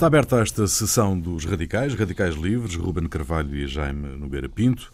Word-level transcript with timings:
Está 0.00 0.06
aberta 0.06 0.40
esta 0.40 0.66
sessão 0.66 1.20
dos 1.20 1.44
radicais, 1.44 1.92
radicais 1.92 2.34
livres, 2.34 2.74
Ruben 2.74 3.06
Carvalho 3.06 3.54
e 3.54 3.66
Jaime 3.66 4.16
Nogueira 4.16 4.48
Pinto. 4.48 4.90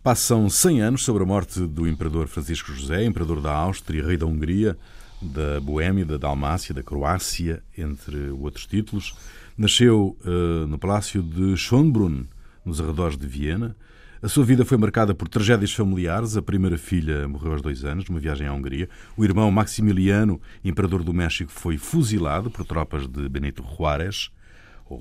Passam 0.00 0.48
100 0.48 0.80
anos 0.80 1.02
sobre 1.02 1.24
a 1.24 1.26
morte 1.26 1.58
do 1.66 1.88
imperador 1.88 2.28
Francisco 2.28 2.72
José, 2.72 3.04
imperador 3.04 3.40
da 3.40 3.50
Áustria, 3.50 4.06
rei 4.06 4.16
da 4.16 4.26
Hungria, 4.26 4.78
da 5.20 5.60
Boêmia, 5.60 6.04
da 6.04 6.18
Dalmácia, 6.18 6.72
da 6.72 6.84
Croácia, 6.84 7.64
entre 7.76 8.30
outros 8.30 8.64
títulos. 8.64 9.16
Nasceu 9.58 10.16
uh, 10.24 10.68
no 10.68 10.78
Palácio 10.78 11.20
de 11.20 11.56
Schönbrunn, 11.56 12.22
nos 12.64 12.80
arredores 12.80 13.18
de 13.18 13.26
Viena. 13.26 13.74
A 14.22 14.28
sua 14.28 14.44
vida 14.44 14.64
foi 14.64 14.78
marcada 14.78 15.16
por 15.16 15.26
tragédias 15.26 15.72
familiares. 15.72 16.36
A 16.36 16.42
primeira 16.42 16.78
filha 16.78 17.26
morreu 17.26 17.54
aos 17.54 17.60
dois 17.60 17.84
anos, 17.84 18.08
numa 18.08 18.20
viagem 18.20 18.46
à 18.46 18.52
Hungria. 18.52 18.88
O 19.16 19.24
irmão 19.24 19.50
Maximiliano, 19.50 20.40
imperador 20.64 21.02
do 21.02 21.12
México, 21.12 21.50
foi 21.50 21.76
fuzilado 21.76 22.52
por 22.52 22.64
tropas 22.64 23.08
de 23.08 23.28
Benito 23.28 23.64
Juárez 23.76 24.30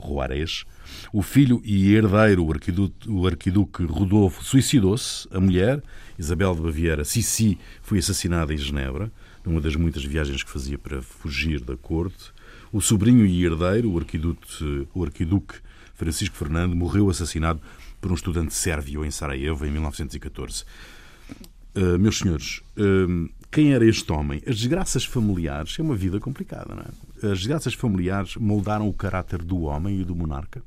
Juarez. 0.01 0.65
O 1.11 1.21
filho 1.21 1.61
e 1.63 1.93
herdeiro, 1.93 2.45
o 2.45 2.51
arquiduque, 2.51 3.09
o 3.09 3.27
arquiduque 3.27 3.83
Rodolfo, 3.83 4.43
suicidou-se. 4.43 5.27
A 5.31 5.39
mulher, 5.39 5.81
Isabel 6.17 6.55
de 6.55 6.61
Baviera, 6.61 7.03
Sissi, 7.03 7.57
foi 7.81 7.99
assassinada 7.99 8.53
em 8.53 8.57
Genebra, 8.57 9.11
numa 9.45 9.59
das 9.59 9.75
muitas 9.75 10.03
viagens 10.03 10.43
que 10.43 10.49
fazia 10.49 10.77
para 10.77 11.01
fugir 11.01 11.59
da 11.59 11.75
corte. 11.75 12.31
O 12.71 12.81
sobrinho 12.81 13.25
e 13.25 13.45
herdeiro, 13.45 13.91
o 13.91 13.97
arquiduque, 13.97 14.87
o 14.93 15.03
arquiduque 15.03 15.55
Francisco 15.93 16.35
Fernando, 16.35 16.75
morreu 16.75 17.09
assassinado 17.09 17.61
por 18.01 18.11
um 18.11 18.15
estudante 18.15 18.53
sérvio 18.53 19.05
em 19.05 19.11
Sarajevo 19.11 19.65
em 19.65 19.71
1914. 19.71 20.63
Uh, 21.75 21.97
meus 21.97 22.19
senhores, 22.19 22.61
uh, 22.77 23.29
quem 23.53 23.71
era 23.71 23.85
este 23.85 24.11
homem? 24.11 24.41
As 24.47 24.57
desgraças 24.57 25.05
familiares 25.05 25.77
é 25.77 25.83
uma 25.83 25.95
vida 25.95 26.19
complicada, 26.19 26.73
não 26.73 26.81
é? 26.81 27.31
As 27.31 27.37
desgraças 27.37 27.75
familiares 27.75 28.35
moldaram 28.35 28.89
o 28.89 28.93
caráter 28.93 29.43
do 29.43 29.61
homem 29.61 30.01
e 30.01 30.03
do 30.03 30.15
monarca? 30.15 30.63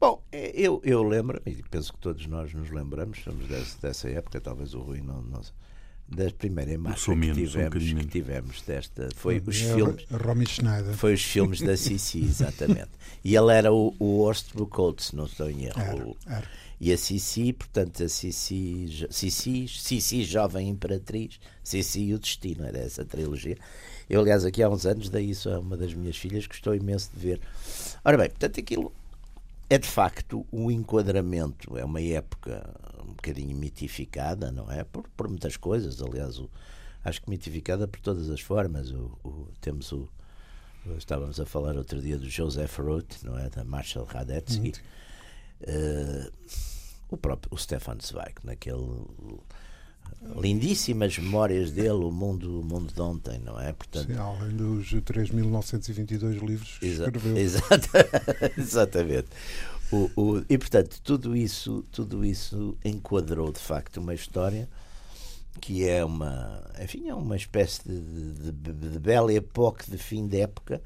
Bom, 0.00 0.20
é, 0.32 0.50
eu, 0.54 0.80
eu 0.82 1.02
lembro, 1.04 1.40
e 1.46 1.62
penso 1.70 1.92
que 1.92 1.98
todos 2.00 2.26
nós 2.26 2.52
nos 2.52 2.70
lembramos, 2.70 3.20
somos 3.22 3.46
dessa, 3.46 4.10
época, 4.10 4.40
talvez 4.40 4.74
o 4.74 4.80
Rui 4.80 5.00
não, 5.00 5.22
não 5.22 5.40
da 6.10 6.30
primeira 6.30 6.72
imagem 6.72 7.20
que 7.20 7.32
tivemos, 7.32 7.92
um 7.92 7.96
que 7.96 8.06
tivemos 8.06 8.62
desta 8.62 9.08
foi 9.14 9.40
os 9.46 9.62
é 9.62 9.74
filmes 9.74 10.04
Romy 10.10 10.46
Schneider. 10.46 10.94
foi 10.94 11.14
os 11.14 11.22
filmes 11.22 11.60
da 11.60 11.76
Sissi 11.78 12.24
exatamente. 12.24 12.90
E 13.24 13.36
ele 13.36 13.52
era 13.52 13.72
o, 13.72 13.94
o 13.98 14.18
Horst 14.18 14.52
Buchholz 14.54 15.06
se 15.06 15.16
não 15.16 15.26
estou 15.26 15.48
em 15.48 15.66
erro. 15.66 16.16
Era, 16.26 16.36
era. 16.38 16.48
e 16.80 16.92
a 16.92 16.98
Sissi 16.98 17.52
portanto 17.52 18.02
a 18.02 18.08
Sissi 18.08 19.06
Sissi 19.08 19.68
Sissi 19.68 20.24
jovem 20.24 20.68
imperatriz 20.68 21.38
Sissi 21.62 22.00
e 22.00 22.14
o 22.14 22.18
destino 22.18 22.64
era 22.64 22.78
essa 22.78 23.04
trilogia. 23.04 23.56
Eu 24.08 24.20
aliás 24.20 24.44
aqui 24.44 24.62
há 24.62 24.68
uns 24.68 24.86
anos 24.86 25.08
dei 25.08 25.26
isso 25.26 25.48
a 25.48 25.60
uma 25.60 25.76
das 25.76 25.94
minhas 25.94 26.16
filhas 26.16 26.44
gostou 26.46 26.74
imenso 26.74 27.10
de 27.14 27.20
ver. 27.20 27.40
Ora 28.04 28.18
bem 28.18 28.28
portanto 28.28 28.58
aquilo 28.58 28.92
é 29.70 29.78
de 29.78 29.86
facto 29.86 30.44
o 30.50 30.68
enquadramento 30.68 31.78
é 31.78 31.84
uma 31.84 32.00
época 32.00 32.74
um 33.04 33.12
bocadinho 33.12 33.56
mitificada, 33.56 34.50
não 34.50 34.70
é? 34.70 34.82
Por, 34.82 35.08
por 35.16 35.28
muitas 35.28 35.56
coisas, 35.56 36.02
aliás, 36.02 36.40
o, 36.40 36.50
acho 37.04 37.22
que 37.22 37.30
mitificada 37.30 37.86
por 37.86 38.00
todas 38.00 38.28
as 38.28 38.40
formas. 38.40 38.90
O, 38.90 39.16
o, 39.24 39.48
temos 39.60 39.92
o. 39.92 40.08
Estávamos 40.96 41.38
a 41.38 41.46
falar 41.46 41.76
outro 41.76 42.00
dia 42.00 42.18
do 42.18 42.28
Joseph 42.28 42.78
Roth, 42.78 43.22
não 43.22 43.38
é? 43.38 43.48
Da 43.48 43.62
Marshall 43.62 44.06
Radetzky. 44.06 44.72
Uh, 45.60 46.32
o 47.08 47.16
próprio 47.16 47.54
o 47.54 47.58
Stefan 47.58 47.98
Zweig, 48.00 48.34
naquele 48.42 49.04
lindíssimas 50.36 51.16
memórias 51.18 51.70
dele, 51.70 51.90
o 51.90 52.10
mundo, 52.10 52.60
o 52.60 52.64
mundo 52.64 52.92
de 52.92 53.00
ontem, 53.00 53.38
não 53.38 53.58
é? 53.58 53.72
Portanto, 53.72 54.06
Sim, 54.06 54.18
além 54.18 54.56
dos 54.56 54.92
3.922 54.92 56.40
livros 56.44 56.78
que 56.78 56.86
exa 56.86 57.04
escreveu. 57.04 57.36
exatamente. 58.56 59.28
O, 59.90 60.10
o, 60.14 60.44
e 60.48 60.56
portanto 60.56 61.00
tudo 61.02 61.36
isso 61.36 61.84
tudo 61.90 62.24
isso 62.24 62.76
enquadrou 62.84 63.50
de 63.50 63.58
facto 63.58 63.96
uma 63.96 64.14
história 64.14 64.68
que 65.60 65.84
é 65.84 66.04
uma 66.04 66.62
enfim 66.80 67.08
é 67.08 67.14
uma 67.14 67.34
espécie 67.34 67.82
de, 67.84 68.52
de, 68.52 68.72
de 68.72 68.98
bela 69.00 69.32
época 69.32 69.84
de 69.90 69.98
fim 69.98 70.28
de 70.28 70.42
época 70.42 70.80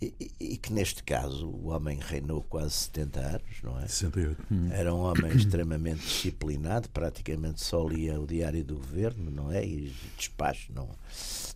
e, 0.00 0.30
e, 0.38 0.56
que 0.56 0.72
neste 0.72 1.02
caso 1.02 1.48
o 1.48 1.68
homem 1.68 1.98
reinou 2.00 2.42
quase 2.42 2.72
70 2.72 3.20
anos, 3.20 3.62
não 3.64 3.78
é? 3.78 3.82
68. 3.82 4.46
Hum. 4.50 4.68
Era 4.70 4.94
um 4.94 5.00
homem 5.00 5.32
extremamente 5.34 6.00
disciplinado, 6.02 6.88
praticamente 6.90 7.60
só 7.60 7.86
lia 7.86 8.20
o 8.20 8.26
diário 8.26 8.62
do 8.64 8.76
governo, 8.76 9.30
não 9.30 9.50
é? 9.50 9.64
E 9.64 9.92
despacho, 10.16 10.72
não 10.72 10.88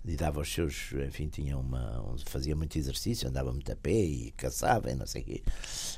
e 0.05 0.17
dava 0.17 0.41
os 0.41 0.53
seus, 0.53 0.93
enfim, 1.07 1.29
tinha 1.29 1.57
uma, 1.57 2.05
fazia 2.27 2.57
muito 2.57 2.77
exercício, 2.77 3.29
andava 3.29 3.53
muito 3.53 3.71
a 3.71 3.77
pé 3.77 3.93
e 3.93 4.33
caçava 4.37 4.91
e 4.91 4.95
não 4.95 5.07
sei 5.07 5.23
o 5.23 5.25
quê. 5.25 5.43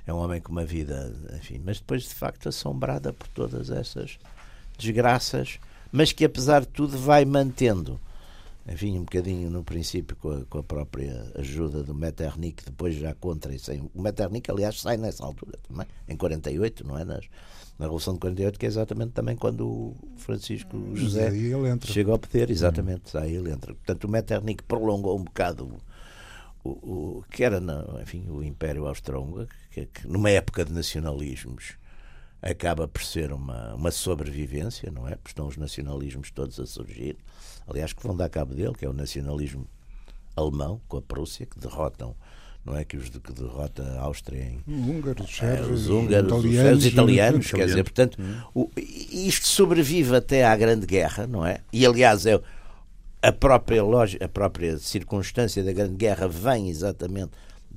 É 0.07 0.13
um 0.13 0.19
homem 0.19 0.41
com 0.41 0.53
uma 0.53 0.65
vida, 0.65 1.13
enfim, 1.37 1.61
mas 1.65 1.79
depois 1.79 2.03
de 2.03 2.15
facto 2.15 2.49
assombrada 2.49 3.13
por 3.13 3.27
todas 3.29 3.71
essas 3.71 4.19
desgraças, 4.77 5.59
mas 5.91 6.13
que 6.13 6.25
apesar 6.25 6.61
de 6.61 6.69
tudo 6.69 6.99
vai 6.99 7.25
mantendo. 7.25 7.99
Enfim, 8.67 8.99
um 8.99 9.05
bocadinho 9.05 9.51
no 9.51 9.63
princípio 9.63 10.17
com 10.17 10.31
a, 10.31 10.45
com 10.47 10.59
a 10.59 10.63
própria 10.63 11.31
ajuda 11.35 11.83
do 11.83 11.95
Metternich, 11.95 12.65
depois 12.65 12.95
já 12.95 13.15
contra 13.15 13.55
isso. 13.55 13.71
O 13.95 14.01
Metternich, 14.01 14.51
aliás, 14.51 14.81
sai 14.81 14.97
nessa 14.97 15.25
altura 15.25 15.59
também, 15.69 15.87
em 16.09 16.17
48, 16.17 16.87
não 16.87 16.99
é? 16.99 17.05
Nas, 17.05 17.27
na 17.79 17.85
Revolução 17.87 18.15
de 18.15 18.21
48, 18.21 18.59
que 18.59 18.65
é 18.65 18.69
exatamente 18.69 19.13
também 19.13 19.37
quando 19.37 19.67
o 19.67 19.97
Francisco 20.17 20.97
José 20.97 21.31
chega 21.83 22.13
ao 22.13 22.19
poder, 22.19 22.51
exatamente, 22.51 23.17
aí 23.19 23.35
ele 23.35 23.51
entra. 23.51 23.75
Portanto, 23.75 24.05
o 24.05 24.09
Metternich 24.09 24.63
prolongou 24.63 25.19
um 25.19 25.25
bocado 25.25 25.77
o, 26.65 26.71
o, 26.71 27.25
que 27.31 27.45
era 27.45 27.63
enfim, 28.03 28.27
o 28.31 28.43
Império 28.43 28.87
Austro-Húngaro, 28.87 29.49
que, 29.71 29.87
que, 29.87 30.09
numa 30.09 30.31
época 30.31 30.65
de 30.65 30.73
nacionalismos 30.73 31.75
acaba 32.45 32.87
por 32.87 33.03
ser 33.03 33.33
uma, 33.33 33.75
uma 33.75 33.91
sobrevivência, 33.91 34.91
não 34.91 35.09
é? 35.09 35.17
Porque 35.17 35.31
estão 35.31 35.47
os 35.47 35.57
nacionalismos 35.57 36.31
todos 36.31 36.61
a 36.61 36.67
surgir. 36.67 37.17
Aliás, 37.67 37.93
que 37.93 38.03
vão 38.03 38.15
dar 38.15 38.29
cabo 38.29 38.55
dele, 38.55 38.75
que 38.75 38.85
é 38.85 38.89
o 38.89 38.93
nacionalismo 38.93 39.67
alemão, 40.37 40.81
com 40.87 40.99
a 40.99 41.03
Prússia, 41.03 41.47
que 41.47 41.59
derrotam 41.59 42.15
não 42.65 42.75
é 42.75 42.85
que 42.85 42.97
os 42.97 43.11
que 43.11 43.33
derrota 43.33 43.83
a 43.83 44.03
Áustria 44.05 44.43
em 44.43 44.63
húngaros, 44.67 45.39
é, 45.43 45.61
os 45.61 45.91
húngaros, 45.91 46.33
italianos, 46.33 46.79
os 46.79 46.87
italianos, 46.87 47.51
quer 47.53 47.67
dizer, 47.67 47.85
portanto, 47.85 48.17
hum. 48.19 48.41
o, 48.55 48.71
isto 48.77 49.47
sobrevive 49.47 50.17
até 50.17 50.47
à 50.47 50.57
Grande 50.57 50.87
Guerra, 50.87 51.27
não 51.27 51.45
é? 51.45 51.59
E 51.71 51.85
aliás 51.85 52.25
é 52.25 52.41
a 53.21 53.33
própria 53.33 53.83
a 53.83 54.29
própria 54.29 54.79
circunstância 54.79 55.63
da 55.63 55.75
Grande 55.75 55.97
Guerra 55.97 56.27
vem 56.27 56.71
exatamente 56.71 57.33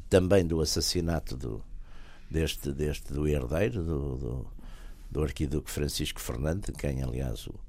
também 0.10 0.46
do 0.46 0.62
assassinato 0.62 1.36
do 1.36 1.62
deste 2.32 2.72
deste 2.72 3.12
do 3.12 3.28
herdeiro 3.28 3.84
do, 3.84 4.16
do, 4.16 4.48
do 5.18 5.24
arquiduque 5.24 5.72
Francisco 5.72 6.22
Fernando, 6.22 6.68
de 6.68 6.72
quem 6.74 7.02
aliás 7.02 7.48
o 7.48 7.60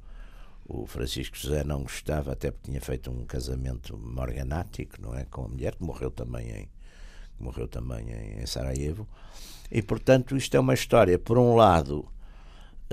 o 0.71 0.87
Francisco 0.87 1.35
José 1.35 1.65
não 1.65 1.83
gostava, 1.83 2.33
até 2.33 2.51
porque 2.51 2.71
tinha 2.71 2.81
feito 2.81 3.11
um 3.11 3.25
casamento 3.25 3.97
morganático, 3.97 5.01
não 5.01 5.15
é? 5.17 5.25
Com 5.25 5.47
a 5.47 5.49
mulher, 5.49 5.75
que 5.75 5.83
morreu 5.83 6.11
também 6.11 6.51
em, 6.51 6.69
morreu 7.41 7.67
também 7.67 8.11
em, 8.11 8.43
em 8.43 8.47
Sarajevo. 8.47 9.09
E, 9.73 9.81
portanto, 9.81 10.37
isto 10.37 10.55
é 10.55 10.61
uma 10.61 10.75
história, 10.75 11.19
por 11.19 11.39
um 11.39 11.57
lado, 11.57 12.01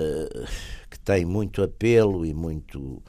uh, 0.00 0.48
que 0.88 0.98
tem 1.00 1.26
muito 1.26 1.62
apelo 1.62 2.24
e 2.24 2.32
muito 2.32 3.02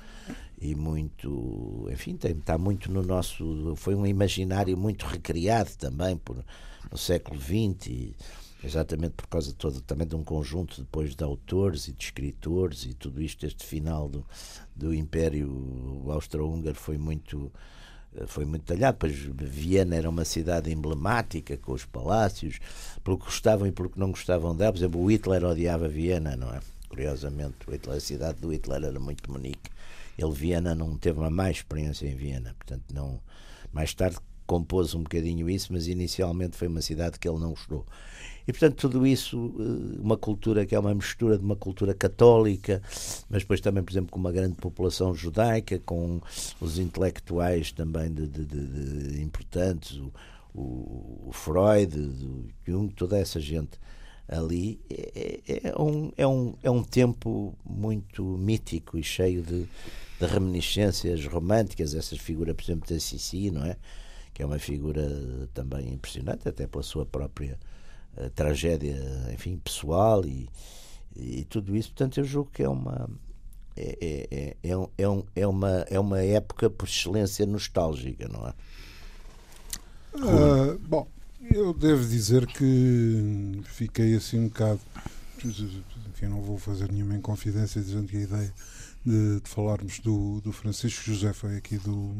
e 0.60 0.76
muito, 0.76 1.88
enfim, 1.90 2.18
tem, 2.18 2.32
está 2.32 2.58
muito 2.58 2.92
no 2.92 3.04
nosso, 3.04 3.74
foi 3.78 3.96
um 3.96 4.06
imaginário 4.06 4.76
muito 4.76 5.06
recriado 5.06 5.70
também 5.78 6.18
por, 6.18 6.44
no 6.92 6.98
século 6.98 7.40
XX, 7.40 7.88
e, 7.88 8.16
exatamente 8.68 9.14
por 9.16 9.28
causa 9.28 9.54
todo, 9.54 9.82
também 9.82 10.08
de 10.08 10.16
um 10.16 10.24
conjunto 10.24 10.82
depois 10.82 11.16
de 11.16 11.24
autores 11.24 11.88
e 11.88 11.94
de 11.94 12.04
escritores 12.04 12.86
e 12.86 12.94
tudo 12.94 13.22
isto, 13.22 13.46
este 13.46 13.66
final 13.66 14.08
do, 14.08 14.26
do 14.76 14.94
Império 14.94 16.04
Austro-Húngaro 16.08 16.76
foi 16.76 16.98
muito 16.98 17.52
foi 18.26 18.46
muito 18.46 18.64
talhado. 18.64 18.98
Pois 19.00 19.14
Viena 19.16 19.96
era 19.96 20.10
uma 20.10 20.26
cidade 20.26 20.72
emblemática, 20.72 21.58
com 21.58 21.74
os 21.74 21.86
palácios, 21.86 22.60
pelo 23.04 23.18
que 23.18 23.26
gostavam 23.26 23.68
e 23.68 23.72
pelo 23.72 23.90
que 23.90 24.00
não 24.00 24.12
gostavam 24.12 24.56
dela. 24.56 24.72
Por 24.72 24.80
exemplo, 24.80 25.02
o 25.02 25.12
Hitler 25.12 25.44
odiava 25.44 25.88
Viena, 25.88 26.36
não 26.36 26.54
é? 26.54 26.60
Curiosamente, 26.90 27.58
o 27.68 27.72
Hitler, 27.72 27.98
a 27.98 28.00
cidade 28.00 28.40
do 28.40 28.52
Hitler 28.52 28.84
era 28.84 29.00
muito 29.00 29.32
Munique. 29.32 29.70
Ele, 30.18 30.32
Viena, 30.32 30.74
não 30.74 30.98
teve 30.98 31.20
uma 31.20 31.30
má 31.30 31.52
experiência 31.52 32.08
em 32.08 32.16
Viena, 32.16 32.56
portanto, 32.58 32.86
não. 32.92 33.20
Mais 33.72 33.94
tarde 33.94 34.18
compôs 34.48 34.96
um 34.96 35.04
bocadinho 35.04 35.50
isso, 35.50 35.72
mas 35.72 35.88
inicialmente 35.88 36.58
foi 36.58 36.68
uma 36.68 36.82
cidade 36.82 37.20
que 37.20 37.28
ele 37.28 37.40
não 37.40 37.52
gostou. 37.52 37.86
E, 38.48 38.54
portanto, 38.54 38.76
tudo 38.76 39.06
isso, 39.06 39.54
eh, 39.60 40.00
uma 40.02 40.18
cultura 40.18 40.66
que 40.66 40.74
é 40.74 40.80
uma 40.80 40.96
mistura 40.96 41.38
de 41.38 41.44
uma 41.44 41.58
cultura 41.58 41.94
católica, 41.94 42.82
mas 43.30 43.42
depois 43.44 43.60
também, 43.60 43.84
por 43.84 43.92
exemplo, 43.92 44.10
com 44.10 44.20
uma 44.20 44.32
grande 44.32 44.56
população 44.56 45.14
judaica, 45.14 45.80
com 45.80 46.22
os 46.62 46.80
intelectuais 46.80 47.74
também 47.74 48.12
de, 48.12 48.26
de, 48.26 48.46
de, 48.46 49.14
de 49.16 49.22
importantes, 49.22 50.00
o, 50.56 51.28
o, 51.28 51.30
Freud, 51.34 52.00
o 52.00 52.46
Jung, 52.66 52.94
toda 52.94 53.18
essa 53.18 53.40
gente 53.40 53.78
ali, 54.30 54.80
é, 54.90 55.40
é, 55.48 55.70
é, 55.70 55.82
um, 55.82 56.12
é, 56.18 56.28
um, 56.28 56.54
é 56.64 56.72
um 56.72 56.84
tempo 56.84 57.54
muito 57.66 58.24
mítico 58.24 58.98
e 58.98 59.04
cheio 59.04 59.42
de, 59.42 59.68
de 60.20 60.26
reminiscências 60.26 61.26
românticas, 61.26 61.94
essas 61.94 62.18
figuras, 62.18 62.56
por 62.56 62.64
exemplo, 62.64 62.90
da 62.90 63.00
Sissi, 63.00 63.52
não 63.52 63.66
é? 63.66 63.76
Que 64.38 64.44
é 64.44 64.46
uma 64.46 64.60
figura 64.60 65.02
também 65.52 65.92
impressionante, 65.92 66.48
até 66.48 66.68
pela 66.68 66.84
sua 66.84 67.08
própria 67.08 67.58
uh, 68.16 68.30
tragédia, 68.30 68.96
enfim, 69.34 69.58
pessoal 69.58 70.24
e, 70.28 70.48
e 71.16 71.44
tudo 71.46 71.76
isso. 71.76 71.90
Portanto, 71.90 72.20
eu 72.20 72.24
julgo 72.24 72.52
que 72.52 72.62
é 72.62 72.70
uma 72.70 73.10
é, 73.76 73.98
é, 74.00 74.28
é, 74.30 74.56
é, 74.62 74.90
é, 74.96 75.10
um, 75.10 75.24
é, 75.36 75.48
uma, 75.48 75.72
é 75.90 76.00
uma 76.00 76.22
época 76.22 76.70
por 76.70 76.88
excelência 76.88 77.48
nostálgica, 77.48 78.28
não 78.28 78.48
é? 78.48 78.54
Uh, 80.14 80.78
bom, 80.88 81.08
eu 81.42 81.74
devo 81.74 82.06
dizer 82.06 82.46
que 82.46 83.60
fiquei 83.64 84.16
assim 84.16 84.42
um 84.42 84.50
bocado. 84.50 84.80
Enfim, 85.44 86.28
não 86.28 86.44
vou 86.44 86.60
fazer 86.60 86.92
nenhuma 86.92 87.16
inconfidência 87.16 87.82
dizendo 87.82 88.08
que 88.08 88.18
a 88.18 88.22
ideia 88.22 88.54
de, 89.08 89.40
de 89.40 89.50
falarmos 89.50 90.00
do, 90.00 90.42
do 90.42 90.52
Francisco 90.52 91.02
José 91.06 91.32
foi 91.32 91.56
aqui 91.56 91.78
do, 91.78 92.14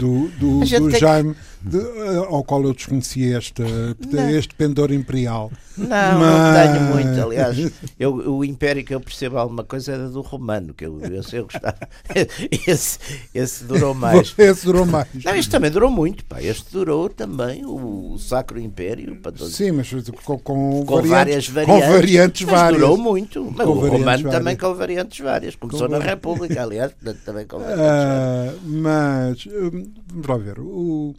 do, 0.00 0.28
do, 0.38 0.60
do 0.64 0.90
Jaime, 0.98 1.36
de, 1.60 1.78
eh, 1.78 2.16
ao 2.28 2.42
qual 2.42 2.62
eu 2.64 2.72
desconhecia 2.72 3.36
esta, 3.36 3.62
este 4.32 4.54
pendor 4.54 4.90
imperial. 4.92 5.52
Não, 5.76 5.88
Mas... 5.88 6.18
não 6.20 6.72
tenho 6.74 6.94
muito. 6.94 7.22
Aliás, 7.22 7.72
eu, 7.98 8.14
o 8.14 8.44
Império 8.44 8.84
que 8.84 8.94
eu 8.94 9.00
percebo 9.00 9.38
alguma 9.38 9.62
coisa 9.64 9.92
era 9.92 10.08
do 10.08 10.20
Romano, 10.20 10.74
que 10.74 10.84
eu, 10.84 11.00
eu, 11.00 11.22
eu 11.32 11.44
gostava. 11.44 11.78
Esse, 12.66 12.98
esse 13.34 13.64
durou 13.64 13.94
mais. 13.94 14.34
Esse 14.36 14.64
durou 14.64 14.84
mais. 14.84 15.06
Não, 15.24 15.34
este 15.34 15.50
também 15.50 15.70
durou 15.70 15.90
muito. 15.90 16.24
Pá. 16.24 16.42
Este 16.42 16.72
durou 16.72 17.08
também, 17.08 17.64
o, 17.64 18.16
Sacro 18.18 18.60
Império. 18.60 19.16
Para 19.16 19.32
todos. 19.32 19.54
Sim, 19.54 19.72
mas 19.72 19.90
com, 20.24 20.38
com, 20.38 20.84
com 20.84 21.02
variantes, 21.02 21.10
várias 21.10 21.48
variantes. 21.48 21.86
Com 21.86 21.92
variantes 21.92 22.46
mas 22.46 22.60
várias. 22.60 22.80
durou 22.80 22.96
muito. 22.96 23.54
Mas 23.56 23.66
o 23.66 23.72
Romano 23.72 24.04
várias. 24.04 24.32
também 24.32 24.56
com 24.56 24.74
variantes 24.74 25.20
várias. 25.20 25.56
Começou 25.56 25.88
com 25.88 25.94
na 25.94 25.99
República, 26.00 26.62
aliás, 26.62 26.92
também 27.24 27.46
com 27.46 27.58
variantes 27.58 27.84
uh, 27.84 28.82
várias. 28.82 29.46
Mas 29.46 29.46
Hum, 29.46 29.92
vamos 30.08 30.26
lá 30.26 30.36
ver. 30.36 30.60
O, 30.60 31.14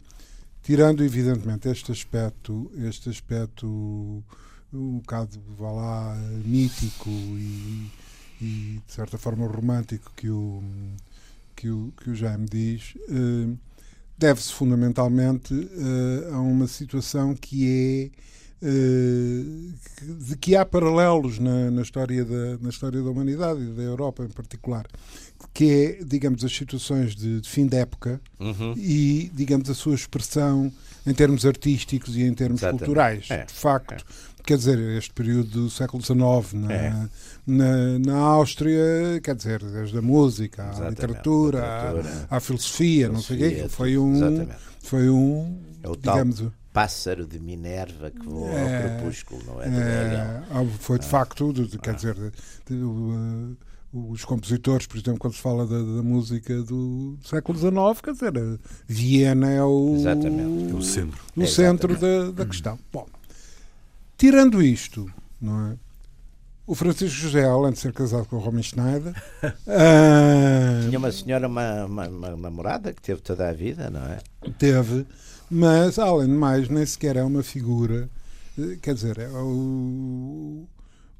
tirando, 0.62 1.04
evidentemente, 1.04 1.68
este 1.68 1.92
aspecto, 1.92 2.70
este 2.76 3.08
aspecto 3.08 4.22
um 4.72 4.98
bocado, 4.98 5.38
vá 5.58 5.70
lá, 5.70 6.16
mítico 6.44 7.10
e, 7.10 7.90
e 8.40 8.80
de 8.86 8.92
certa 8.92 9.18
forma 9.18 9.46
romântico 9.46 10.10
que 10.16 10.30
o, 10.30 10.62
que 11.54 11.68
o, 11.68 11.92
que 12.02 12.10
o 12.10 12.14
Jaime 12.14 12.46
diz, 12.48 12.94
uh, 13.08 13.56
deve-se 14.16 14.52
fundamentalmente 14.52 15.52
uh, 15.52 16.34
a 16.34 16.40
uma 16.40 16.66
situação 16.66 17.34
que 17.34 17.68
é 17.68 18.22
de 18.62 20.36
que 20.36 20.54
há 20.54 20.64
paralelos 20.64 21.38
na, 21.40 21.70
na, 21.70 21.82
história 21.82 22.24
da, 22.24 22.58
na 22.60 22.68
história 22.68 23.02
da 23.02 23.10
humanidade 23.10 23.60
e 23.60 23.72
da 23.72 23.82
Europa 23.82 24.24
em 24.24 24.28
particular, 24.28 24.86
que 25.52 25.98
é, 26.00 26.04
digamos, 26.04 26.44
as 26.44 26.54
situações 26.54 27.16
de, 27.16 27.40
de 27.40 27.48
fim 27.48 27.66
de 27.66 27.76
época 27.76 28.20
uhum. 28.38 28.74
e, 28.76 29.30
digamos, 29.34 29.68
a 29.68 29.74
sua 29.74 29.96
expressão 29.96 30.72
em 31.04 31.12
termos 31.12 31.44
artísticos 31.44 32.16
e 32.16 32.22
em 32.22 32.32
termos 32.32 32.60
Exatamente. 32.60 32.84
culturais. 32.84 33.26
É. 33.30 33.44
De 33.44 33.52
facto, 33.52 33.94
é. 33.94 33.98
quer 34.44 34.56
dizer, 34.56 34.78
este 34.96 35.12
período 35.12 35.50
do 35.50 35.70
século 35.70 36.00
XIX 36.00 36.52
na, 36.54 36.72
é. 36.72 37.08
na, 37.44 37.98
na, 37.98 38.16
Áustria, 38.18 39.20
quer 39.24 39.34
dizer, 39.34 39.60
desde 39.60 39.98
a 39.98 40.02
música, 40.02 40.70
à 40.70 40.88
literatura, 40.88 41.64
à, 42.30 42.36
à, 42.36 42.40
filosofia, 42.40 43.08
filosofia, 43.08 43.08
não 43.08 43.20
sei 43.20 43.36
o 43.36 43.40
quê, 43.40 43.68
foi 43.68 43.98
um, 43.98 44.48
foi 44.78 45.10
um, 45.10 45.58
é 45.82 45.90
digamos... 45.96 46.38
Tal 46.38 46.52
pássaro 46.72 47.26
de 47.26 47.38
Minerva 47.38 48.10
que 48.10 48.26
voa 48.26 48.48
é, 48.48 48.62
ao 48.62 48.96
crepúsculo, 48.96 49.42
não 49.46 49.62
é? 49.62 49.66
é 49.68 50.66
foi 50.78 50.98
de 50.98 51.06
ah. 51.06 51.08
facto, 51.08 51.52
de, 51.52 51.78
quer 51.78 51.90
ah. 51.90 51.94
dizer, 51.94 52.32
de, 52.66 52.74
uh, 52.74 53.56
os 53.92 54.24
compositores, 54.24 54.86
por 54.86 54.96
exemplo, 54.96 55.18
quando 55.18 55.34
se 55.34 55.40
fala 55.40 55.66
da, 55.66 55.78
da, 55.78 56.02
música 56.02 56.62
do 56.62 57.18
século 57.22 57.58
XIX, 57.58 58.00
quer 58.02 58.12
dizer, 58.12 58.60
Viena 58.86 59.50
é 59.50 59.62
o, 59.62 59.94
Exatamente. 59.96 60.74
o 60.74 60.82
centro, 60.82 61.20
o 61.36 61.46
centro 61.46 61.98
da, 61.98 62.30
da 62.30 62.46
questão. 62.46 62.78
Bom, 62.90 63.06
tirando 64.16 64.62
isto, 64.62 65.12
não 65.40 65.72
é? 65.72 65.76
O 66.64 66.74
Francisco 66.74 67.18
José, 67.18 67.44
além 67.44 67.72
de 67.72 67.80
ser 67.80 67.92
casado 67.92 68.24
com 68.26 68.36
o 68.36 68.38
Romy 68.38 68.62
Schneider, 68.62 69.12
uh, 69.42 70.86
tinha 70.88 70.98
uma 70.98 71.12
senhora, 71.12 71.46
uma, 71.48 71.84
uma, 71.84 72.08
uma, 72.08 72.36
namorada 72.36 72.92
que 72.92 73.02
teve 73.02 73.20
toda 73.20 73.48
a 73.48 73.52
vida, 73.52 73.90
não 73.90 74.00
é? 74.00 74.18
Teve, 74.58 75.04
mas 75.52 75.98
além 75.98 76.28
de 76.28 76.34
mais, 76.34 76.68
nem 76.70 76.84
sequer 76.86 77.16
é 77.16 77.22
uma 77.22 77.42
figura. 77.42 78.08
Eh, 78.58 78.78
quer 78.80 78.94
dizer, 78.94 79.18
é 79.18 79.28
o, 79.28 80.66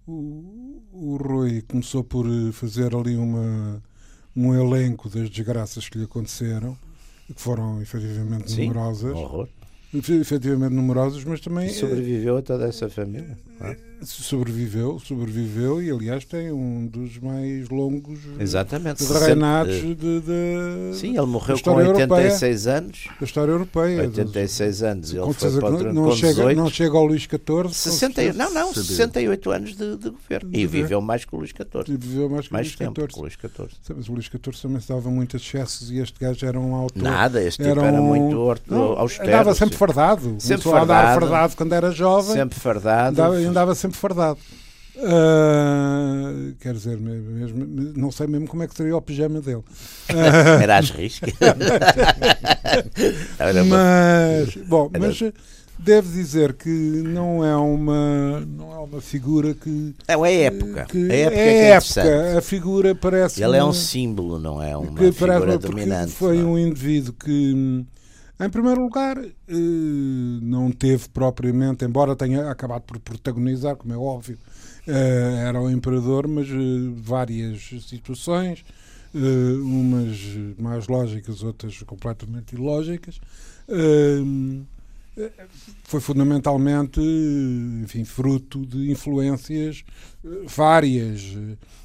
o, 0.09 0.83
o 0.91 1.17
Rui 1.17 1.63
começou 1.69 2.03
por 2.03 2.27
fazer 2.53 2.97
ali 2.97 3.15
uma, 3.15 3.83
um 4.35 4.55
elenco 4.55 5.11
das 5.11 5.29
desgraças 5.29 5.87
que 5.87 5.99
lhe 5.99 6.05
aconteceram, 6.05 6.77
que 7.27 7.41
foram 7.41 7.83
efetivamente 7.83 8.51
Sim, 8.51 8.69
numerosas. 8.69 9.15
Horror. 9.15 9.49
Efetivamente 9.93 10.73
numerosas, 10.73 11.23
mas 11.25 11.41
também. 11.41 11.67
E 11.67 11.75
sobreviveu 11.75 12.39
a 12.39 12.43
toda 12.43 12.67
essa 12.67 12.89
família. 12.89 13.37
É? 13.61 13.92
Sobreviveu, 14.05 14.99
sobreviveu 14.99 15.83
e 15.83 15.91
aliás 15.91 16.25
tem 16.25 16.51
um 16.53 16.87
dos 16.87 17.19
mais 17.19 17.69
longos 17.69 18.19
Exatamente. 18.39 19.05
reinados 19.05 19.75
de, 19.77 19.95
de, 19.95 20.95
Sim, 20.95 21.17
ele 21.17 21.27
morreu 21.27 21.61
com 21.61 21.71
86 21.73 22.67
europeia, 22.67 22.79
anos. 22.79 23.09
Da 23.19 23.25
história 23.25 23.53
europeia. 23.53 24.03
86 24.03 24.83
anos. 24.83 25.13
Ele 25.13 25.33
foi 25.33 25.61
para 25.61 25.69
o 25.69 25.93
não, 25.93 26.13
chega, 26.13 26.55
não 26.55 26.71
chega 26.71 26.97
ao 26.97 27.07
Luís 27.07 27.23
XIV. 27.23 27.73
60, 27.73 28.33
não, 28.33 28.53
não, 28.53 28.73
68 28.73 29.51
anos 29.51 29.77
de, 29.77 29.97
de 29.97 30.11
governo. 30.11 30.51
De 30.51 30.61
e 30.61 30.67
viveu 30.67 31.01
mais 31.01 31.25
que 31.25 31.35
o 31.35 31.39
Luís 31.39 31.51
XIV. 31.51 31.85
E 31.89 31.97
viveu 31.97 32.29
mais 32.29 32.47
que 32.47 32.53
mais 32.53 32.67
Luís 32.67 32.77
tempo 32.77 33.01
XIV. 33.01 33.21
Luís 33.21 33.35
XIV. 33.35 33.95
Mas 33.97 34.09
o 34.09 34.13
Luís 34.13 34.27
XIV 34.27 34.63
também 34.63 34.81
se 34.81 34.89
dava 34.89 35.11
muitos 35.11 35.43
excessos 35.43 35.91
e 35.91 35.99
este 35.99 36.19
gajo 36.19 36.45
era 36.45 36.59
um 36.59 36.75
autor. 36.75 37.03
Nada, 37.03 37.43
este 37.43 37.63
tipo 37.63 37.79
era 37.79 37.93
muito 37.93 38.39
orto, 38.39 38.73
não, 38.73 38.99
austero. 38.99 39.29
Andava 39.29 39.55
sempre 39.55 39.77
fardado. 39.77 40.37
Sempre 40.39 40.71
fardado. 40.71 41.21
fardado 41.21 41.57
quando 41.57 41.73
era 41.73 41.91
jovem. 41.91 42.35
Sempre 42.35 42.59
fardado. 42.59 43.09
Andava, 43.11 43.35
andava 43.37 43.75
sempre 43.75 43.92
fardado. 43.97 44.39
Uh, 44.95 46.55
quer 46.61 46.75
dizer, 46.75 46.99
mesmo, 46.99 47.65
não 47.97 48.13
sei 48.13 48.27
mesmo 48.27 48.47
como 48.47 48.63
é 48.63 48.69
que 48.69 48.75
seria 48.75 48.95
o 48.95 49.01
pijama 49.01 49.41
dele. 49.41 49.63
Era 50.63 50.79
às 50.79 50.91
riscas. 50.91 51.33
mas, 53.69 54.55
bom, 54.67 54.91
mas 54.99 55.19
deve 55.79 56.09
dizer 56.09 56.53
que 56.55 56.69
não 56.69 57.45
é 57.45 57.57
uma, 57.57 58.41
não 58.41 58.73
é 58.73 58.79
uma 58.79 59.01
figura 59.01 59.55
que. 59.55 59.95
É 60.07 60.17
uma 60.17 60.29
época. 60.29 60.85
Que 60.85 61.11
a 61.11 61.15
época, 61.15 61.41
é, 61.41 61.49
é 61.49 61.69
época. 61.71 62.39
A 62.39 62.43
figura 62.43 62.95
parece. 62.95 63.43
Ele 63.43 63.57
é 63.57 63.65
um 63.65 63.73
símbolo, 63.73 64.39
não 64.39 64.63
é 64.63 64.77
uma 64.77 64.99
que 64.99 65.11
figura 65.13 65.59
dominante. 65.59 66.13
Foi 66.13 66.39
não. 66.39 66.53
um 66.53 66.59
indivíduo 66.59 67.15
que. 67.15 67.85
Em 68.41 68.51
primeiro 68.51 68.81
lugar, 68.83 69.17
eh, 69.19 69.33
não 70.43 70.73
teve 70.73 71.09
propriamente, 71.09 71.85
embora 71.85 72.17
tenha 72.17 72.51
acabado 72.51 72.83
por 72.83 72.99
protagonizar, 72.99 73.77
como 73.77 73.93
é 73.93 73.97
óbvio, 73.97 74.39
Uh, 74.87 75.37
era 75.47 75.61
o 75.61 75.71
imperador, 75.71 76.27
mas 76.27 76.49
uh, 76.51 76.93
várias 76.97 77.71
situações, 77.87 78.65
umas 79.15 80.19
mais 80.59 80.89
lógicas, 80.89 81.43
outras 81.43 81.79
completamente 81.83 82.55
ilógicas. 82.55 83.21
foi 85.85 86.01
fundamentalmente, 86.01 86.99
enfim, 87.83 88.05
fruto 88.05 88.65
de 88.65 88.91
influências 88.91 89.85
várias. 90.47 91.37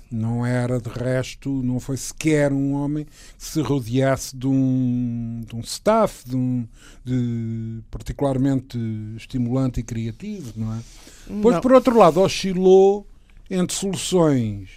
Não 0.10 0.46
era, 0.46 0.80
de 0.80 0.90
resto, 0.90 1.50
não 1.50 1.80
foi 1.80 1.98
sequer 1.98 2.54
um 2.54 2.74
homem 2.74 3.06
que 3.06 3.44
se 3.44 3.62
rodeasse 3.62 4.36
de 4.36 4.48
um, 4.48 5.44
de 5.46 5.56
um 5.56 5.60
staff, 5.60 6.28
de 6.28 6.36
um, 6.36 6.66
de 7.04 7.82
particularmente 7.92 8.78
estimulante 9.18 9.82
e 9.82 9.84
criativo, 9.84 10.54
não 10.56 10.74
é? 10.74 10.80
Pois, 11.42 11.60
por 11.60 11.74
outro 11.74 11.98
lado, 11.98 12.22
oscilou 12.22 13.06
entre 13.50 13.76
soluções 13.76 14.70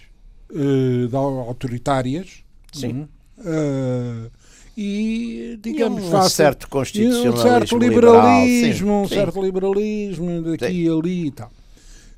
uh, 0.49 1.15
autoritárias 1.17 2.43
Sim. 2.71 3.07
Uh, 3.37 4.29
e, 4.77 5.59
digamos, 5.61 6.03
e 6.03 6.15
um, 6.15 6.29
certo 6.29 6.69
constitucionalismo, 6.69 7.33
um 7.33 7.41
certo 7.41 7.77
liberalismo, 7.77 8.71
liberal, 8.71 9.03
um 9.03 9.07
certo 9.07 9.41
liberalismo 9.41 10.41
daqui 10.41 10.65
sim. 10.65 10.73
e 10.73 10.89
ali 10.89 11.27
e 11.27 11.31
tal. 11.31 11.51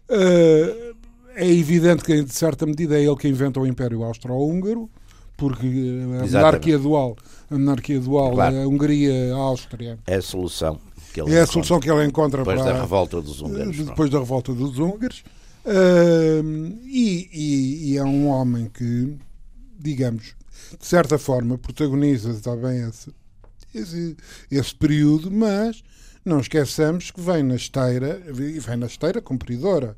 Uh, 0.09 0.95
é 1.35 1.49
evidente 1.49 2.03
que, 2.03 2.23
de 2.23 2.33
certa 2.33 2.65
medida, 2.65 2.97
é 2.97 3.03
ele 3.03 3.15
que 3.15 3.27
inventa 3.27 3.59
o 3.59 3.67
Império 3.67 4.03
Austro-Húngaro, 4.03 4.89
porque 5.35 5.67
a 6.21 6.25
monarquia 6.25 6.77
dual, 6.77 7.17
a 7.49 7.53
monarquia 7.57 7.99
dual, 7.99 8.33
claro. 8.33 8.55
a 8.55 8.67
Hungria, 8.67 9.33
a 9.33 9.37
Áustria. 9.37 9.99
É 10.05 10.15
a 10.15 10.21
solução 10.21 10.79
que 11.13 11.21
ele 11.21 11.35
é 11.35 11.41
a 11.41 11.47
solução 11.47 11.79
que 11.79 11.89
ele 11.89 12.03
encontra 12.05 12.39
depois 12.39 12.59
para, 12.59 12.73
da 12.73 12.81
revolta 12.81 13.21
dos 13.21 13.39
húngaros. 13.39 13.77
Depois 13.77 14.09
da 14.09 14.19
revolta 14.19 14.51
dos 14.51 14.79
húngaros. 14.79 15.23
Uh, 15.63 16.75
e, 16.83 17.29
e, 17.31 17.91
e, 17.91 17.97
é 17.97 18.03
um 18.03 18.27
homem 18.27 18.69
que, 18.73 19.15
digamos, 19.79 20.33
de 20.77 20.85
certa 20.85 21.17
forma, 21.17 21.57
protagoniza 21.57 22.33
também 22.41 22.81
esse, 22.89 23.13
esse, 23.73 24.17
esse 24.51 24.75
período, 24.75 25.31
mas 25.31 25.83
não 26.25 26.39
esqueçamos 26.39 27.11
que 27.11 27.21
vem 27.21 27.43
na 27.43 27.55
esteira, 27.55 28.21
e 28.27 28.59
vem 28.59 28.75
na 28.75 28.87
esteira 28.87 29.21
cumpridora 29.21 29.95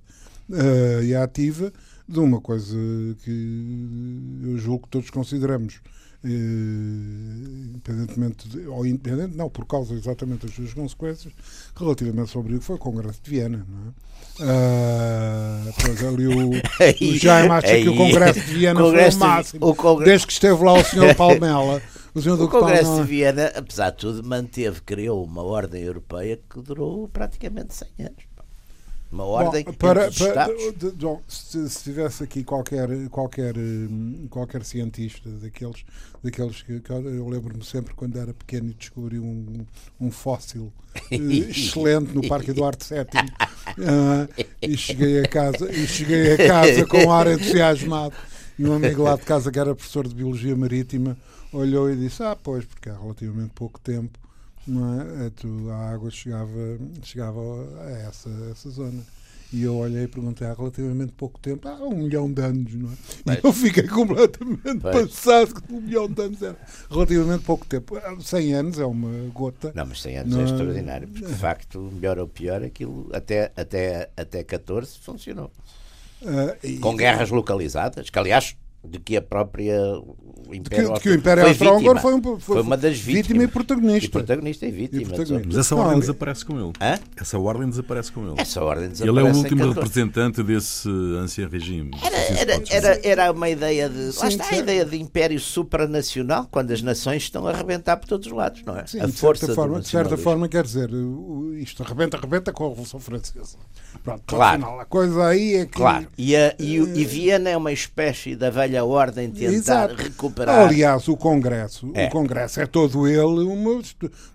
uh, 0.49 1.03
e 1.03 1.15
ativa 1.15 1.71
de 2.07 2.19
uma 2.19 2.39
coisa 2.39 2.77
que 3.23 4.41
eu 4.43 4.57
julgo 4.57 4.83
que 4.83 4.89
todos 4.89 5.09
consideramos 5.09 5.81
independentemente, 6.25 8.49
de, 8.49 8.67
ou 8.67 8.85
independente, 8.85 9.37
não, 9.37 9.49
por 9.49 9.65
causa 9.65 9.93
exatamente 9.93 10.45
das 10.45 10.53
suas 10.55 10.73
consequências, 10.73 11.33
relativamente 11.75 12.31
sobre 12.31 12.55
o 12.55 12.59
que 12.59 12.65
foi 12.65 12.77
o 12.77 12.79
Congresso 12.79 13.19
de 13.21 13.29
Viena, 13.29 13.63
não 13.69 13.89
é? 13.89 13.91
Uh, 14.37 15.73
pois 15.81 16.03
ali 16.03 16.27
o, 16.27 16.49
o 16.59 17.17
Jaime 17.17 17.51
acha 17.51 17.79
que 17.79 17.87
o 17.87 17.95
Congresso 17.95 18.41
de 18.41 18.53
Viena 18.53 18.81
Congresso 18.81 19.17
foi 19.17 19.27
o 19.27 19.29
máximo. 19.29 19.65
O 19.65 19.73
Congresso... 19.75 20.09
Desde 20.09 20.27
que 20.27 20.33
esteve 20.33 20.61
lá 20.63 20.73
o 20.73 20.83
Sr. 20.83 21.15
Palmela. 21.15 21.81
O, 22.13 22.21
senhor 22.21 22.41
o 22.41 22.49
Congresso 22.49 22.97
de 22.97 23.03
Viena, 23.03 23.53
apesar 23.55 23.91
de 23.91 23.97
tudo, 23.97 24.21
manteve, 24.27 24.81
criou 24.81 25.23
uma 25.23 25.41
ordem 25.43 25.83
europeia 25.83 26.37
que 26.49 26.61
durou 26.61 27.07
praticamente 27.07 27.75
100 27.75 27.87
anos 27.99 28.34
uma 29.15 29.23
ordem 29.23 29.63
Bom, 29.63 29.73
para, 29.73 30.11
para 30.11 30.47
de, 30.47 30.93
se, 31.27 31.69
se, 31.69 31.83
tivesse 31.83 32.23
aqui 32.23 32.43
qualquer 32.43 32.89
qualquer 33.09 33.57
hum, 33.57 34.27
qualquer 34.29 34.63
cientista 34.63 35.29
daqueles 35.29 35.85
daqueles 36.21 36.61
que, 36.61 36.81
que 36.81 36.91
eu 36.91 37.27
lembro-me 37.27 37.63
sempre 37.63 37.93
quando 37.93 38.19
era 38.19 38.33
pequeno 38.33 38.69
e 38.69 38.73
descobri 38.73 39.17
um, 39.17 39.65
um 39.99 40.11
fóssil 40.11 40.63
uh, 40.63 40.71
excelente 41.49 42.13
no 42.13 42.27
Parque 42.27 42.51
Eduardo 42.51 42.83
VII 42.85 43.05
uh, 43.85 44.45
e 44.61 44.77
cheguei 44.77 45.21
a 45.21 45.27
casa 45.27 45.71
e 45.71 45.87
cheguei 45.87 46.33
a 46.33 46.37
casa 46.37 46.85
com 46.85 46.97
um 46.97 47.11
ar 47.11 47.27
entusiasmado. 47.27 48.15
E 48.57 48.65
um 48.65 48.73
amigo 48.73 49.03
lá 49.03 49.17
de 49.17 49.23
casa 49.23 49.51
que 49.51 49.59
era 49.59 49.75
professor 49.75 50.07
de 50.07 50.15
biologia 50.15 50.55
marítima 50.55 51.17
olhou 51.51 51.91
e 51.91 51.95
disse 51.95 52.23
ah 52.23 52.37
pois 52.41 52.63
porque 52.63 52.89
há 52.89 52.97
relativamente 52.97 53.51
pouco 53.53 53.79
tempo 53.79 54.17
não 54.67 55.01
é? 55.01 55.27
é 55.27 55.71
a 55.71 55.89
água 55.91 56.09
chegava, 56.09 56.79
chegava 57.03 57.39
a 57.81 57.91
essa, 58.07 58.29
a 58.29 58.51
essa 58.51 58.69
zona. 58.69 59.03
E 59.53 59.61
eu 59.61 59.75
olhei 59.77 60.03
e 60.03 60.07
perguntei 60.07 60.47
há 60.47 60.53
relativamente 60.53 61.13
pouco 61.13 61.39
tempo, 61.39 61.67
há 61.67 61.75
um 61.75 61.95
milhão 61.95 62.31
de 62.31 62.41
anos, 62.41 62.73
não 62.73 62.91
é? 62.91 63.35
E 63.35 63.39
eu 63.41 63.53
fiquei 63.53 63.87
completamente 63.87 64.81
passado 64.81 65.61
que 65.61 65.73
um 65.73 65.81
milhão 65.81 66.09
de 66.09 66.21
anos 66.21 66.41
era 66.41 66.57
relativamente 66.89 67.43
pouco 67.43 67.65
tempo. 67.65 67.95
100 68.19 68.53
anos 68.53 68.79
é 68.79 68.85
uma 68.85 69.29
gota. 69.29 69.71
Não, 69.75 69.85
mas 69.85 70.01
100 70.01 70.17
anos 70.17 70.35
é, 70.35 70.41
é? 70.41 70.43
extraordinário, 70.45 71.07
porque 71.07 71.27
de 71.27 71.33
facto, 71.35 71.89
melhor 71.93 72.17
ou 72.17 72.27
pior, 72.27 72.63
aquilo 72.63 73.09
até, 73.13 73.51
até, 73.55 74.09
até 74.17 74.43
14 74.43 74.99
funcionou. 74.99 75.51
Uh, 76.21 76.57
e... 76.63 76.77
Com 76.79 76.95
guerras 76.95 77.29
localizadas, 77.29 78.09
que 78.09 78.17
aliás 78.17 78.57
de 78.89 78.99
que 78.99 79.17
a 79.17 79.21
própria 79.21 79.75
Império 80.53 80.87
de 80.87 80.93
que, 80.93 80.93
de 80.93 80.99
que 81.01 81.09
o 81.09 81.13
Império 81.15 81.47
Austro-Húngaro 81.47 81.99
foi, 81.99 82.13
um, 82.13 82.21
foi, 82.21 82.39
foi, 82.39 82.61
uma 82.61 82.77
das 82.77 82.97
vítimas. 82.97 83.27
Vítima 83.27 83.43
e 83.43 83.47
protagonista. 83.47 84.05
E 84.05 84.09
protagonista 84.09 84.65
e 84.65 84.71
vítima. 84.71 85.01
E 85.01 85.05
protagonista. 85.05 85.47
Mas 85.47 85.57
essa 85.57 85.75
ordem 85.75 85.99
desaparece 85.99 86.45
com 86.45 86.59
ele. 86.59 86.73
Hã? 86.81 86.99
Essa 87.17 87.39
ordem 87.39 87.69
desaparece 87.69 88.11
com 88.11 88.27
ele. 88.27 88.41
Essa 88.41 88.63
ordem 88.63 88.89
desaparece 88.89 89.19
Ele 89.19 89.27
é 89.27 89.31
o 89.31 89.35
último 89.35 89.73
representante 89.73 90.43
desse 90.43 90.89
ancião 91.19 91.49
regime. 91.49 91.91
Era, 92.03 92.39
era, 92.39 92.63
era, 92.69 92.99
era, 93.03 93.31
uma 93.31 93.49
ideia 93.49 93.89
de. 93.89 94.11
Sim, 94.11 94.19
lá 94.19 94.27
está 94.27 94.43
sim. 94.45 94.55
a 94.55 94.57
ideia 94.59 94.85
de 94.85 95.01
império 95.01 95.39
supranacional, 95.39 96.47
quando 96.51 96.71
as 96.71 96.81
nações 96.81 97.23
estão 97.23 97.47
a 97.47 97.51
arrebentar 97.51 97.97
por 97.97 98.07
todos 98.07 98.27
os 98.27 98.33
lados, 98.33 98.61
não 98.63 98.77
é? 98.77 98.85
Sim, 98.85 98.99
a 98.99 99.07
força 99.07 99.47
de, 99.47 99.55
forma, 99.55 99.79
de 99.79 99.87
certa 99.87 100.17
forma, 100.17 100.47
quer 100.47 100.63
dizer, 100.63 100.89
isto 101.57 101.81
arrebenta, 101.81 102.17
arrebenta 102.17 102.51
com 102.51 102.65
a 102.65 102.69
Revolução 102.69 102.99
Francesa. 102.99 103.57
Pronto, 104.03 104.23
claro. 104.25 104.63
Afinal, 104.63 104.79
a 104.79 104.85
coisa 104.85 105.27
aí 105.27 105.55
é 105.55 105.65
que. 105.65 105.73
Claro. 105.73 106.07
E, 106.17 106.35
a, 106.35 106.55
e, 106.59 106.75
e 106.75 107.05
Viena 107.05 107.49
é 107.49 107.57
uma 107.57 107.71
espécie 107.71 108.35
da 108.35 108.49
velha 108.49 108.83
ordem 108.83 109.31
tentar 109.31 109.53
Exato. 109.53 109.95
recuperar. 109.95 110.67
Aliás, 110.67 111.07
o 111.07 111.17
Congresso, 111.17 111.91
é. 111.93 112.07
o 112.07 112.09
Congresso 112.11 112.61
é 112.61 112.65
todo 112.65 113.07
ele 113.07 113.43
uma, 113.43 113.81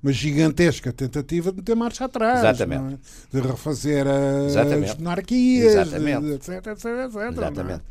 uma 0.02 0.12
gigantesca 0.12 0.92
tentativa 0.92 1.50
de 1.50 1.58
meter 1.58 1.76
marcha 1.76 2.04
atrás. 2.04 2.40
Exatamente. 2.40 2.98
É? 3.32 3.40
De 3.40 3.46
refazer 3.46 4.06
as 4.06 4.52
Exatamente. 4.52 4.98
monarquias, 4.98 5.74
Exatamente. 5.74 6.26
etc, 6.32 6.48
etc, 6.66 6.84
etc. 7.06 7.32
Exatamente. 7.32 7.82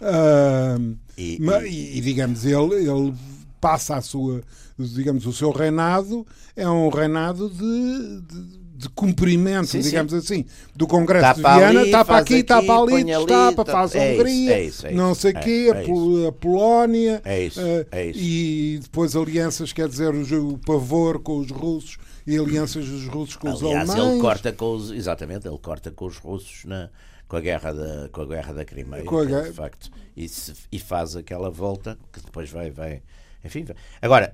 Uh, 0.00 0.96
e, 1.16 1.38
e, 1.40 1.98
e, 1.98 2.00
digamos, 2.00 2.44
ele, 2.44 2.88
ele 2.88 3.14
passa 3.60 3.96
a 3.96 4.00
sua, 4.00 4.42
digamos, 4.78 5.26
o 5.26 5.32
seu 5.32 5.50
reinado 5.50 6.26
é 6.54 6.68
um 6.68 6.88
reinado 6.88 7.48
de, 7.50 8.20
de 8.22 8.58
de 8.78 8.88
cumprimento, 8.90 9.66
sim, 9.66 9.80
digamos 9.80 10.12
sim. 10.12 10.18
assim, 10.18 10.46
do 10.72 10.86
Congresso 10.86 11.42
tá 11.42 11.54
de 11.54 11.58
Viena, 11.58 11.82
está 11.82 12.04
para 12.04 12.18
aqui, 12.18 12.34
está 12.36 12.62
para 12.62 12.80
ali, 12.80 13.10
está 13.10 13.52
para 13.52 13.64
faz 13.64 13.96
a 13.96 13.98
Hungria, 13.98 14.54
é 14.54 14.64
isso, 14.64 14.86
é 14.86 14.90
isso, 14.90 14.96
não 14.96 15.16
sei 15.16 15.32
o 15.32 15.38
é, 15.38 15.40
quê, 15.40 15.72
é 15.74 16.28
a, 16.28 16.32
Polónia, 16.32 17.20
é 17.24 17.42
isso, 17.42 17.60
uh, 17.60 17.86
é 17.90 18.12
e 18.14 18.78
depois 18.80 19.16
alianças, 19.16 19.72
quer 19.72 19.88
dizer, 19.88 20.14
o, 20.14 20.50
o 20.50 20.58
pavor 20.58 21.18
com 21.18 21.38
os 21.38 21.50
russos 21.50 21.98
e 22.24 22.38
alianças 22.38 22.86
dos 22.86 23.04
russos 23.08 23.34
com 23.34 23.48
Aliás, 23.48 23.88
os 23.88 23.94
alemães. 23.96 24.12
ele 24.12 24.20
corta 24.20 24.52
com 24.52 24.76
os, 24.76 24.92
exatamente, 24.92 25.48
ele 25.48 25.58
corta 25.58 25.90
com 25.90 26.04
os 26.04 26.16
russos 26.16 26.64
na, 26.64 26.88
com 27.26 27.36
a 27.36 27.40
guerra 27.40 27.72
da, 27.72 28.08
com 28.12 28.20
a 28.20 28.26
guerra 28.26 28.52
da 28.52 28.64
Crimeia, 28.64 29.02
a 29.02 29.42
de 29.42 29.52
facto, 29.54 29.90
e, 30.16 30.28
se, 30.28 30.54
e 30.70 30.78
faz 30.78 31.16
aquela 31.16 31.50
volta 31.50 31.98
que 32.12 32.20
depois 32.20 32.48
vai, 32.48 32.70
vai, 32.70 33.02
enfim, 33.44 33.64
vai. 33.64 33.74
agora 34.00 34.32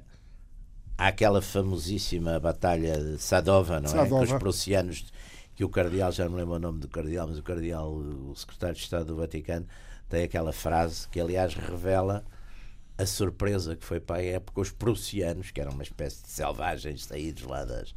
há 0.96 1.08
aquela 1.08 1.42
famosíssima 1.42 2.38
batalha 2.38 2.96
de 2.96 3.18
Sadova, 3.18 3.80
não 3.80 3.88
Sadova. 3.88 4.24
é? 4.24 4.26
Com 4.26 4.34
os 4.34 4.38
prussianos, 4.38 5.06
que 5.54 5.64
o 5.64 5.68
cardeal, 5.68 6.10
já 6.12 6.28
não 6.28 6.36
lembro 6.36 6.54
o 6.54 6.58
nome 6.58 6.80
do 6.80 6.88
cardeal, 6.88 7.28
mas 7.28 7.38
o 7.38 7.42
cardeal, 7.42 7.92
o 7.92 8.34
secretário 8.34 8.74
de 8.74 8.82
Estado 8.82 9.06
do 9.06 9.16
Vaticano, 9.16 9.66
tem 10.08 10.24
aquela 10.24 10.52
frase 10.52 11.08
que, 11.08 11.20
aliás, 11.20 11.54
revela 11.54 12.24
a 12.96 13.06
surpresa 13.06 13.74
que 13.74 13.84
foi 13.84 13.98
para 13.98 14.16
a 14.16 14.24
época 14.24 14.60
os 14.60 14.70
prussianos, 14.70 15.50
que 15.50 15.60
eram 15.60 15.72
uma 15.72 15.82
espécie 15.82 16.22
de 16.22 16.28
selvagens 16.28 17.04
saídos 17.04 17.42
lá 17.42 17.64
das, 17.64 17.92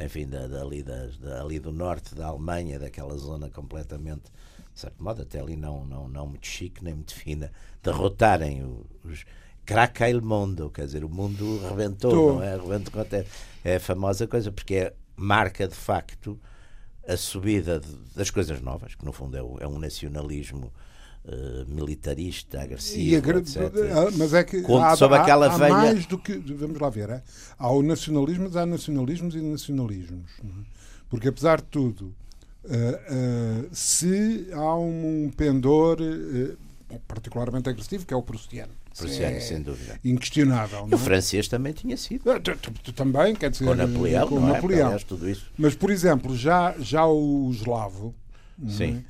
enfim, 0.00 0.26
da, 0.26 0.46
dali, 0.46 0.82
das, 0.82 1.16
do 1.16 1.72
norte 1.72 2.14
da 2.14 2.26
Alemanha, 2.26 2.78
daquela 2.78 3.16
zona 3.16 3.48
completamente, 3.50 4.24
de 4.74 4.80
certo 4.80 5.02
modo, 5.02 5.22
até 5.22 5.40
ali 5.40 5.56
não, 5.56 5.84
não, 5.84 6.08
não 6.08 6.26
muito 6.26 6.46
chique 6.46 6.82
nem 6.82 6.94
muito 6.94 7.14
fina, 7.14 7.52
derrotarem 7.82 8.64
os 9.04 9.24
craca 9.64 10.08
il 10.08 10.22
mundo, 10.22 10.70
quer 10.70 10.86
dizer, 10.86 11.04
o 11.04 11.08
mundo 11.08 11.60
rebentou, 11.68 12.10
Tô. 12.10 12.32
não 12.34 12.42
é? 12.42 12.56
Rebentou 12.56 13.00
até. 13.00 13.24
É 13.64 13.76
a 13.76 13.80
famosa 13.80 14.26
coisa, 14.26 14.50
porque 14.50 14.74
é, 14.74 14.94
marca 15.16 15.68
de 15.68 15.74
facto 15.74 16.38
a 17.06 17.16
subida 17.16 17.80
de, 17.80 17.88
das 18.14 18.30
coisas 18.30 18.60
novas, 18.60 18.94
que 18.94 19.04
no 19.04 19.12
fundo 19.12 19.36
é, 19.36 19.42
o, 19.42 19.58
é 19.60 19.66
um 19.66 19.78
nacionalismo 19.78 20.72
uh, 21.24 21.68
militarista, 21.68 22.60
agressivo, 22.60 23.38
etc. 23.38 23.58
Ah, 23.92 24.10
mas 24.16 24.34
é 24.34 24.42
que 24.44 24.64
há, 24.66 24.96
sobre 24.96 25.18
há, 25.18 25.22
aquela 25.22 25.46
há 25.46 25.56
velha... 25.56 25.74
mais 25.74 26.06
do 26.06 26.18
que. 26.18 26.36
Vamos 26.38 26.80
lá 26.80 26.90
ver, 26.90 27.10
é? 27.10 27.22
há 27.58 27.70
o 27.70 27.82
nacionalismo, 27.82 28.44
mas 28.44 28.56
há 28.56 28.66
nacionalismos 28.66 29.34
e 29.34 29.40
nacionalismos. 29.40 30.30
É? 30.44 30.48
Porque 31.08 31.28
apesar 31.28 31.60
de 31.60 31.68
tudo, 31.68 32.14
uh, 32.64 32.68
uh, 32.68 33.68
se 33.72 34.48
há 34.52 34.76
um, 34.76 35.26
um 35.26 35.30
pendor 35.30 35.98
particularmente 37.06 37.68
agressivo, 37.68 38.04
que 38.04 38.12
é 38.12 38.16
o 38.16 38.22
prussiano 38.22 38.81
Prussiano, 38.96 39.36
é 39.36 39.40
sem 39.40 39.62
dúvida. 39.62 39.98
Inquestionável. 40.04 40.86
E 40.90 40.94
o 40.94 40.96
é? 40.96 40.98
francês 40.98 41.48
também 41.48 41.72
tinha 41.72 41.96
sido. 41.96 42.30
Ah, 42.30 42.40
também, 42.94 43.34
quer 43.34 43.50
dizer. 43.50 43.64
Com 43.64 43.74
Napoleão, 43.74 44.28
com 44.28 44.48
é? 44.48 44.52
Napoleão. 44.52 44.98
Tudo 44.98 45.28
isso. 45.28 45.50
Mas, 45.56 45.74
por 45.74 45.90
exemplo, 45.90 46.36
já, 46.36 46.74
já 46.78 47.06
o 47.06 47.50
eslavo. 47.50 48.14
É? 48.64 48.70
Sim. 48.70 49.04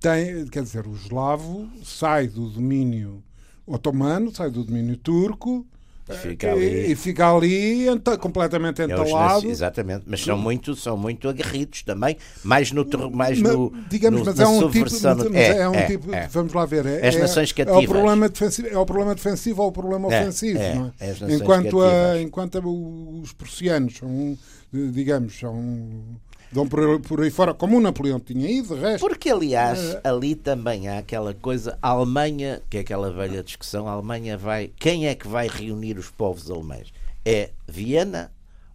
Tem, 0.00 0.46
quer 0.46 0.62
dizer, 0.62 0.86
o 0.86 0.94
eslavo 0.94 1.68
sai 1.84 2.28
do 2.28 2.48
domínio 2.48 3.22
otomano, 3.66 4.34
sai 4.34 4.50
do 4.50 4.64
domínio 4.64 4.96
turco 4.96 5.66
Fica 6.14 6.52
ali. 6.52 6.92
E, 6.92 6.96
fica 6.96 7.30
ali 7.30 7.88
enta, 7.88 8.16
completamente 8.16 8.82
entalado. 8.82 9.44
É 9.44 9.48
os, 9.48 9.52
exatamente, 9.52 10.04
mas 10.06 10.22
são 10.22 10.38
muito, 10.38 10.74
são 10.74 10.96
muito 10.96 11.28
aguerridos 11.28 11.82
também, 11.82 12.16
mais 12.42 12.72
no. 12.72 12.86
Mais 13.12 13.40
mas, 13.40 13.52
no 13.52 13.72
digamos, 13.88 14.20
no, 14.20 14.26
mas, 14.26 14.40
é 14.40 14.46
um 14.46 14.70
tipo, 14.70 14.90
mas 14.90 15.34
é, 15.34 15.58
é 15.58 15.68
um 15.68 15.74
é, 15.74 15.86
tipo. 15.86 16.14
É. 16.14 16.26
Vamos 16.28 16.52
lá 16.52 16.64
ver. 16.64 16.86
É, 16.86 17.08
as 17.08 17.14
é, 17.14 17.18
nações 17.18 17.52
cativas. 17.52 17.82
É 17.82 17.86
o, 17.86 17.88
problema 17.88 18.28
defensivo, 18.28 18.68
é 18.68 18.78
o 18.78 18.86
problema 18.86 19.14
defensivo 19.14 19.62
ou 19.62 19.68
o 19.68 19.72
problema 19.72 20.08
ofensivo. 20.08 20.58
É, 20.58 20.92
é? 21.00 21.34
enquanto, 21.34 21.82
a, 21.82 22.20
enquanto 22.20 22.58
a, 22.58 23.20
os 23.20 23.32
prussianos 23.32 23.96
são, 23.96 24.38
digamos, 24.72 25.38
são 25.38 26.18
Dão 26.50 26.66
por, 26.66 27.00
por 27.00 27.20
aí 27.20 27.30
fora, 27.30 27.52
como 27.52 27.76
o 27.76 27.80
Napoleão 27.80 28.18
tinha 28.18 28.50
ido, 28.50 28.74
de 28.74 28.80
resto. 28.80 29.06
Porque, 29.06 29.30
aliás, 29.30 29.78
é... 29.78 30.00
ali 30.04 30.34
também 30.34 30.88
há 30.88 30.98
aquela 30.98 31.34
coisa, 31.34 31.78
a 31.82 31.90
Alemanha, 31.90 32.62
que 32.70 32.78
é 32.78 32.80
aquela 32.80 33.10
velha 33.10 33.42
discussão, 33.42 33.86
a 33.86 33.92
Alemanha 33.92 34.38
vai. 34.38 34.70
Quem 34.78 35.06
é 35.06 35.14
que 35.14 35.28
vai 35.28 35.46
reunir 35.46 35.98
os 35.98 36.08
povos 36.10 36.50
alemães? 36.50 36.92
É 37.24 37.50
Viena 37.66 38.32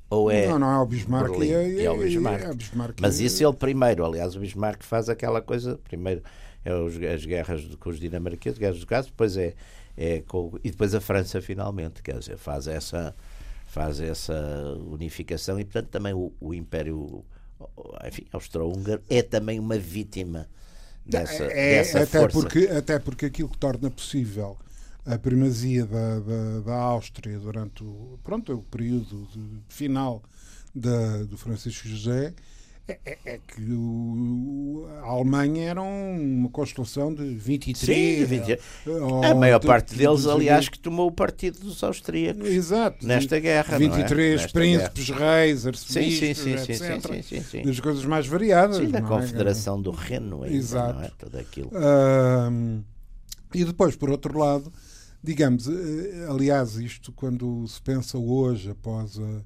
ou 0.10 0.30
é. 0.30 0.48
Não, 0.48 0.60
não, 0.60 0.72
é 0.72 0.78
o 0.78 0.86
Bismarck. 0.86 1.32
Berlim? 1.32 1.52
É, 1.52 1.84
é, 1.86 1.92
o 1.92 1.98
Bismarck. 1.98 2.44
É, 2.44 2.54
Bismarck 2.54 3.02
Mas 3.02 3.20
isso 3.20 3.44
é 3.44 3.48
ele 3.48 3.56
primeiro, 3.56 4.06
aliás, 4.06 4.36
o 4.36 4.40
Bismarck 4.40 4.84
faz 4.84 5.10
aquela 5.10 5.42
coisa, 5.42 5.80
primeiro 5.84 6.22
é 6.64 6.74
os, 6.74 6.96
as 7.02 7.26
guerras 7.26 7.66
com 7.80 7.90
os 7.90 8.00
dinamarqueses, 8.00 8.58
guerras 8.58 8.80
do 8.80 8.86
caso, 8.86 9.10
depois 9.10 9.36
é. 9.36 9.54
é 9.98 10.22
com, 10.28 10.52
e 10.64 10.70
depois 10.70 10.94
a 10.94 11.02
França, 11.02 11.42
finalmente, 11.42 12.02
quer 12.02 12.20
dizer, 12.20 12.38
faz 12.38 12.68
essa 12.68 13.16
faz 13.66 14.00
essa 14.00 14.36
unificação 14.86 15.60
e 15.60 15.66
portanto 15.66 15.88
também 15.88 16.14
o, 16.14 16.32
o 16.40 16.54
Império 16.54 17.26
enfim, 18.08 18.26
austro-húngaro, 18.32 19.02
é 19.10 19.22
também 19.22 19.60
uma 19.60 19.78
vítima 19.78 20.48
dessa, 21.06 21.44
é, 21.44 21.78
dessa 21.78 22.04
até 22.04 22.20
força. 22.20 22.40
Porque, 22.40 22.68
até 22.68 23.00
porque 23.00 23.26
aquilo 23.26 23.50
que 23.50 23.58
torna 23.58 23.90
possível 23.90 24.58
a 25.06 25.18
primazia 25.18 25.86
da, 25.86 26.20
da, 26.20 26.60
da 26.62 26.76
Áustria 26.76 27.38
durante 27.38 27.84
o, 27.84 28.18
pronto, 28.24 28.54
o 28.54 28.64
período 28.64 29.28
de, 29.34 29.62
final 29.68 30.24
da, 30.74 31.24
do 31.24 31.38
Francisco 31.38 31.88
José 31.88 32.34
é, 32.86 33.00
é, 33.06 33.18
é 33.26 33.40
que 33.48 33.62
o, 33.72 34.86
a 35.04 35.08
Alemanha 35.08 35.70
era 35.70 35.82
uma 35.82 36.50
construção 36.50 37.14
de 37.14 37.24
23. 37.24 37.78
Sim, 37.78 38.26
20... 38.26 38.60
a 39.24 39.36
maior 39.36 39.60
parte 39.60 39.96
deles, 39.96 40.26
aliás, 40.26 40.68
que 40.68 40.78
tomou 40.78 41.08
o 41.08 41.12
partido 41.12 41.60
dos 41.60 41.82
austríacos 41.82 42.46
Exato. 42.46 43.08
nesta 43.08 43.40
guerra. 43.40 43.78
23 43.78 44.42
é? 44.42 44.48
príncipes, 44.50 45.10
guerra. 45.10 45.36
reis, 45.36 45.66
arcebispos, 45.66 46.28
sim, 46.28 46.34
sim, 46.34 46.58
sim, 46.58 46.74
etc. 46.74 47.08
Sim, 47.08 47.22
sim, 47.22 47.44
sim, 47.44 47.62
Das 47.64 47.80
coisas 47.80 48.04
mais 48.04 48.28
variadas. 48.28 48.78
Sim, 48.78 48.90
da 48.90 49.02
Confederação 49.02 49.82
do 49.82 49.92
Reno, 49.92 50.44
ainda, 50.44 50.56
Exato. 50.56 51.00
não 51.00 51.06
é? 51.06 51.12
Tudo 51.18 51.38
aquilo. 51.38 51.72
E 53.54 53.64
depois, 53.64 53.96
por 53.96 54.10
outro 54.10 54.38
lado, 54.38 54.74
digamos, 55.24 55.70
eh, 55.70 56.26
aliás, 56.28 56.76
isto 56.76 57.14
quando 57.14 57.66
se 57.68 57.82
pensa 57.82 58.18
hoje, 58.18 58.72
após 58.72 59.18
a 59.18 59.42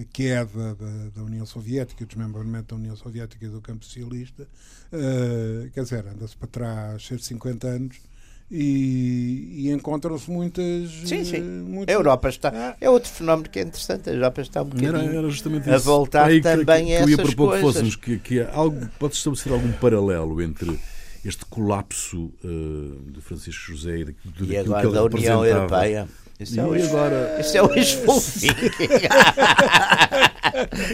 a 0.00 0.04
queda 0.12 0.74
da, 0.74 1.08
da, 1.14 1.22
União 1.22 1.46
Soviética, 1.46 2.04
o 2.04 2.06
desmembramento 2.06 2.74
da 2.74 2.80
União 2.80 2.96
Soviética 2.96 3.44
e 3.44 3.48
do 3.48 3.60
campo 3.60 3.84
socialista, 3.84 4.48
uh, 4.92 5.70
quer 5.70 5.82
dizer, 5.82 6.06
anda-se 6.06 6.36
para 6.36 6.48
trás 6.48 7.02
cerca 7.06 7.20
de 7.20 7.26
50 7.26 7.66
anos 7.66 7.96
e, 8.50 9.52
e 9.56 9.72
encontram-se 9.72 10.30
muitas. 10.30 10.90
Sim, 11.04 11.24
sim. 11.24 11.40
Muitas... 11.40 11.94
A 11.94 11.98
Europa 11.98 12.28
está. 12.28 12.48
Ah. 12.54 12.76
É 12.80 12.88
outro 12.88 13.10
fenómeno 13.10 13.48
que 13.48 13.58
é 13.58 13.62
interessante. 13.62 14.08
A 14.08 14.12
Europa 14.12 14.40
está 14.40 14.62
um 14.62 14.66
bocadinho 14.66 14.96
era, 14.96 15.04
era 15.04 15.30
justamente 15.30 15.68
a 15.68 15.78
voltar 15.78 16.26
Aí, 16.26 16.40
também 16.40 16.86
que, 16.86 16.90
que, 16.90 16.92
a 16.92 16.96
essas 16.96 17.10
eu 17.10 17.10
ia 17.10 17.16
propor 17.16 17.48
coisas. 17.48 17.58
que 17.58 17.66
fôssemos 17.66 17.96
que, 17.96 18.18
que 18.18 18.40
algo, 18.40 18.88
pode 18.98 19.14
estabelecer 19.14 19.52
algum 19.52 19.72
paralelo 19.72 20.40
entre 20.40 20.78
este 21.24 21.44
colapso 21.46 22.32
uh, 22.44 23.10
de 23.10 23.20
Francisco 23.20 23.72
José 23.72 23.98
e, 23.98 24.04
de, 24.04 24.44
e 24.44 24.56
agora 24.56 24.90
da 24.90 25.04
União 25.04 25.44
Europeia 25.44 26.08
isso 26.40 26.60
é 26.60 26.64
o 26.64 26.74
agora... 26.74 27.40
Isso 27.40 27.56
é 27.56 27.62
o 27.62 27.74
esfolfing. 27.74 28.48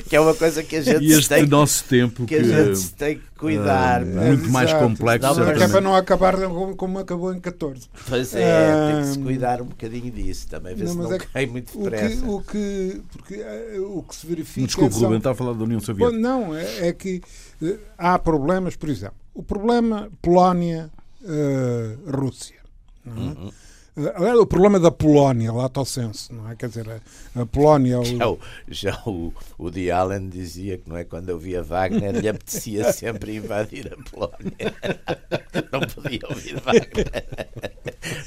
que 0.08 0.16
é 0.16 0.20
uma 0.20 0.34
coisa 0.34 0.62
que 0.62 0.76
a 0.76 0.82
gente 0.82 1.04
e 1.04 1.12
este 1.12 1.28
tem, 1.28 1.46
nosso 1.46 1.84
tempo 1.84 2.24
que, 2.26 2.34
que, 2.34 2.40
a 2.40 2.42
gente 2.42 2.90
tem 2.92 3.18
que 3.18 3.24
cuidar. 3.36 4.02
Uh, 4.02 4.06
muito 4.06 4.50
mais 4.50 4.72
complexo. 4.72 5.34
Não, 5.34 5.50
é 5.50 5.68
para 5.68 5.80
não 5.80 5.94
acabar 5.94 6.34
como 6.76 6.98
acabou 6.98 7.32
em 7.34 7.40
14. 7.40 7.88
Pois 8.08 8.34
é, 8.34 8.74
uh, 8.74 8.92
tem 8.92 9.02
que 9.02 9.08
se 9.08 9.18
cuidar 9.18 9.60
um 9.62 9.66
bocadinho 9.66 10.10
disso 10.10 10.48
também, 10.48 10.74
ver 10.74 10.84
não, 10.84 10.92
se 10.92 10.98
não 10.98 11.12
é 11.12 11.18
cai 11.18 11.46
muito 11.46 11.78
depressa. 11.78 12.26
O 12.26 12.42
que, 12.42 12.42
o 12.42 12.42
que, 12.42 13.00
porque, 13.12 13.36
uh, 13.78 13.98
o 13.98 14.02
que 14.02 14.16
se 14.16 14.26
verifica. 14.26 14.66
Desculpe, 14.66 14.94
são... 14.94 15.04
Ruben, 15.04 15.18
está 15.18 15.30
a 15.32 15.34
falar 15.34 15.52
da 15.54 15.64
União 15.64 15.80
Soviética. 15.80 16.18
Não, 16.18 16.54
é, 16.54 16.88
é 16.88 16.92
que 16.92 17.22
há 17.96 18.18
problemas, 18.18 18.76
por 18.76 18.88
exemplo, 18.88 19.16
o 19.34 19.42
problema 19.42 20.10
Polónia-Rússia. 20.20 22.60
Uhum. 23.04 23.50
Eh, 23.94 24.34
o 24.34 24.46
problema 24.46 24.80
da 24.80 24.90
Polónia, 24.90 25.52
lato 25.52 25.84
senso, 25.84 26.34
não 26.34 26.50
é? 26.50 26.56
Quer 26.56 26.68
dizer, 26.68 27.02
a, 27.36 27.44
Polónia. 27.44 28.00
O... 28.00 28.04
Já, 28.04 28.28
o, 28.28 28.38
já 28.68 29.02
o, 29.06 29.34
o 29.58 29.70
de 29.70 29.90
Allen 29.90 30.30
dizia 30.30 30.78
que 30.78 30.88
não 30.88 30.96
é 30.96 31.04
quando 31.04 31.28
eu 31.28 31.38
via 31.38 31.62
Wagner 31.62 32.16
lhe 32.16 32.28
apetecia 32.28 32.90
sempre 32.92 33.36
invadir 33.36 33.92
a 33.92 34.10
Polónia. 34.10 34.74
Não 35.70 35.80
podia 35.80 36.20
ouvir 36.28 36.58
Wagner. 36.60 37.26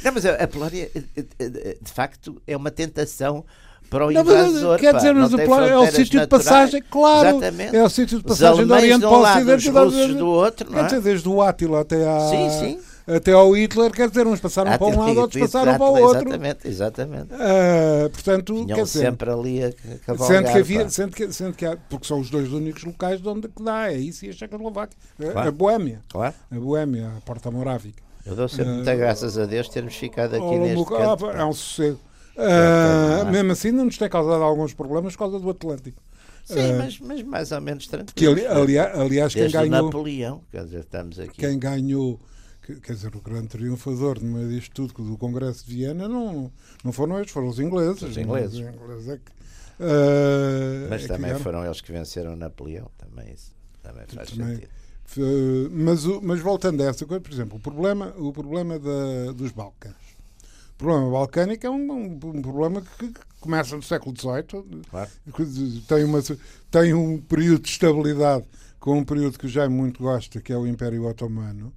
Não, 0.03 0.11
mas 0.11 0.25
a, 0.25 0.35
a 0.35 0.47
Polónia, 0.47 0.91
eh, 0.93 1.25
eh, 1.39 1.77
de 1.81 1.91
facto, 1.91 2.39
é 2.45 2.55
uma 2.55 2.69
tentação 2.69 3.43
para 3.89 4.05
o 4.05 4.11
invasor. 4.11 4.79
quer 4.79 4.95
dizer, 4.95 5.13
mas 5.15 5.33
é 5.33 5.77
o 5.77 5.91
sítio 5.91 6.19
de 6.19 6.27
passagem, 6.27 6.83
claro. 6.89 7.29
Exatamente. 7.29 7.75
É 7.75 7.83
o 7.83 7.89
sítio 7.89 8.17
de 8.19 8.23
passagem 8.23 8.67
do 8.67 8.73
Oriente 8.73 9.01
para 9.01 9.09
o 9.09 9.21
Ocidente. 9.21 9.69
Os 9.69 9.75
russos 9.75 10.15
do 10.15 10.27
outro, 10.27 10.71
não 10.71 10.77
é? 10.77 10.81
Quer 10.81 10.87
dizer, 10.87 11.01
desde 11.01 11.29
o 11.29 11.41
Átila 11.41 11.81
até 11.81 12.07
à. 12.07 12.19
Sim, 12.29 12.49
sim 12.51 12.94
até 13.07 13.31
ao 13.31 13.51
Hitler, 13.55 13.91
quer 13.91 14.09
dizer, 14.09 14.25
uns 14.25 14.39
passaram 14.39 14.77
para 14.77 14.87
um 14.87 14.97
lado, 14.99 15.19
outros 15.21 15.41
passaram 15.41 15.77
para 15.77 15.85
o 15.85 16.01
outro. 16.01 16.27
Exatamente, 16.29 16.67
exatamente. 16.67 17.33
Uh, 17.33 18.09
portanto, 18.09 18.53
Tinham 18.53 18.77
quer 18.77 18.83
dizer, 18.83 18.99
sempre 18.99 19.29
ali 19.29 19.63
a 19.63 19.71
sendo 20.17 20.51
que 20.51 20.57
havia, 20.57 20.89
sendo 20.89 21.15
que, 21.15 21.33
sendo 21.33 21.53
que 21.53 21.65
há, 21.65 21.77
porque 21.89 22.07
são 22.07 22.19
os 22.19 22.29
dois 22.29 22.51
únicos 22.51 22.83
locais 22.83 23.21
de 23.21 23.27
onde 23.27 23.47
dá, 23.61 23.91
é 23.91 23.97
isso 23.97 24.25
e 24.25 24.29
a 24.29 24.33
Checoslováquia, 24.33 24.97
claro. 25.17 25.47
a 25.47 25.51
Boémia, 25.51 26.01
claro. 26.09 26.33
a 26.51 26.55
Boémia, 26.55 27.11
a 27.17 27.21
Porta 27.21 27.51
Morávica. 27.51 28.03
Eu 28.25 28.35
dou 28.35 28.49
sempre 28.49 28.71
uh, 28.71 28.75
muitas 28.75 28.97
graças 28.97 29.37
a 29.37 29.45
Deus 29.45 29.69
termos 29.69 29.95
ficado 29.95 30.35
aqui 30.35 30.43
oh, 30.43 30.59
neste 30.59 30.85
canto. 30.85 31.29
É 31.29 31.45
um 31.45 31.53
sossego. 31.53 31.99
Uh, 32.35 33.31
mesmo 33.31 33.51
assim, 33.51 33.71
não 33.71 33.85
nos 33.85 33.97
tem 33.97 34.09
causado 34.09 34.43
alguns 34.43 34.73
problemas 34.73 35.13
por 35.13 35.19
causa 35.19 35.39
do 35.39 35.49
Atlântico. 35.49 36.01
Sim, 36.43 36.73
uh, 36.73 36.77
mas, 36.77 36.99
mas 36.99 37.21
mais 37.21 37.51
ou 37.51 37.61
menos 37.61 37.87
tranquilo. 37.87 38.35
Que, 38.35 38.45
ali, 38.45 38.47
aliás, 38.47 38.99
aliás 38.99 39.33
quem 39.33 39.49
ganhou. 39.49 39.85
Napoleão, 39.85 40.41
quer 40.51 40.63
dizer, 40.63 40.79
estamos 40.79 41.19
aqui. 41.19 41.37
Quem 41.37 41.59
ganhou 41.59 42.19
quer 42.65 42.93
dizer, 42.93 43.15
o 43.15 43.21
grande 43.21 43.47
triunfador 43.47 44.21
no 44.21 44.37
meio 44.37 44.49
disto 44.49 44.73
tudo 44.73 45.03
do 45.03 45.17
Congresso 45.17 45.65
de 45.65 45.75
Viena 45.75 46.07
não, 46.07 46.51
não 46.83 46.91
foram 46.91 47.17
eles, 47.17 47.31
foram 47.31 47.47
os 47.47 47.59
ingleses. 47.59 48.01
Os 48.01 48.17
ingleses. 48.17 48.59
Os 48.59 48.75
ingleses 48.75 49.09
é 49.09 49.17
que, 49.17 49.31
uh, 49.31 50.89
mas 50.89 51.05
é 51.05 51.07
também 51.07 51.35
foram 51.39 51.63
eles 51.63 51.81
que 51.81 51.91
venceram 51.91 52.35
Napoleão, 52.35 52.89
também 52.97 53.33
isso 53.33 53.53
também 53.81 54.05
faz 54.07 54.31
também, 54.31 54.55
sentido. 54.55 54.69
Uh, 55.17 55.69
mas, 55.71 56.05
mas 56.23 56.39
voltando 56.41 56.81
a 56.81 56.87
essa 56.87 57.05
coisa, 57.05 57.21
por 57.21 57.31
exemplo, 57.31 57.57
o 57.57 57.59
problema, 57.59 58.13
o 58.17 58.33
problema 58.33 58.79
da, 58.79 59.31
dos 59.33 59.51
Balcãs. 59.51 59.93
O 60.73 60.77
problema 60.77 61.09
balcânico 61.09 61.65
é 61.65 61.69
um, 61.69 61.91
um, 61.91 62.19
um 62.21 62.41
problema 62.41 62.81
que, 62.81 63.07
que, 63.07 63.19
começa 63.39 63.75
no 63.75 63.83
século 63.83 64.13
XVIII, 64.17 64.81
claro. 64.89 65.09
tem, 65.87 66.03
uma, 66.03 66.19
tem 66.71 66.93
um 66.95 67.21
período 67.21 67.61
de 67.61 67.69
estabilidade 67.69 68.43
com 68.79 68.97
um 68.97 69.05
período 69.05 69.37
que 69.37 69.47
já 69.47 69.69
muito 69.69 70.01
gosta, 70.01 70.41
que 70.41 70.51
é 70.51 70.57
o 70.57 70.65
Império 70.65 71.07
Otomano, 71.07 71.71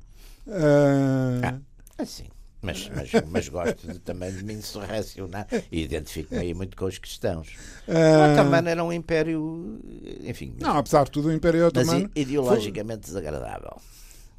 Uh... 0.49 1.45
Ah, 1.45 1.59
assim. 1.99 2.25
Mas, 2.61 2.91
mas, 2.93 3.11
mas 3.31 3.49
gosto 3.49 3.87
de, 3.87 4.01
também 4.01 4.33
de 4.33 4.43
me 4.43 4.53
insurrecionar 4.55 5.47
e 5.71 5.83
identifico-me 5.85 6.41
aí 6.41 6.55
muito 6.55 6.77
com 6.77 6.87
os 6.87 6.99
cristãos. 6.99 7.57
Uh... 7.87 7.93
O 7.93 8.33
Otomano 8.33 8.69
era 8.69 8.83
um 8.83 8.93
império, 8.93 9.79
enfim. 10.25 10.57
Não, 10.61 10.77
apesar 10.77 11.05
de 11.05 11.13
tudo, 11.13 11.29
o 11.29 11.33
Império 11.33 11.67
Otomano. 11.69 12.11
Mas 12.15 12.23
ideologicamente 12.23 13.07
foi... 13.07 13.15
desagradável. 13.21 13.77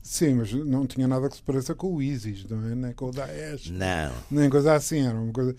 Sim, 0.01 0.35
mas 0.35 0.51
não 0.51 0.87
tinha 0.87 1.07
nada 1.07 1.29
que 1.29 1.35
se 1.35 1.43
pareça 1.43 1.75
com 1.75 1.93
o 1.93 2.01
ISIS, 2.01 2.45
não 2.49 2.65
é? 2.65 2.73
nem 2.73 2.93
com 2.93 3.09
o 3.09 3.11
Daesh. 3.11 3.69
Não. 3.69 4.11
Nem 4.31 4.49
coisa 4.49 4.73
assim. 4.73 5.05
Era 5.05 5.15
uma 5.15 5.31
coisa... 5.31 5.55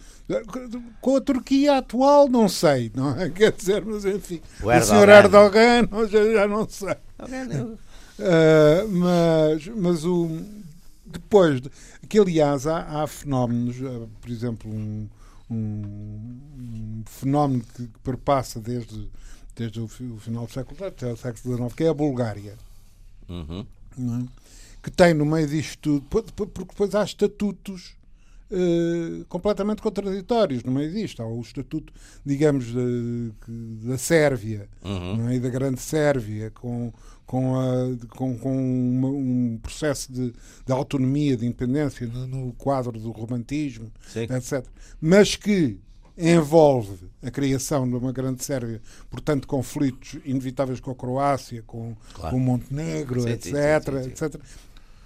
Com 1.00 1.16
a 1.16 1.20
Turquia 1.20 1.76
atual, 1.76 2.28
não 2.28 2.48
sei, 2.48 2.90
não 2.94 3.18
é? 3.18 3.28
Quer 3.30 3.52
dizer, 3.52 3.84
mas 3.84 4.04
enfim. 4.04 4.40
O, 4.62 4.68
o 4.68 4.82
senhor 4.82 5.08
Erdogan, 5.08 5.88
já, 6.08 6.32
já 6.32 6.48
não 6.48 6.68
sei. 6.68 6.96
Erdogan, 7.20 7.78
Uh, 8.20 8.86
mas, 8.90 9.66
mas 9.68 10.04
o, 10.04 10.28
depois, 11.06 11.62
que 12.06 12.18
aliás 12.18 12.66
há, 12.66 13.02
há 13.02 13.06
fenómenos, 13.06 13.80
uh, 13.80 14.08
por 14.20 14.30
exemplo, 14.30 14.70
um, 14.70 15.08
um, 15.50 15.54
um 15.56 17.02
fenómeno 17.06 17.64
que, 17.74 17.86
que, 17.86 17.98
perpassa 18.00 18.60
desde, 18.60 19.08
desde 19.56 19.80
o, 19.80 19.84
o, 19.84 20.18
final 20.18 20.46
do 20.46 20.52
século 20.52 20.76
XIX 20.76 20.88
até 20.88 21.12
o 21.12 21.16
século 21.16 21.56
XIX, 21.56 21.74
que 21.74 21.84
é 21.84 21.88
a 21.88 21.94
Bulgária. 21.94 22.58
Uhum. 23.26 23.66
É? 23.98 24.28
Que 24.82 24.90
tem 24.90 25.14
no 25.14 25.24
meio 25.24 25.46
disto 25.46 26.00
tudo, 26.10 26.32
porque 26.32 26.64
depois 26.64 26.94
há 26.94 27.02
estatutos 27.02 27.94
Uh, 28.52 29.24
completamente 29.26 29.80
contraditórios 29.80 30.64
no 30.64 30.72
meio 30.72 30.90
disto. 30.90 31.22
Há 31.22 31.26
o 31.26 31.40
estatuto, 31.40 31.92
digamos, 32.26 32.72
da, 32.74 33.90
da 33.90 33.96
Sérvia 33.96 34.68
uhum. 34.82 35.28
é? 35.28 35.36
e 35.36 35.38
da 35.38 35.48
Grande 35.48 35.80
Sérvia, 35.80 36.50
com, 36.50 36.92
com, 37.24 37.54
a, 37.54 38.16
com, 38.16 38.36
com 38.36 38.56
uma, 38.56 39.08
um 39.08 39.56
processo 39.62 40.12
de, 40.12 40.32
de, 40.66 40.72
autonomia, 40.72 41.36
de 41.36 41.46
independência 41.46 42.08
no, 42.08 42.26
no 42.26 42.52
quadro 42.54 42.98
do 42.98 43.12
romantismo, 43.12 43.92
Sim. 44.08 44.22
etc. 44.22 44.64
Mas 45.00 45.36
que 45.36 45.78
envolve 46.18 47.08
a 47.22 47.30
criação 47.30 47.88
de 47.88 47.94
uma 47.94 48.12
grande 48.12 48.44
Sérvia, 48.44 48.80
portanto, 49.08 49.46
conflitos 49.46 50.18
inevitáveis 50.24 50.80
com 50.80 50.90
a 50.90 50.94
Croácia, 50.94 51.62
com, 51.66 51.96
claro. 52.12 52.34
com 52.34 52.40
Montenegro, 52.40 53.22
sim, 53.22 53.30
etc, 53.30 53.52
sim, 53.52 54.02
sim, 54.02 54.08
etc, 54.10 54.40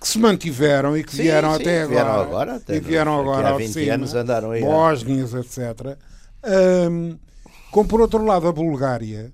que 0.05 0.09
se 0.09 0.19
mantiveram 0.19 0.95
e 0.95 1.03
que 1.03 1.17
vieram 1.17 1.55
até 1.55 1.81
agora, 1.81 1.89
vieram 1.89 2.21
agora 2.21 2.63
e 2.69 2.79
vieram 2.79 3.21
agora 3.21 3.49
há 3.49 3.57
20 3.57 3.73
cima, 3.73 3.95
anos 3.95 4.15
andaram 4.15 4.51
aí, 4.51 4.61
Bósnias, 4.61 5.33
etc. 5.33 5.97
Um, 6.91 7.19
como 7.71 7.89
por 7.89 8.03
outro 8.03 8.23
lado 8.23 8.47
a 8.47 8.53
Bulgária, 8.53 9.33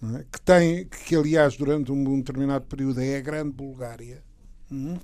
é? 0.00 0.24
que 0.30 0.40
tem, 0.40 0.86
que 0.86 1.16
aliás 1.16 1.56
durante 1.56 1.90
um, 1.90 2.20
determinado 2.20 2.64
período 2.66 3.00
é 3.00 3.16
a 3.16 3.20
grande 3.20 3.50
Bulgária, 3.50 4.22
hum, 4.70 4.96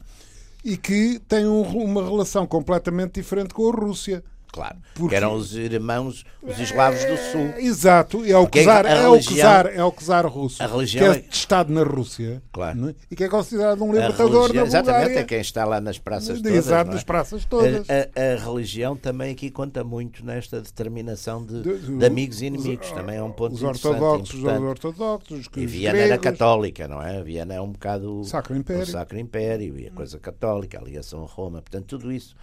e 0.64 0.76
que 0.76 1.20
tem 1.26 1.44
um, 1.46 1.62
uma 1.62 2.04
relação 2.04 2.46
completamente 2.46 3.14
diferente 3.14 3.52
com 3.52 3.68
a 3.68 3.72
Rússia. 3.72 4.22
Claro, 4.50 4.76
Porque... 4.94 5.14
eram 5.14 5.34
os 5.34 5.54
irmãos, 5.54 6.24
os 6.42 6.58
eslavos 6.58 7.04
do 7.04 7.16
Sul. 7.16 7.52
É, 7.56 7.62
exato, 7.62 8.24
é 8.24 8.36
o 8.36 8.46
czar, 8.46 8.86
é, 8.86 9.08
o 9.08 9.20
czar, 9.20 9.66
é 9.66 9.84
o 9.84 9.92
czar 9.92 10.26
russo, 10.26 10.62
a 10.62 10.66
religião 10.66 11.12
que 11.12 11.18
é, 11.18 11.20
é 11.20 11.22
testado 11.22 11.72
na 11.72 11.82
Rússia 11.82 12.42
claro. 12.50 12.88
É? 12.88 12.94
e 13.10 13.16
que 13.16 13.24
é 13.24 13.28
considerado 13.28 13.82
um 13.84 13.92
libertador 13.92 14.42
religião, 14.42 14.66
Exatamente, 14.66 15.18
é 15.18 15.24
quem 15.24 15.40
está 15.40 15.64
lá 15.64 15.80
nas 15.80 15.98
praças 15.98 16.40
todas. 16.40 16.56
Exato, 16.56 16.90
é? 16.90 16.94
nas 16.94 17.04
praças 17.04 17.44
todas. 17.44 17.88
A, 17.90 17.92
a, 17.94 18.34
a, 18.34 18.44
religião 18.44 18.96
também 18.96 19.32
aqui 19.32 19.50
conta 19.50 19.84
muito 19.84 20.24
nesta 20.24 20.60
determinação 20.60 21.44
de, 21.44 21.62
de, 21.62 21.98
de 21.98 22.06
amigos 22.06 22.40
e 22.40 22.46
inimigos, 22.46 22.88
os, 22.88 22.92
também 22.92 23.16
é 23.16 23.22
um 23.22 23.32
ponto 23.32 23.54
os 23.54 23.62
ortodoxos, 23.62 24.42
os 24.42 24.44
ortodoxos, 24.44 25.40
os 25.40 25.48
E 25.56 25.66
Viena 25.66 25.98
era 25.98 26.18
católica, 26.18 26.88
não 26.88 27.02
é? 27.02 27.22
Viena 27.22 27.54
é 27.54 27.60
um 27.60 27.72
bocado 27.72 28.24
Sacro 28.24 28.56
Império. 28.56 28.82
o 28.82 28.86
Sacro 28.86 29.18
Império 29.18 29.78
e 29.78 29.88
a 29.88 29.90
coisa 29.90 30.18
católica, 30.18 30.78
a 30.78 30.82
ligação 30.82 31.22
a 31.22 31.26
Roma, 31.26 31.60
portanto 31.60 31.86
tudo 31.86 32.10
isso 32.10 32.34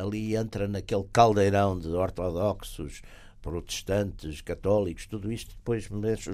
ali 0.00 0.36
entra 0.36 0.68
naquele 0.68 1.04
caldeirão 1.12 1.78
de 1.78 1.88
ortodoxos, 1.88 3.02
protestantes, 3.42 4.40
católicos, 4.40 5.06
tudo 5.06 5.32
isto 5.32 5.54
depois 5.56 5.88
mexe 5.88 6.30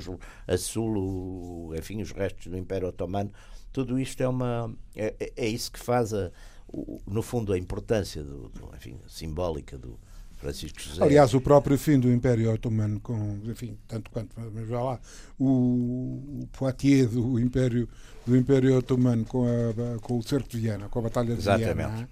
a 0.46 0.58
sul, 0.58 0.98
o, 0.98 1.74
enfim, 1.76 2.02
os 2.02 2.10
restos 2.12 2.46
do 2.48 2.58
Império 2.58 2.88
Otomano, 2.88 3.32
tudo 3.72 3.98
isto 3.98 4.22
é 4.22 4.28
uma 4.28 4.74
é, 4.94 5.14
é, 5.20 5.32
é 5.36 5.48
isso 5.48 5.70
que 5.70 5.78
faz 5.78 6.12
a, 6.12 6.30
o, 6.68 7.00
no 7.06 7.22
fundo 7.22 7.52
a 7.52 7.58
importância 7.58 8.22
do, 8.22 8.48
do, 8.48 8.70
enfim, 8.74 8.98
simbólica 9.06 9.78
do 9.78 9.98
Francisco 10.36 10.80
José. 10.80 11.02
Aliás, 11.02 11.32
o 11.32 11.40
próprio 11.40 11.78
fim 11.78 11.98
do 11.98 12.10
Império 12.12 12.52
Otomano, 12.52 13.00
com, 13.00 13.40
enfim, 13.44 13.78
tanto 13.86 14.10
quanto, 14.10 14.34
mas 14.52 14.68
já 14.68 14.82
lá, 14.82 15.00
o, 15.38 16.42
o 16.42 16.48
Poitiers 16.52 17.12
do 17.12 17.38
Império, 17.38 17.88
do 18.26 18.36
Império 18.36 18.76
Otomano 18.76 19.24
com, 19.24 19.46
a, 19.46 19.98
com 20.00 20.18
o 20.18 20.22
cerco 20.22 20.48
de 20.48 20.58
Viena, 20.58 20.88
com 20.88 20.98
a 20.98 21.02
Batalha 21.02 21.34
de 21.34 21.40
Exatamente. 21.40 21.74
Viena, 21.74 22.08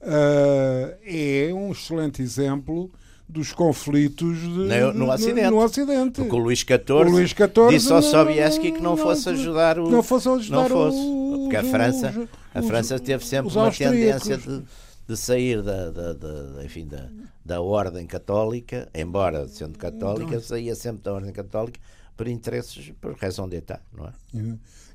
é 0.00 1.50
um 1.52 1.72
excelente 1.72 2.22
exemplo 2.22 2.90
dos 3.28 3.52
conflitos 3.52 4.38
de, 4.38 4.48
no, 4.48 4.92
no, 4.94 5.12
Ocidente. 5.12 5.50
No 5.50 5.62
Ocidente. 5.62 6.20
Porque 6.20 6.34
o 6.34 6.38
Luís 6.38 6.60
XIV, 6.60 6.92
o 6.92 7.02
Luís 7.02 7.30
XIV 7.30 7.68
disse 7.68 7.92
ao 7.92 8.00
Sobieski 8.00 8.72
que 8.72 8.80
não, 8.80 8.96
fosse 8.96 9.28
ajudar 9.28 9.78
o. 9.78 9.90
Não 9.90 10.02
fosse 10.02 10.28
ajudar 10.28 10.56
não 10.56 10.68
fosse, 10.68 10.98
o, 10.98 11.38
Porque 11.42 11.56
a 11.56 11.64
França, 11.64 12.08
os, 12.10 12.28
a 12.54 12.62
França 12.62 12.98
teve 12.98 13.26
sempre 13.26 13.54
uma 13.54 13.70
tendência 13.70 14.38
de, 14.38 14.62
de 15.06 15.16
sair 15.16 15.62
da, 15.62 15.90
da, 15.90 16.12
da, 16.14 16.64
enfim, 16.64 16.86
da, 16.86 17.06
da 17.44 17.60
ordem 17.60 18.06
católica, 18.06 18.88
embora 18.94 19.46
sendo 19.46 19.78
católica, 19.78 20.36
não. 20.36 20.42
saía 20.42 20.74
sempre 20.74 21.02
da 21.02 21.12
ordem 21.12 21.32
católica 21.32 21.78
por 22.16 22.26
interesses, 22.26 22.92
por 23.00 23.14
razão 23.14 23.46
de 23.48 23.58
Estado, 23.58 23.82
não 23.92 24.06
é? 24.06 24.12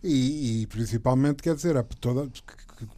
E, 0.03 0.63
e 0.63 0.67
principalmente, 0.67 1.41
quer 1.41 1.55
dizer, 1.55 1.81
toda, 2.01 2.27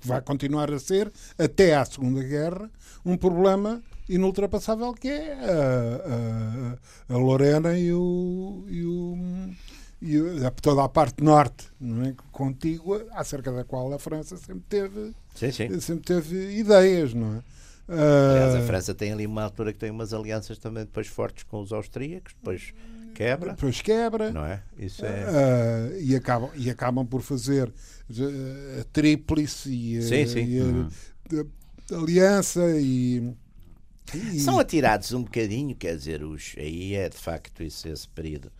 vai 0.03 0.21
continuar 0.21 0.71
a 0.71 0.79
ser, 0.79 1.11
até 1.37 1.75
à 1.75 1.85
Segunda 1.85 2.23
Guerra, 2.23 2.69
um 3.05 3.17
problema 3.17 3.81
inultrapassável 4.07 4.93
que 4.93 5.07
é 5.07 5.33
a, 5.33 7.13
a, 7.13 7.15
a 7.15 7.17
Lorena 7.17 7.77
e 7.77 7.91
o, 7.91 8.63
e 8.67 8.83
o 8.85 9.17
e 10.01 10.51
toda 10.61 10.83
a 10.83 10.89
parte 10.89 11.23
norte 11.23 11.67
não 11.79 12.05
é? 12.05 12.13
contígua 12.31 13.07
acerca 13.11 13.51
da 13.51 13.63
qual 13.63 13.91
a 13.93 13.97
França 13.97 14.37
sempre 14.37 14.63
teve 14.69 15.13
sim, 15.33 15.51
sim. 15.51 15.79
sempre 15.79 16.03
teve 16.03 16.59
ideias 16.59 17.13
não 17.13 17.37
é 17.37 17.43
Aliás, 17.87 18.55
a 18.55 18.61
França 18.61 18.95
tem 18.95 19.13
ali 19.13 19.27
uma 19.27 19.43
altura 19.43 19.71
que 19.71 19.77
tem 19.77 19.91
umas 19.91 20.11
alianças 20.11 20.57
também 20.57 20.83
depois 20.85 21.07
fortes 21.07 21.43
com 21.43 21.61
os 21.61 21.71
austríacos, 21.71 22.33
depois 22.33 22.73
quebra. 23.15 23.53
Depois 23.53 23.81
quebra. 23.81 24.31
Não 24.31 24.45
é? 24.45 24.61
Isso 24.77 25.05
é... 25.05 25.25
Uh, 25.25 26.01
e, 26.01 26.15
acabam, 26.15 26.51
e 26.55 26.69
acabam 26.69 27.05
por 27.05 27.21
fazer 27.21 27.71
a 28.79 28.83
tríplice 28.91 29.69
e, 29.71 30.01
sim, 30.01 30.27
sim. 30.27 30.45
e 30.45 30.59
a, 30.59 30.63
uhum. 30.63 30.89
a, 31.33 31.95
a, 31.95 31.97
aliança 31.97 32.61
e 32.79 33.33
são 34.39 34.59
atirados 34.59 35.11
um 35.13 35.23
bocadinho, 35.23 35.75
quer 35.75 35.97
dizer, 35.97 36.23
os, 36.23 36.53
aí 36.57 36.93
é 36.93 37.09
de 37.09 37.17
facto 37.17 37.63
isso, 37.63 37.87
esse 37.87 38.07
período 38.07 38.51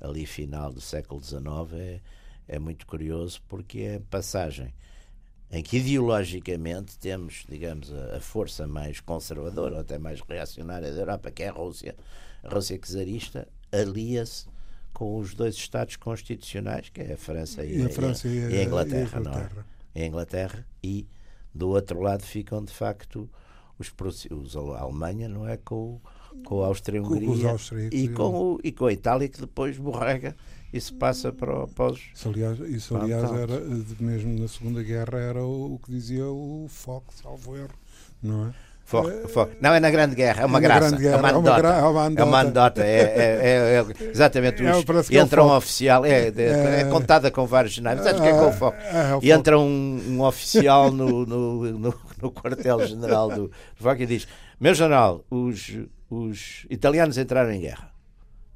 ali 0.00 0.24
final 0.24 0.72
do 0.72 0.80
século 0.80 1.22
XIX 1.22 1.46
é, 1.74 2.00
é 2.48 2.58
muito 2.58 2.86
curioso 2.86 3.42
porque 3.46 3.80
é 3.80 4.00
passagem 4.10 4.72
em 5.50 5.62
que 5.62 5.76
ideologicamente 5.76 6.98
temos, 6.98 7.44
digamos, 7.48 7.92
a, 7.92 8.16
a, 8.16 8.20
força 8.20 8.66
mais 8.66 9.00
conservadora 9.00 9.74
ou 9.74 9.80
até 9.80 9.98
mais 9.98 10.20
reacionária 10.20 10.92
da 10.92 11.00
Europa, 11.00 11.30
que 11.30 11.42
é 11.42 11.48
a 11.48 11.52
Rússia, 11.52 11.94
a 12.42 12.48
Rússia 12.48 12.78
czarista, 12.78 13.46
alia-se 13.80 14.46
com 14.92 15.18
os 15.18 15.34
dois 15.34 15.54
Estados 15.54 15.96
constitucionais, 15.96 16.88
que 16.88 17.00
é 17.00 17.12
a 17.12 17.16
França 17.16 17.64
e, 17.64 17.78
e 17.78 17.84
a, 17.84 17.88
França 17.88 18.28
e, 18.28 18.44
a, 18.44 18.50
e 18.50 18.58
a 18.58 18.64
Inglaterra, 18.64 18.98
e 18.98 19.02
a 19.02 19.20
Inglaterra. 19.20 19.50
Não 19.54 19.62
é? 19.62 20.02
a 20.02 20.06
Inglaterra 20.06 20.66
e 20.82 21.06
do 21.54 21.70
outro 21.70 22.00
lado 22.00 22.22
ficam 22.22 22.62
de 22.64 22.72
facto 22.72 23.28
os, 23.78 23.92
os, 24.30 24.56
a 24.56 24.80
Alemanha, 24.80 25.28
não 25.28 25.48
é? 25.48 25.56
Com, 25.56 26.00
com 26.44 26.62
a 26.62 26.66
Áustria-Hungria 26.66 27.56
e, 27.90 28.08
com 28.08 28.54
o, 28.54 28.60
e 28.62 28.72
com 28.72 28.86
a 28.86 28.92
Itália, 28.92 29.28
que 29.28 29.40
depois 29.40 29.78
borrega 29.78 30.36
e 30.72 30.80
se 30.80 30.92
passa 30.92 31.32
para, 31.32 31.66
para 31.68 31.92
os. 31.92 32.00
Isso, 32.14 32.28
aliás, 32.28 32.58
isso, 32.60 32.96
aliás 32.96 33.30
era, 33.32 33.60
mesmo 34.00 34.38
na 34.38 34.48
Segunda 34.48 34.82
Guerra, 34.82 35.18
era 35.18 35.44
o, 35.44 35.74
o 35.74 35.78
que 35.78 35.90
dizia 35.90 36.26
o 36.26 36.66
Fox, 36.68 37.16
salvo 37.22 37.56
erro, 37.56 37.74
não 38.22 38.48
é? 38.48 38.54
Foco, 38.86 39.28
foco. 39.28 39.52
Não 39.60 39.74
é 39.74 39.80
na 39.80 39.90
Grande 39.90 40.14
Guerra, 40.14 40.42
é 40.42 40.46
uma 40.46 40.58
é 40.58 40.60
graça. 40.60 40.96
Guerra, 40.96 41.16
é 41.16 41.18
uma 41.18 41.28
anedota. 41.28 41.66
É 41.66 41.82
uma, 41.82 42.20
é 42.20 42.24
uma 42.24 42.38
anedota. 42.38 42.84
É, 42.84 43.00
é, 43.00 43.84
é, 44.00 44.10
exatamente. 44.10 44.62
Os, 44.62 45.10
entra 45.10 45.42
um 45.42 45.50
oficial, 45.50 46.06
é, 46.06 46.28
é, 46.28 46.84
contada 46.84 47.28
com 47.28 47.44
vários 47.46 47.74
generais. 47.74 48.00
Sabes 48.04 48.20
o 48.20 48.22
que 48.22 48.28
é 48.28 48.32
que 48.32 48.38
é 48.38 48.42
o 48.46 48.52
foco? 48.52 48.78
E 49.22 49.32
entra 49.32 49.58
um, 49.58 50.00
um 50.08 50.22
oficial 50.22 50.92
no, 50.94 51.26
no, 51.26 51.64
no, 51.72 51.94
no 52.22 52.30
quartel-general 52.30 53.28
do 53.28 53.50
foco 53.74 54.00
e 54.02 54.06
diz: 54.06 54.28
Meu 54.60 54.72
general, 54.72 55.24
os, 55.28 55.78
os 56.08 56.64
italianos 56.70 57.18
entraram 57.18 57.50
em 57.50 57.62
guerra. 57.62 57.90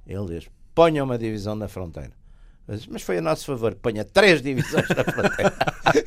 Ele 0.06 0.26
diz: 0.26 0.48
ponha 0.72 1.02
uma 1.02 1.18
divisão 1.18 1.56
na 1.56 1.66
fronteira. 1.66 2.12
Mas 2.88 3.02
foi 3.02 3.18
a 3.18 3.20
nosso 3.20 3.46
favor 3.46 3.74
ponha 3.74 4.04
três 4.04 4.40
divisões 4.40 4.88
na 4.88 5.04
fronteira. 5.04 5.52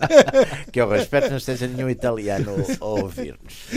que 0.71 0.79
eu 0.79 0.87
respeito 0.87 1.29
não 1.29 1.37
esteja 1.37 1.67
nenhum 1.67 1.89
italiano 1.89 2.55
a 2.79 2.85
ouvir-nos. 2.85 3.67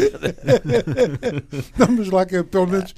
Vamos 1.76 2.08
lá, 2.10 2.24
que 2.24 2.42
pelo 2.44 2.66
menos 2.68 2.94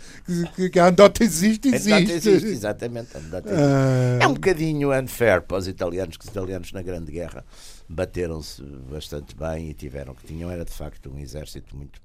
que, 0.55 0.69
que 0.69 0.79
a 0.79 0.89
andota 0.89 1.25
existe, 1.25 1.69
existe. 1.69 1.93
A 1.93 2.01
existe, 2.01 2.49
exatamente. 2.49 3.17
A 3.17 3.21
existe. 3.21 3.49
Uh... 3.49 4.23
É 4.23 4.27
um 4.27 4.35
bocadinho 4.35 4.93
unfair 4.93 5.43
para 5.43 5.57
os 5.57 5.67
italianos, 5.67 6.17
que 6.17 6.25
os 6.25 6.31
italianos 6.31 6.73
na 6.73 6.83
Grande 6.83 7.11
Guerra 7.11 7.45
bateram-se 7.89 8.63
bastante 8.63 9.35
bem 9.35 9.71
e 9.71 9.75
tiveram 9.75 10.15
que 10.15 10.27
tinham, 10.27 10.51
era 10.51 10.65
de 10.65 10.73
facto 10.73 11.11
um 11.11 11.19
exército 11.19 11.75
muito, 11.75 12.01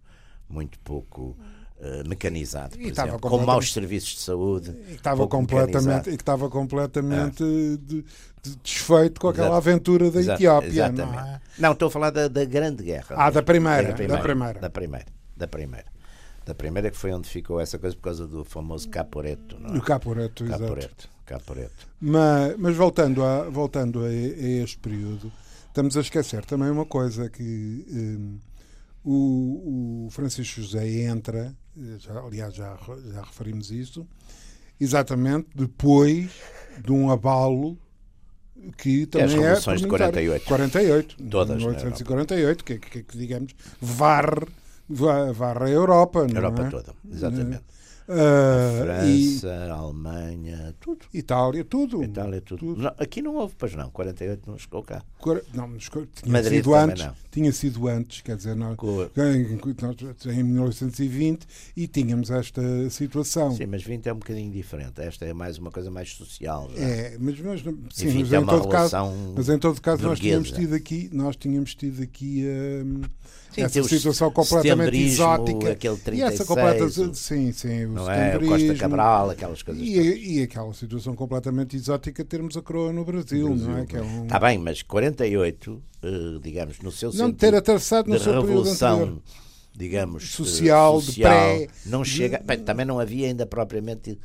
muito 0.47 0.79
pouco 0.79 1.37
uh, 1.83 2.07
mecanizado, 2.07 2.77
por 2.77 2.87
exemplo, 2.87 3.19
com 3.19 3.37
maus 3.39 3.73
serviços 3.73 4.15
de 4.15 4.21
saúde. 4.21 4.75
E 4.89 4.93
estava 4.93 5.27
completamente, 5.27 6.09
e 6.09 6.15
estava 6.15 6.49
completamente 6.49 7.43
ah. 7.43 7.77
de, 7.77 8.03
de 8.41 8.55
desfeito 8.63 9.19
com 9.19 9.27
aquela 9.27 9.47
Exato. 9.47 9.57
aventura 9.57 10.09
da 10.09 10.19
Exato. 10.19 10.41
Etiópia. 10.41 10.67
Exatamente. 10.69 11.15
Não, 11.15 11.19
é? 11.19 11.41
não, 11.59 11.71
estou 11.73 11.87
a 11.87 11.91
falar 11.91 12.09
da, 12.09 12.27
da 12.27 12.45
Grande 12.45 12.83
Guerra. 12.83 13.15
Ah, 13.17 13.29
da 13.29 13.43
primeira, 13.43 13.89
da 13.89 13.93
primeira. 13.93 14.17
Da 14.17 14.23
primeira. 14.23 14.59
Da 14.59 14.69
primeira. 14.69 15.05
Da 15.35 15.47
primeira. 15.47 15.93
Da 16.45 16.53
primeira 16.53 16.91
que 16.91 16.97
foi 16.97 17.13
onde 17.13 17.29
ficou 17.29 17.59
essa 17.59 17.79
coisa 17.79 17.95
por 17.95 18.01
causa 18.01 18.27
do 18.27 18.43
famoso 18.43 18.89
Caporeto. 18.89 19.57
Não 19.59 19.75
é? 19.75 19.77
O 19.77 19.81
Caporeto, 19.81 20.45
Caporeto, 20.45 21.09
Caporeto. 21.25 21.87
Mas, 22.01 22.55
mas 22.57 22.75
voltando, 22.75 23.23
a, 23.23 23.49
voltando 23.49 24.03
a, 24.03 24.07
a, 24.07 24.11
este 24.11 24.77
período, 24.77 25.31
estamos 25.67 25.95
a 25.95 26.01
esquecer 26.01 26.43
também 26.43 26.69
uma 26.69 26.85
coisa 26.85 27.29
que 27.29 27.85
um, 27.89 28.39
o, 29.05 30.05
o 30.07 30.09
Francisco 30.11 30.61
José 30.61 30.85
entra 31.03 31.55
já, 31.97 32.19
aliás, 32.19 32.53
já, 32.53 32.77
já 33.11 33.21
referimos 33.21 33.71
isso, 33.71 34.07
exatamente 34.79 35.47
depois 35.55 36.31
de 36.83 36.91
um 36.91 37.11
abalo 37.11 37.77
que 38.77 39.05
também 39.05 39.27
é. 39.27 39.29
As 39.29 39.33
revoluções 39.33 39.81
é 39.81 39.83
de 39.83 39.89
48. 39.89 40.45
48. 40.45 41.23
Todas. 41.29 41.57
1848, 41.57 42.63
que, 42.63 42.79
que, 42.79 43.03
que, 43.03 43.17
digamos, 43.17 43.53
varre, 43.81 44.47
varre 44.89 45.65
a 45.65 45.69
Europa. 45.69 46.25
A 46.25 46.29
Europa 46.29 46.63
é? 46.63 46.69
toda, 46.69 46.93
exatamente. 47.11 47.63
Uh, 48.07 48.83
França, 48.83 49.65
e, 49.67 49.71
Alemanha, 49.71 50.75
tudo. 50.79 51.05
Itália, 51.13 51.63
tudo. 51.63 52.03
Itália, 52.03 52.41
tudo. 52.41 52.59
tudo. 52.59 52.81
Não, 52.81 52.93
aqui 52.97 53.21
não 53.21 53.35
houve, 53.35 53.55
pois 53.57 53.73
não. 53.75 53.89
48 53.89 54.49
não 54.49 54.57
chegou 54.57 54.83
cá. 54.83 55.03
Não, 55.53 55.67
tinha 55.77 56.07
Madrid 56.27 56.57
sido 56.57 56.75
antes. 56.75 57.05
Não. 57.05 57.15
Tinha 57.31 57.51
sido 57.51 57.87
antes, 57.87 58.21
quer 58.21 58.35
dizer, 58.35 58.55
nós, 58.55 58.77
em, 59.17 59.53
em 60.31 60.43
1920 60.43 61.47
e 61.77 61.87
tínhamos 61.87 62.29
esta 62.29 62.61
situação. 62.89 63.55
Sim, 63.55 63.67
mas 63.67 63.83
20 63.83 64.07
é 64.07 64.13
um 64.13 64.17
bocadinho 64.17 64.51
diferente. 64.51 65.01
Esta 65.01 65.25
é 65.25 65.33
mais 65.33 65.57
uma 65.57 65.71
coisa 65.71 65.89
mais 65.89 66.11
social. 66.13 66.69
Já. 66.75 66.81
É, 66.81 67.17
mas, 67.19 67.39
mas, 67.39 67.61
sim, 67.91 68.19
mas, 68.19 68.33
é 68.33 68.37
em 68.37 68.45
todo 68.45 68.67
caso, 68.67 68.95
mas 69.35 69.49
em 69.49 69.57
todo 69.57 69.81
caso 69.81 70.03
nós 70.03 70.19
tínhamos 70.19 70.51
tido 70.51 70.75
aqui, 70.75 71.09
nós 71.13 71.35
tínhamos 71.35 71.73
tido 71.73 72.03
aqui. 72.03 72.43
Um, 72.45 73.01
Sim, 73.53 73.61
essa 73.61 73.83
situação 73.83 74.31
completamente 74.31 74.97
exótica. 74.97 75.71
Aquele 75.71 75.97
36, 75.97 76.17
e 76.17 76.21
essa 76.21 76.45
completa, 76.45 76.89
sim, 77.13 77.51
sim, 77.51 77.85
o 77.85 77.91
não 77.91 78.11
é? 78.11 78.37
O 78.37 78.47
Costa 78.47 78.75
Cabral, 78.75 79.29
aquelas 79.29 79.61
coisas. 79.61 79.83
E, 79.83 80.39
e, 80.39 80.41
aquela 80.41 80.73
situação 80.73 81.15
completamente 81.15 81.75
exótica 81.75 82.25
termos 82.25 82.57
a 82.57 82.61
coroa 82.61 82.91
no 82.91 83.05
Brasil, 83.05 83.47
Brasil 83.47 83.67
não 83.67 83.77
é? 83.77 83.83
Está 83.83 83.97
é 83.97 84.01
um... 84.01 84.27
Tá 84.27 84.39
bem, 84.39 84.57
mas 84.57 84.81
48, 84.81 85.83
eh, 86.01 86.09
digamos, 86.41 86.79
no 86.79 86.91
seu 86.91 87.13
não 87.13 87.31
ter 87.31 87.53
atravessado 87.53 88.09
no 88.09 88.19
seu 88.19 88.33
revolução, 88.33 89.21
digamos, 89.75 90.31
social, 90.31 90.99
social 90.99 91.13
de 91.13 91.21
pré, 91.21 91.67
não 91.85 92.03
chega, 92.03 92.41
bem, 92.43 92.59
também 92.59 92.85
não 92.85 92.99
havia 92.99 93.27
ainda 93.27 93.45
propriamente 93.45 94.17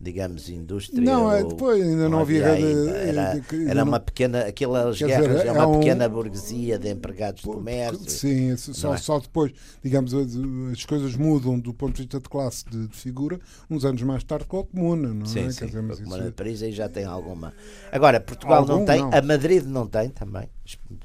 digamos, 0.00 0.48
indústria. 0.48 1.02
Não, 1.02 1.30
é, 1.30 1.44
depois 1.44 1.82
ainda 1.82 2.08
não, 2.08 2.20
havia. 2.20 2.52
Ainda. 2.52 2.90
Era, 2.90 3.44
era 3.68 3.84
uma 3.84 4.00
pequena. 4.00 4.46
Aquelas 4.46 4.98
guerras 4.98 5.36
dizer, 5.36 5.46
é 5.48 5.52
uma 5.52 5.66
um, 5.66 5.78
pequena 5.78 6.08
burguesia 6.08 6.78
de 6.78 6.88
empregados 6.88 7.42
de 7.42 7.48
comércio. 7.48 8.10
Sim, 8.10 8.56
só, 8.56 8.94
é? 8.94 8.96
só 8.96 9.18
depois, 9.18 9.52
digamos, 9.82 10.14
as 10.14 10.84
coisas 10.86 11.14
mudam 11.16 11.58
do 11.58 11.74
ponto 11.74 11.96
de 11.96 12.02
vista 12.02 12.18
de 12.18 12.28
classe 12.28 12.64
de, 12.64 12.88
de 12.88 12.96
figura, 12.96 13.38
uns 13.68 13.84
anos 13.84 14.00
mais 14.02 14.24
tarde 14.24 14.46
com 14.46 14.60
a 14.60 14.64
Comuna, 14.64 15.12
não 15.12 15.26
sim, 15.26 15.40
é? 15.40 15.50
Sim, 15.50 15.66
dizer, 15.66 15.78
a 15.78 15.96
Comuna 15.96 16.24
de 16.24 16.32
Paris 16.32 16.62
aí 16.62 16.72
já 16.72 16.88
tem 16.88 17.04
alguma. 17.04 17.52
Agora, 17.92 18.18
Portugal 18.20 18.60
Algum, 18.60 18.78
não 18.78 18.84
tem, 18.86 19.00
não. 19.00 19.10
a 19.12 19.20
Madrid 19.20 19.64
não 19.66 19.86
tem 19.86 20.08
também. 20.08 20.48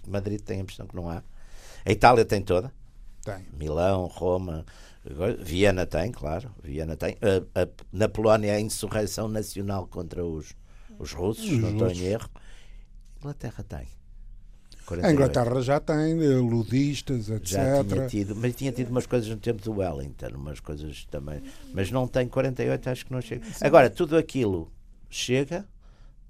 Madrid 0.08 0.40
tem 0.40 0.60
a 0.60 0.62
impressão 0.62 0.88
que 0.88 0.96
não 0.96 1.10
há. 1.10 1.22
A 1.86 1.92
Itália 1.92 2.24
tem 2.24 2.42
toda. 2.42 2.72
Tem. 3.24 3.46
Milão, 3.58 4.06
Roma 4.06 4.66
Viena 5.40 5.86
tem, 5.86 6.12
claro. 6.12 6.50
Viena 6.64 6.96
tem. 6.96 7.16
A, 7.22 7.62
a, 7.62 7.68
na 7.92 8.10
Polónia, 8.10 8.54
a 8.54 8.60
insurreição 8.60 9.28
nacional 9.28 9.88
contra 9.88 10.26
os, 10.26 10.56
os 10.98 11.12
russos, 11.12 11.46
os 11.46 11.60
não 11.60 11.72
estou 11.72 11.92
em 11.92 12.02
erro. 12.06 12.30
Inglaterra 13.20 13.64
tem. 13.64 13.88
48. 14.86 15.06
A 15.06 15.12
Inglaterra 15.12 15.62
já 15.62 15.80
tem 15.80 16.24
eh, 16.24 16.38
ludistas, 16.38 17.30
etc. 17.30 17.52
Já 17.52 17.84
tinha 17.84 18.08
tido, 18.08 18.36
mas 18.36 18.56
tinha 18.56 18.72
tido 18.72 18.90
umas 18.90 19.06
coisas 19.06 19.28
no 19.28 19.38
tempo 19.38 19.62
do 19.64 19.80
Wellington, 19.80 20.28
umas 20.36 20.60
coisas 20.60 21.06
também. 21.06 21.42
Mas 21.74 21.92
não 21.92 22.08
tem 22.08 22.28
48, 22.28 22.90
acho 22.90 23.06
que 23.06 23.12
não 23.12 23.22
chega. 23.22 23.46
Sim. 23.46 23.66
Agora, 23.66 23.90
tudo 23.90 24.16
aquilo 24.16 24.72
chega, 25.10 25.66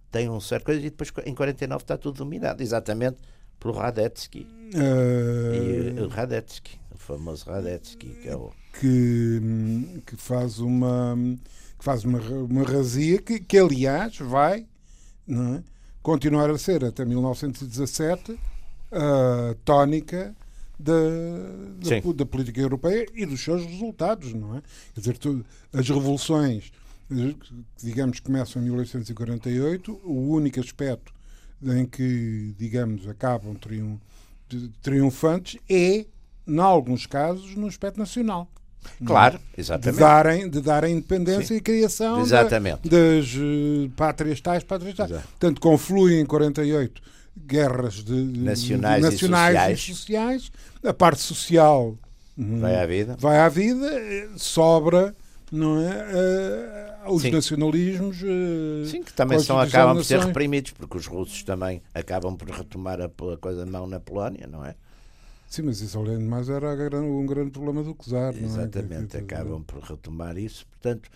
tem 0.10 0.30
um 0.30 0.40
certo 0.40 0.66
coisa, 0.66 0.80
e 0.80 0.90
depois 0.90 1.12
em 1.26 1.36
49 1.36 1.84
está 1.84 1.98
tudo 1.98 2.18
dominado, 2.18 2.64
exatamente 2.64 3.18
pelo 3.60 3.74
Radetzky. 3.74 4.48
Uh... 4.74 5.98
E 5.98 6.02
o 6.02 6.08
Radetzky, 6.08 6.80
o 6.91 6.98
famoso 6.98 7.46
Radetzky, 7.46 8.10
que 8.22 8.28
é 8.28 8.36
o. 8.36 8.52
Que, 8.80 10.02
que 10.06 10.18
faz 10.18 10.60
uma 10.60 11.15
que 11.78 11.84
faz 11.84 12.04
uma, 12.04 12.20
uma 12.20 12.63
razia 12.63 13.22
que, 13.22 13.39
que 13.39 13.58
aliás 13.58 14.18
vai 14.18 14.65
não 15.28 15.56
é? 15.56 15.63
continuar 16.02 16.50
a 16.50 16.58
ser 16.58 16.84
até 16.84 17.06
1917 17.06 18.38
a 18.91 19.56
tónica 19.63 20.36
da, 20.80 20.94
da, 20.94 22.13
da, 22.13 22.26
política 22.26 22.60
europeia 22.60 23.06
e 23.13 23.26
dos 23.26 23.41
seus 23.41 23.65
resultados, 23.65 24.34
não 24.34 24.58
é? 24.58 24.62
Quer 24.94 25.00
dizer, 25.00 25.18
tu, 25.18 25.46
as 25.72 25.88
revoluções, 25.88 26.72
digamos, 27.82 28.20
começam 28.20 28.62
em 28.62 28.65
1848, 28.65 30.02
o 30.04 30.32
único 30.32 30.60
aspecto 30.60 31.13
em 31.63 31.86
que, 31.86 32.54
digamos, 32.58 33.08
acabam 33.08 33.56
triun, 33.56 33.98
triunfantes 34.82 35.60
é, 35.70 36.06
em 36.48 36.60
alguns 36.60 37.06
casos, 37.06 37.56
no 37.56 37.68
aspecto 37.68 37.98
nacional. 37.98 38.50
Claro, 39.04 39.39
exatamente. 39.58 39.96
De 39.96 40.00
darem, 40.00 40.50
de 40.50 40.62
darem 40.62 40.96
independência 40.96 41.48
Sim. 41.48 41.56
e 41.56 41.62
criação 41.62 42.22
exatamente. 42.22 42.88
Da, 42.88 42.98
das 42.98 43.34
uh, 43.36 43.89
pátrias 43.96 44.39
tais, 44.39 44.63
pátrias 44.63 44.96
tais. 44.96 45.10
Exato. 45.10 45.28
Portanto, 45.30 45.60
confluem 45.60 46.22
em 46.22 46.26
48 46.26 47.02
guerras 47.38 47.96
de, 47.96 48.13
nacionais, 48.13 49.04
de, 49.04 49.12
nacionais 49.12 49.56
e, 49.56 49.58
sociais. 49.58 49.80
e, 49.80 49.94
sociais. 49.94 50.52
A 50.84 50.94
parte 50.94 51.22
social 51.22 51.98
vai 52.38 52.76
à 52.76 52.86
vida. 52.86 53.18
Vai 53.20 53.39
à 53.39 53.50
vida, 53.50 53.89
sobra 54.38 55.15
não 55.56 55.80
é? 55.80 57.06
Uh, 57.06 57.13
os 57.13 57.22
Sim. 57.22 57.32
nacionalismos. 57.32 58.22
Uh, 58.22 58.86
Sim, 58.86 59.04
que 59.04 59.13
também 59.13 59.39
são, 59.39 59.60
acabam 59.60 59.96
por 59.96 60.04
ser 60.04 60.20
reprimidos, 60.20 60.72
porque 60.72 60.98
os 60.98 61.08
russos 61.08 61.44
também 61.44 61.82
acabam 61.94 62.36
por 62.36 62.50
retomar 62.50 63.00
a, 63.02 63.06
a 63.06 63.38
coisa 63.38 63.65
de 63.65 63.72
mão 63.72 63.88
na 63.88 64.00
Polónia, 64.00 64.48
não 64.48 64.65
é? 64.65 64.76
Sim, 65.48 65.63
mas 65.63 65.80
isso 65.80 65.98
além 65.98 66.18
de 66.18 66.24
mais 66.24 66.50
era 66.50 67.00
um 67.00 67.26
grande 67.26 67.52
problema 67.52 67.84
do 67.84 67.96
czar. 67.96 68.36
Exatamente, 68.36 69.15
é? 69.15 69.20
acabam 69.22 69.63
por 69.63 69.82
retomar 69.82 70.38
isso. 70.38 70.65
Portanto, 70.68 71.10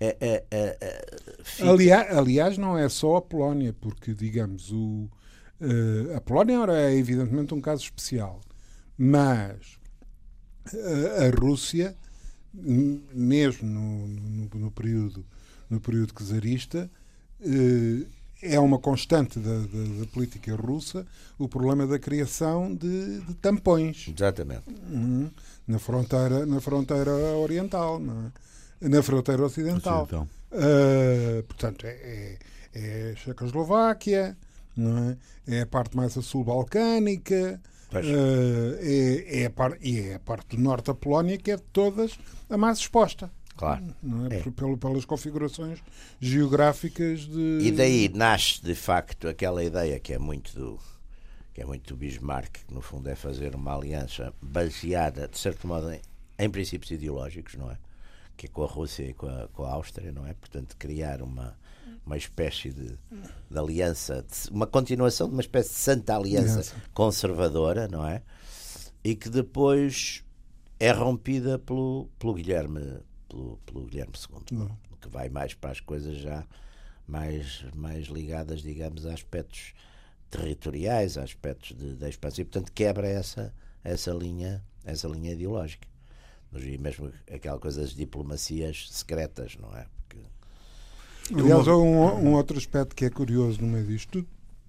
é, 0.00 0.16
é, 0.20 0.44
é, 0.50 0.76
é 0.80 1.68
aliás, 1.68 2.16
aliás, 2.16 2.58
não 2.58 2.76
é 2.76 2.88
só 2.88 3.16
a 3.16 3.22
Polónia, 3.22 3.72
porque, 3.72 4.12
digamos, 4.12 4.70
o, 4.70 5.08
uh, 5.60 6.16
a 6.16 6.20
Polónia 6.20 6.58
é 6.72 6.94
evidentemente 6.94 7.54
um 7.54 7.60
caso 7.60 7.82
especial, 7.82 8.40
mas 8.96 9.78
uh, 10.72 11.24
a 11.26 11.40
Rússia, 11.40 11.96
mesmo 12.62 13.68
no, 13.68 14.08
no, 14.08 14.50
no, 14.54 14.70
período, 14.70 15.24
no 15.70 15.80
período 15.80 16.12
czarista, 16.12 16.90
uh, 17.40 18.06
é 18.40 18.58
uma 18.58 18.78
constante 18.78 19.38
da, 19.38 19.58
da, 19.58 20.00
da, 20.00 20.06
política 20.12 20.54
russa 20.54 21.06
o 21.38 21.48
problema 21.48 21.86
da 21.86 21.98
criação 21.98 22.74
de, 22.74 23.20
de 23.20 23.34
tampões. 23.34 24.08
Exatamente. 24.08 24.64
Uhum. 24.90 25.30
Na, 25.66 25.78
fronteira, 25.78 26.46
na 26.46 26.60
fronteira 26.60 27.10
oriental, 27.10 28.00
é? 28.80 28.88
na 28.88 29.02
fronteira 29.02 29.44
ocidental. 29.44 30.04
ocidental. 30.04 30.28
Uh, 30.52 31.42
portanto, 31.44 31.84
é, 31.84 31.90
é, 31.90 32.38
é 32.74 33.12
a 33.12 33.16
Checoslováquia, 33.16 34.36
não 34.76 35.10
é? 35.10 35.16
é 35.46 35.60
a 35.62 35.66
parte 35.66 35.96
mais 35.96 36.16
a 36.16 36.22
sul 36.22 36.44
balcânica. 36.44 37.60
Uh, 37.90 38.76
é, 38.80 39.42
é, 39.42 39.46
a 39.46 39.50
par, 39.50 39.78
e 39.80 39.98
é 39.98 40.14
a 40.16 40.18
parte 40.20 40.56
do 40.56 40.62
norte 40.62 40.86
da 40.86 40.94
Polónia 40.94 41.38
que 41.38 41.50
é 41.50 41.56
de 41.56 41.62
todas 41.72 42.18
a 42.50 42.56
mais 42.56 42.78
exposta. 42.78 43.30
Claro. 43.56 43.82
Não 44.02 44.26
é? 44.26 44.38
é. 44.38 44.42
Pelo, 44.50 44.78
pelas 44.78 45.04
configurações 45.04 45.80
geográficas 46.20 47.20
de. 47.20 47.58
E 47.62 47.72
daí 47.72 48.08
nasce, 48.08 48.62
de 48.62 48.74
facto, 48.74 49.26
aquela 49.26 49.64
ideia 49.64 49.98
que 49.98 50.12
é 50.12 50.18
muito 50.18 50.54
do. 50.54 50.78
Que 51.52 51.62
é 51.62 51.64
muito 51.64 51.88
do 51.88 51.96
Bismarck, 51.96 52.60
que 52.66 52.72
no 52.72 52.80
fundo 52.80 53.08
é 53.08 53.16
fazer 53.16 53.56
uma 53.56 53.74
aliança 53.74 54.32
baseada, 54.40 55.26
de 55.26 55.36
certo 55.38 55.66
modo, 55.66 55.90
em, 55.90 56.00
em 56.38 56.48
princípios 56.48 56.92
ideológicos, 56.92 57.56
não 57.56 57.68
é? 57.68 57.76
Que 58.36 58.46
é 58.46 58.48
com 58.48 58.62
a 58.62 58.66
Rússia 58.66 59.02
e 59.02 59.12
com 59.12 59.26
a, 59.26 59.48
com 59.48 59.64
a 59.64 59.72
Áustria, 59.72 60.12
não 60.12 60.24
é? 60.24 60.34
Portanto, 60.34 60.76
criar 60.78 61.20
uma, 61.20 61.58
uma 62.08 62.16
espécie 62.16 62.70
de, 62.70 62.98
de 63.50 63.58
aliança, 63.58 64.24
de, 64.24 64.50
uma 64.50 64.66
continuação 64.66 65.28
de 65.28 65.34
uma 65.34 65.42
espécie 65.42 65.68
de 65.68 65.76
santa 65.76 66.16
aliança, 66.16 66.52
aliança 66.52 66.74
conservadora, 66.94 67.86
não 67.86 68.06
é? 68.06 68.22
E 69.04 69.14
que 69.14 69.28
depois 69.28 70.24
é 70.80 70.90
rompida 70.90 71.58
pelo, 71.58 72.08
pelo 72.18 72.34
Guilherme 72.34 73.00
pelo, 73.28 73.58
pelo 73.58 73.84
Guilherme 73.84 74.14
II, 74.16 74.58
não. 74.58 74.78
que 75.00 75.08
vai 75.08 75.28
mais 75.28 75.52
para 75.52 75.70
as 75.70 75.80
coisas 75.80 76.16
já 76.16 76.46
mais, 77.06 77.64
mais 77.74 78.06
ligadas, 78.06 78.62
digamos, 78.62 79.06
a 79.06 79.12
aspectos 79.12 79.74
territoriais, 80.30 81.18
a 81.18 81.22
aspectos 81.22 81.76
de, 81.76 81.94
de 81.94 82.08
expansão, 82.08 82.42
e 82.42 82.44
portanto 82.46 82.72
quebra 82.72 83.06
essa, 83.06 83.54
essa, 83.84 84.12
linha, 84.12 84.64
essa 84.84 85.08
linha 85.08 85.32
ideológica. 85.32 85.86
E 86.54 86.78
mesmo 86.78 87.12
aquela 87.30 87.58
coisa 87.58 87.82
das 87.82 87.94
diplomacias 87.94 88.88
secretas, 88.90 89.56
não 89.56 89.74
é? 89.76 89.86
Aliás, 91.34 91.68
há 91.68 91.76
um, 91.76 92.28
um 92.28 92.32
outro 92.34 92.56
aspecto 92.56 92.94
que 92.94 93.04
é 93.04 93.10
curioso 93.10 93.60
no 93.60 93.68
meio 93.68 93.86
disto 93.86 94.10
tudo, 94.10 94.28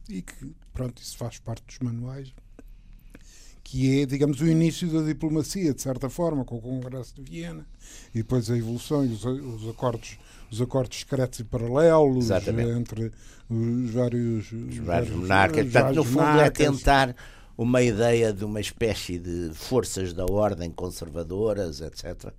e 0.10 0.22
que, 0.22 0.56
pronto, 0.74 1.02
isso 1.02 1.18
faz 1.18 1.40
parte 1.40 1.64
dos 1.66 1.80
manuais, 1.80 2.34
que 3.64 4.02
é, 4.02 4.06
digamos, 4.06 4.42
o 4.42 4.48
início 4.48 4.92
da 4.92 5.06
diplomacia, 5.06 5.74
de 5.74 5.82
certa 5.82 6.10
forma, 6.10 6.44
com 6.44 6.58
o 6.58 6.62
Congresso 6.62 7.14
de 7.16 7.22
Viena, 7.22 7.66
e 8.14 8.20
depois 8.20 8.50
a 8.50 8.58
evolução 8.58 9.06
e 9.06 9.10
os, 9.10 9.24
os 9.24 9.70
acordos 9.70 10.18
os 10.52 10.62
acordos 10.62 11.00
secretos 11.00 11.40
e 11.40 11.44
paralelos 11.44 12.26
Exatamente. 12.26 12.72
entre 12.72 13.12
os 13.50 13.92
vários, 13.92 14.52
os 14.52 14.78
vários 14.78 15.12
monarcas. 15.12 15.64
Portanto, 15.64 15.96
no 15.96 16.04
fundo, 16.04 16.18
monarcas. 16.18 16.66
é 16.66 16.70
tentar 16.72 17.16
uma 17.58 17.82
ideia 17.82 18.34
de 18.34 18.44
uma 18.44 18.60
espécie 18.60 19.20
de 19.20 19.52
forças 19.54 20.14
da 20.14 20.26
ordem 20.26 20.72
conservadoras, 20.72 21.82
etc. 21.82 22.34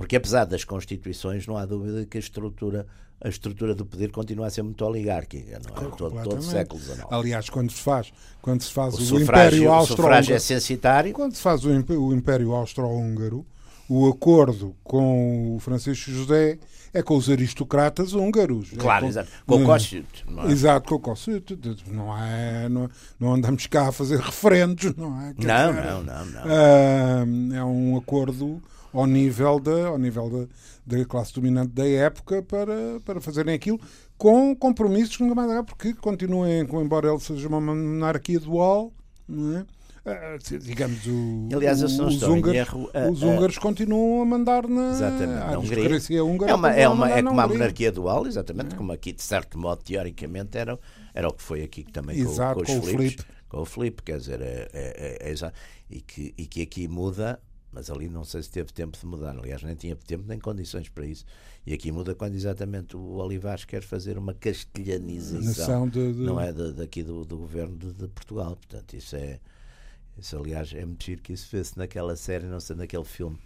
Porque 0.00 0.16
apesar 0.16 0.46
das 0.46 0.64
constituições, 0.64 1.46
não 1.46 1.58
há 1.58 1.66
dúvida 1.66 2.06
que 2.06 2.16
a 2.16 2.20
estrutura 2.20 2.86
a 3.22 3.28
estrutura 3.28 3.74
do 3.74 3.84
poder 3.84 4.10
continua 4.10 4.46
a 4.46 4.50
ser 4.50 4.62
muito 4.62 4.82
oligárquica, 4.82 5.60
não 5.62 5.76
é? 5.76 5.90
Todo, 5.90 6.22
todo 6.22 6.38
o 6.38 6.42
século 6.42 6.80
XIX. 6.80 7.04
Aliás, 7.10 7.50
quando 7.50 7.70
se 7.70 7.82
faz, 7.82 8.10
quando 8.40 8.62
se 8.62 8.72
faz 8.72 8.94
o, 8.94 9.16
o 9.16 9.20
Império 9.20 9.70
Austro-Húngaro, 9.70 10.32
é 10.32 10.38
censitário. 10.38 11.12
Quando 11.12 11.34
se 11.34 11.42
faz 11.42 11.62
o, 11.66 11.68
o 11.68 12.14
Império 12.14 12.52
Austro-Húngaro, 12.52 13.44
o 13.90 14.08
acordo 14.08 14.74
com 14.82 15.54
o 15.54 15.58
Francisco 15.58 16.10
José 16.10 16.58
é 16.94 17.02
com 17.02 17.14
os 17.14 17.28
aristocratas 17.28 18.14
húngaros. 18.14 18.72
É 18.72 18.76
claro, 18.76 19.04
é 19.04 19.08
com, 19.08 19.10
exato. 19.10 19.30
Com 19.46 19.62
o 19.62 19.66
Kossuth. 19.66 20.24
É? 20.38 20.50
Exato, 20.50 20.88
com 20.88 20.94
o 20.94 21.00
Kossuth. 21.00 21.58
Não, 21.88 22.16
é, 22.16 22.70
não, 22.70 22.88
não 23.18 23.34
andamos 23.34 23.66
cá 23.66 23.88
a 23.88 23.92
fazer 23.92 24.18
referendos, 24.18 24.96
não 24.96 25.20
é? 25.20 25.26
não, 25.26 25.34
dizer, 25.34 25.84
não, 25.84 26.02
não, 26.02 26.24
não, 26.24 27.26
não. 27.26 27.54
é 27.54 27.62
um 27.62 27.98
acordo 27.98 28.62
ao 28.92 29.06
nível 29.06 29.58
da, 29.60 29.88
ao 29.88 29.98
nível 29.98 30.28
da, 30.28 30.96
da 30.96 31.04
classe 31.04 31.32
dominante 31.34 31.72
da 31.72 31.86
época 31.86 32.42
para, 32.42 33.00
para 33.04 33.20
fazerem 33.20 33.54
aquilo 33.54 33.80
com 34.16 34.54
compromissos 34.54 35.16
que 35.16 35.22
nunca 35.22 35.34
mais 35.34 35.50
há, 35.50 35.62
porque 35.62 35.94
continuem, 35.94 36.60
embora 36.60 37.08
ele 37.08 37.20
seja 37.20 37.48
uma 37.48 37.60
monarquia 37.60 38.38
dual, 38.38 38.92
não 39.26 39.58
é? 39.58 39.66
Uh, 40.02 40.58
digamos, 40.58 41.06
o, 41.06 41.48
Aliás, 41.54 41.82
os, 41.82 42.22
húngaros, 42.22 42.56
erro, 42.56 42.90
uh, 42.94 43.10
os 43.10 43.22
húngaros 43.22 43.58
uh, 43.58 43.60
continuam 43.60 44.22
a 44.22 44.24
mandar 44.24 44.66
na 44.66 44.92
exatamente, 44.92 45.42
a 45.42 45.58
Hungria. 45.58 46.24
húngara. 46.24 46.52
É, 46.52 46.54
uma, 46.54 46.72
é, 46.72 46.88
uma, 46.88 47.10
é 47.10 47.22
como 47.22 47.40
a 47.40 47.46
monarquia 47.46 47.92
dual, 47.92 48.26
exatamente, 48.26 48.74
é. 48.74 48.78
como 48.78 48.92
aqui, 48.92 49.12
de 49.12 49.22
certo 49.22 49.58
modo, 49.58 49.82
teoricamente, 49.84 50.56
era, 50.56 50.78
era 51.12 51.28
o 51.28 51.32
que 51.34 51.42
foi 51.42 51.62
aqui 51.62 51.84
também 51.84 52.18
Exato, 52.18 52.60
com, 52.60 52.66
com, 52.66 52.80
com 52.80 52.86
o 52.86 52.90
Filipe. 52.90 53.24
Com 53.46 53.60
o 53.60 53.64
Filipe, 53.66 54.02
quer 54.02 54.18
dizer, 54.18 54.40
é, 54.40 54.70
é, 54.72 55.30
é, 55.30 55.32
é 55.32 55.52
e, 55.90 56.00
que, 56.00 56.32
e 56.38 56.46
que 56.46 56.62
aqui 56.62 56.88
muda 56.88 57.38
mas 57.72 57.90
ali 57.90 58.08
não 58.08 58.24
sei 58.24 58.42
se 58.42 58.50
teve 58.50 58.72
tempo 58.72 58.98
de 58.98 59.06
mudar. 59.06 59.36
Aliás, 59.38 59.62
nem 59.62 59.74
tinha 59.74 59.94
tempo 59.94 60.24
nem 60.26 60.38
condições 60.38 60.88
para 60.88 61.06
isso. 61.06 61.24
E 61.64 61.72
aqui 61.72 61.92
muda 61.92 62.14
quando 62.14 62.34
exatamente 62.34 62.96
o 62.96 63.16
Olivais 63.16 63.64
quer 63.64 63.82
fazer 63.82 64.18
uma 64.18 64.34
castelhanização, 64.34 65.88
de, 65.88 66.12
de... 66.12 66.20
não 66.20 66.40
é 66.40 66.52
de, 66.52 66.72
daqui 66.72 67.02
do, 67.02 67.24
do 67.24 67.36
governo 67.36 67.76
de, 67.76 67.92
de, 67.92 68.08
Portugal. 68.08 68.56
Portanto, 68.56 68.94
isso 68.94 69.14
é. 69.16 69.38
Isso, 70.18 70.36
aliás, 70.36 70.72
é 70.74 70.84
muito 70.84 71.04
giro 71.04 71.22
que 71.22 71.32
isso 71.32 71.48
fez 71.48 71.74
naquela 71.76 72.14
série, 72.16 72.44
não 72.44 72.60
sei, 72.60 72.76
naquele 72.76 73.04
filme, 73.04 73.38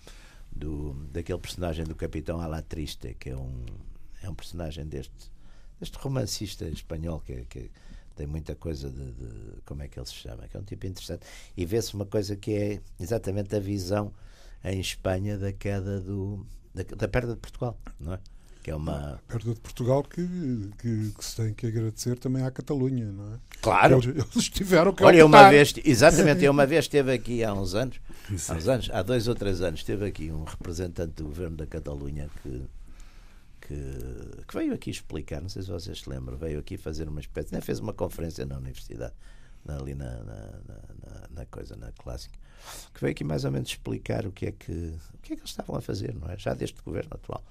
do, 0.50 0.94
daquele 1.12 1.38
personagem 1.38 1.84
do 1.84 1.94
Capitão 1.94 2.40
Alatriste, 2.40 3.14
que 3.14 3.30
é 3.30 3.36
um, 3.36 3.64
é 4.22 4.30
um 4.30 4.34
personagem 4.34 4.84
deste, 4.86 5.30
deste 5.78 5.96
romancista 5.98 6.64
espanhol 6.64 7.20
que, 7.20 7.44
que 7.44 7.70
tem 8.14 8.26
muita 8.26 8.54
coisa 8.54 8.88
de, 8.88 9.12
de, 9.12 9.62
como 9.64 9.82
é 9.82 9.88
que 9.88 9.98
ele 9.98 10.06
se 10.06 10.14
chama, 10.14 10.46
que 10.48 10.56
é 10.56 10.60
um 10.60 10.64
tipo 10.64 10.86
interessante, 10.86 11.26
e 11.56 11.64
vê-se 11.64 11.94
uma 11.94 12.06
coisa 12.06 12.36
que 12.36 12.52
é 12.52 12.80
exatamente 12.98 13.54
a 13.54 13.60
visão 13.60 14.12
em 14.64 14.80
Espanha 14.80 15.36
da 15.36 15.52
queda 15.52 16.00
do, 16.00 16.46
da, 16.74 16.82
da 16.96 17.08
perda 17.08 17.34
de 17.34 17.40
Portugal, 17.40 17.78
não 17.98 18.14
é? 18.14 18.18
que 18.64 18.70
é 18.70 18.74
uma 18.74 19.14
a 19.14 19.18
perda 19.28 19.52
de 19.52 19.60
Portugal 19.60 20.02
que, 20.02 20.26
que, 20.78 21.12
que, 21.12 21.24
se 21.24 21.36
tem 21.36 21.52
que 21.52 21.66
agradecer 21.66 22.18
também 22.18 22.42
à 22.42 22.50
Catalunha, 22.50 23.12
não 23.12 23.34
é? 23.34 23.38
Claro. 23.60 23.96
Eles, 23.96 24.26
eles 24.32 24.48
tiveram 24.48 24.94
que 24.94 25.04
Olha, 25.04 25.26
uma 25.26 25.50
vez, 25.50 25.74
exatamente, 25.84 26.42
eu 26.42 26.50
uma 26.50 26.64
vez 26.64 26.86
esteve 26.86 27.12
aqui 27.12 27.44
há 27.44 27.52
uns 27.52 27.74
anos, 27.74 28.00
há 28.48 28.54
uns 28.54 28.66
anos, 28.66 28.90
há 28.90 29.02
dois 29.02 29.28
ou 29.28 29.34
três 29.34 29.60
anos, 29.60 29.80
esteve 29.80 30.06
aqui 30.06 30.32
um 30.32 30.44
representante 30.44 31.12
do 31.12 31.24
governo 31.24 31.58
da 31.58 31.66
Catalunha 31.66 32.30
que 32.42 32.62
que, 33.66 34.44
que, 34.46 34.56
veio 34.56 34.74
aqui 34.74 34.90
explicar, 34.90 35.40
não 35.40 35.48
sei 35.48 35.62
se 35.62 35.70
vocês 35.70 36.00
se 36.00 36.08
lembram, 36.08 36.36
veio 36.36 36.58
aqui 36.58 36.76
fazer 36.76 37.08
uma 37.08 37.20
espécie, 37.20 37.52
né, 37.52 37.60
fez 37.60 37.80
uma 37.80 37.92
conferência 37.92 38.44
na 38.44 38.56
universidade, 38.58 39.14
ali 39.66 39.94
na, 39.94 40.10
na, 40.22 40.34
na, 40.68 41.28
na, 41.30 41.46
coisa, 41.46 41.74
na 41.74 41.90
clássica, 41.92 42.38
que 42.92 43.00
veio 43.00 43.12
aqui 43.12 43.24
mais 43.24 43.44
ou 43.44 43.50
menos 43.50 43.70
explicar 43.70 44.26
o 44.26 44.32
que 44.32 44.46
é 44.46 44.52
que, 44.52 44.94
o 45.14 45.18
que, 45.22 45.32
é 45.32 45.36
que 45.36 45.42
eles 45.42 45.50
estavam 45.50 45.76
a 45.76 45.80
fazer, 45.80 46.14
não 46.14 46.30
é? 46.30 46.36
Já 46.36 46.52
deste 46.52 46.80
governo 46.82 47.10
atual 47.14 47.42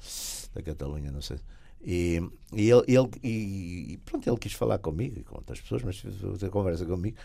da 0.54 0.62
Catalunha, 0.62 1.12
não 1.12 1.22
sei. 1.22 1.40
E, 1.86 2.22
e, 2.54 2.70
ele, 2.70 2.84
ele, 2.88 3.10
e 3.24 4.00
pronto, 4.06 4.30
ele 4.30 4.38
quis 4.38 4.54
falar 4.54 4.78
comigo 4.78 5.20
e 5.20 5.24
com 5.24 5.36
outras 5.36 5.60
pessoas, 5.60 5.84
mas 5.84 6.00
fez 6.00 6.44
a 6.44 6.50
conversa 6.50 6.86
comigo. 6.86 7.18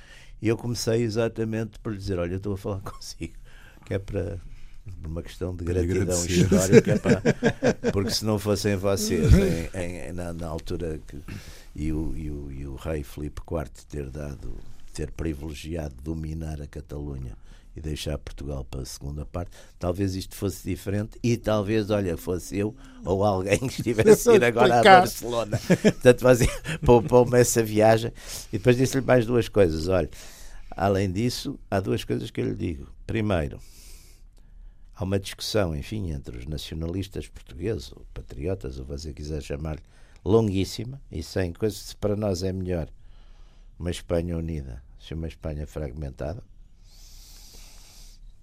E 0.43 0.49
eu 0.49 0.57
comecei 0.57 1.03
exatamente 1.03 1.79
por 1.79 1.93
lhe 1.93 1.99
dizer: 1.99 2.19
Olha, 2.19 2.33
eu 2.33 2.39
estou 2.39 2.55
a 2.55 2.59
falar 2.59 2.81
consigo, 2.91 3.35
que 3.85 3.95
é 3.95 3.99
para 4.01 4.41
por 4.89 5.11
uma 5.11 5.23
questão 5.23 5.55
de 5.55 5.65
gratidão 5.65 6.25
histórica, 6.27 6.99
pá, 6.99 7.23
porque 7.93 8.11
se 8.11 8.25
não 8.25 8.39
fossem 8.39 8.77
vocês 8.77 9.33
em, 9.35 10.09
em, 10.09 10.13
na, 10.13 10.33
na, 10.33 10.47
altura 10.47 11.01
que 11.07 11.17
e 11.75 11.93
o, 11.93 12.13
e, 12.17 12.31
o, 12.31 12.53
e 12.53 12.67
o 12.67 12.75
rei 12.75 13.05
Filipe 13.05 13.41
IV 13.49 13.71
ter 13.89 14.11
dado, 14.11 14.53
ter 14.93 15.13
privilegiado 15.13 15.95
dominar 16.03 16.61
a 16.61 16.67
Catalunha 16.67 17.37
e 17.77 17.81
deixar 17.81 18.19
Portugal 18.19 18.65
para 18.65 18.83
a 18.83 18.85
segunda 18.85 19.25
parte, 19.25 19.53
talvez 19.79 20.17
isto 20.17 20.35
fosse 20.35 20.69
diferente 20.69 21.19
e 21.23 21.37
talvez, 21.37 21.91
olha, 21.91 22.17
fosse 22.17 22.59
eu 22.59 22.75
ou 23.05 23.25
alguém 23.25 23.59
que 23.59 23.81
estivesse 23.81 24.29
a 24.31 24.35
ir 24.35 24.45
agora 24.45 24.81
a 24.81 24.83
Barcelona. 24.83 25.61
Portanto, 25.67 26.21
fazia, 26.21 26.51
poupou-me 26.85 27.39
essa 27.39 27.63
viagem. 27.63 28.13
E 28.53 28.59
depois 28.59 28.77
disse-lhe 28.77 29.07
mais 29.07 29.25
duas 29.25 29.49
coisas. 29.49 29.87
Olha, 29.87 30.11
além 30.73 31.11
disso, 31.11 31.59
há 31.71 31.79
duas 31.79 32.03
coisas 32.03 32.31
que 32.31 32.41
eu 32.41 32.47
lhe 32.47 32.55
digo. 32.55 32.89
Primeiro, 33.07 33.61
há 34.99 35.05
uma 35.05 35.19
discussão, 35.19 35.77
enfim, 35.77 36.11
entre 36.11 36.37
os 36.37 36.45
nacionalistas 36.45 37.29
portugueses, 37.29 37.93
ou 37.93 38.05
patriotas, 38.13 38.81
ou 38.81 38.85
você 38.85 39.13
quiser 39.15 39.41
chamar-lhe, 39.41 39.83
longuíssima 40.25 41.01
e 41.11 41.23
sem 41.23 41.53
coisas. 41.53 41.79
Se 41.79 41.97
para 41.97 42.17
nós 42.17 42.43
é 42.43 42.53
melhor 42.53 42.89
uma 43.79 43.93
Espanha 43.93 44.37
unida 44.37 44.83
se 44.99 45.15
uma 45.15 45.29
Espanha 45.29 45.67
fragmentada, 45.67 46.43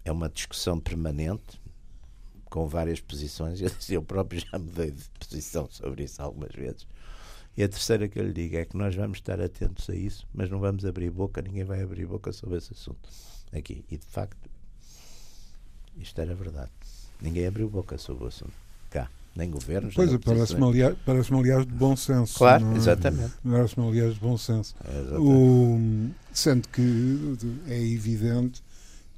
é 0.06 0.12
uma 0.12 0.30
discussão 0.30 0.80
permanente 0.80 1.62
com 2.46 2.66
várias 2.68 3.02
posições. 3.02 3.60
Eu 3.90 4.02
próprio 4.02 4.40
já 4.40 4.58
mudei 4.58 4.92
de 4.92 5.04
posição 5.20 5.68
sobre 5.70 6.06
isso 6.06 6.22
algumas 6.22 6.56
vezes. 6.56 6.88
E 7.58 7.64
a 7.64 7.70
terceira 7.70 8.08
que 8.08 8.20
eu 8.20 8.24
lhe 8.26 8.34
digo 8.34 8.58
é 8.58 8.66
que 8.66 8.76
nós 8.76 8.94
vamos 8.94 9.18
estar 9.18 9.40
atentos 9.40 9.90
a 9.90 9.96
isso, 9.96 10.28
mas 10.34 10.50
não 10.50 10.60
vamos 10.60 10.84
abrir 10.84 11.10
boca, 11.10 11.42
ninguém 11.42 11.64
vai 11.64 11.82
abrir 11.82 12.06
boca 12.06 12.34
sobre 12.34 12.58
esse 12.58 12.74
assunto 12.74 13.10
aqui. 13.54 13.86
E 13.90 13.98
de 13.98 14.06
facto, 14.06 14.45
isto 15.98 16.20
era 16.20 16.34
verdade. 16.34 16.72
Ninguém 17.22 17.48
abriu 17.48 17.70
boca 17.70 17.98
sobre 17.98 18.26
o 18.26 18.28
assunto. 18.28 18.54
Cá. 18.90 19.10
Nem 19.36 19.50
governos. 19.50 19.94
Pois, 19.94 20.16
parece-me 20.18 20.64
aliás, 20.64 20.96
parece 21.06 21.34
aliás 21.34 21.66
de 21.66 21.74
bom 21.74 21.96
senso. 21.96 22.38
Claro, 22.38 22.66
é? 22.72 22.78
exatamente. 22.78 23.34
Parece-me 23.44 23.88
aliás 23.88 24.14
de 24.14 24.20
bom 24.20 24.38
senso. 24.38 24.76
É, 24.86 25.18
o, 25.18 26.10
sendo 26.32 26.68
que 26.70 27.38
é 27.68 27.82
evidente 27.82 28.64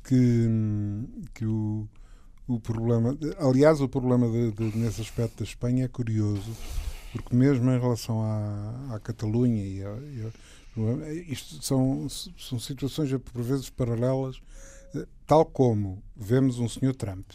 que, 0.03 0.49
que 1.35 1.45
o, 1.45 1.87
o 2.47 2.59
problema. 2.59 3.15
Aliás, 3.37 3.79
o 3.79 3.87
problema 3.87 4.27
de, 4.27 4.51
de, 4.51 4.77
nesse 4.77 5.01
aspecto 5.01 5.39
da 5.39 5.43
Espanha 5.43 5.85
é 5.85 5.87
curioso, 5.87 6.51
porque 7.11 7.35
mesmo 7.35 7.69
em 7.69 7.79
relação 7.79 8.23
à, 8.23 8.95
à 8.95 8.99
Catalunha 8.99 9.63
e, 9.63 9.83
a, 9.83 9.89
e 9.89 10.25
a, 10.25 11.13
isto 11.31 11.63
são, 11.63 12.07
são 12.09 12.59
situações 12.59 13.11
por 13.11 13.41
vezes 13.43 13.69
paralelas 13.69 14.39
tal 15.25 15.45
como 15.45 16.01
vemos 16.15 16.59
um 16.59 16.67
senhor 16.69 16.95
Trump 16.95 17.25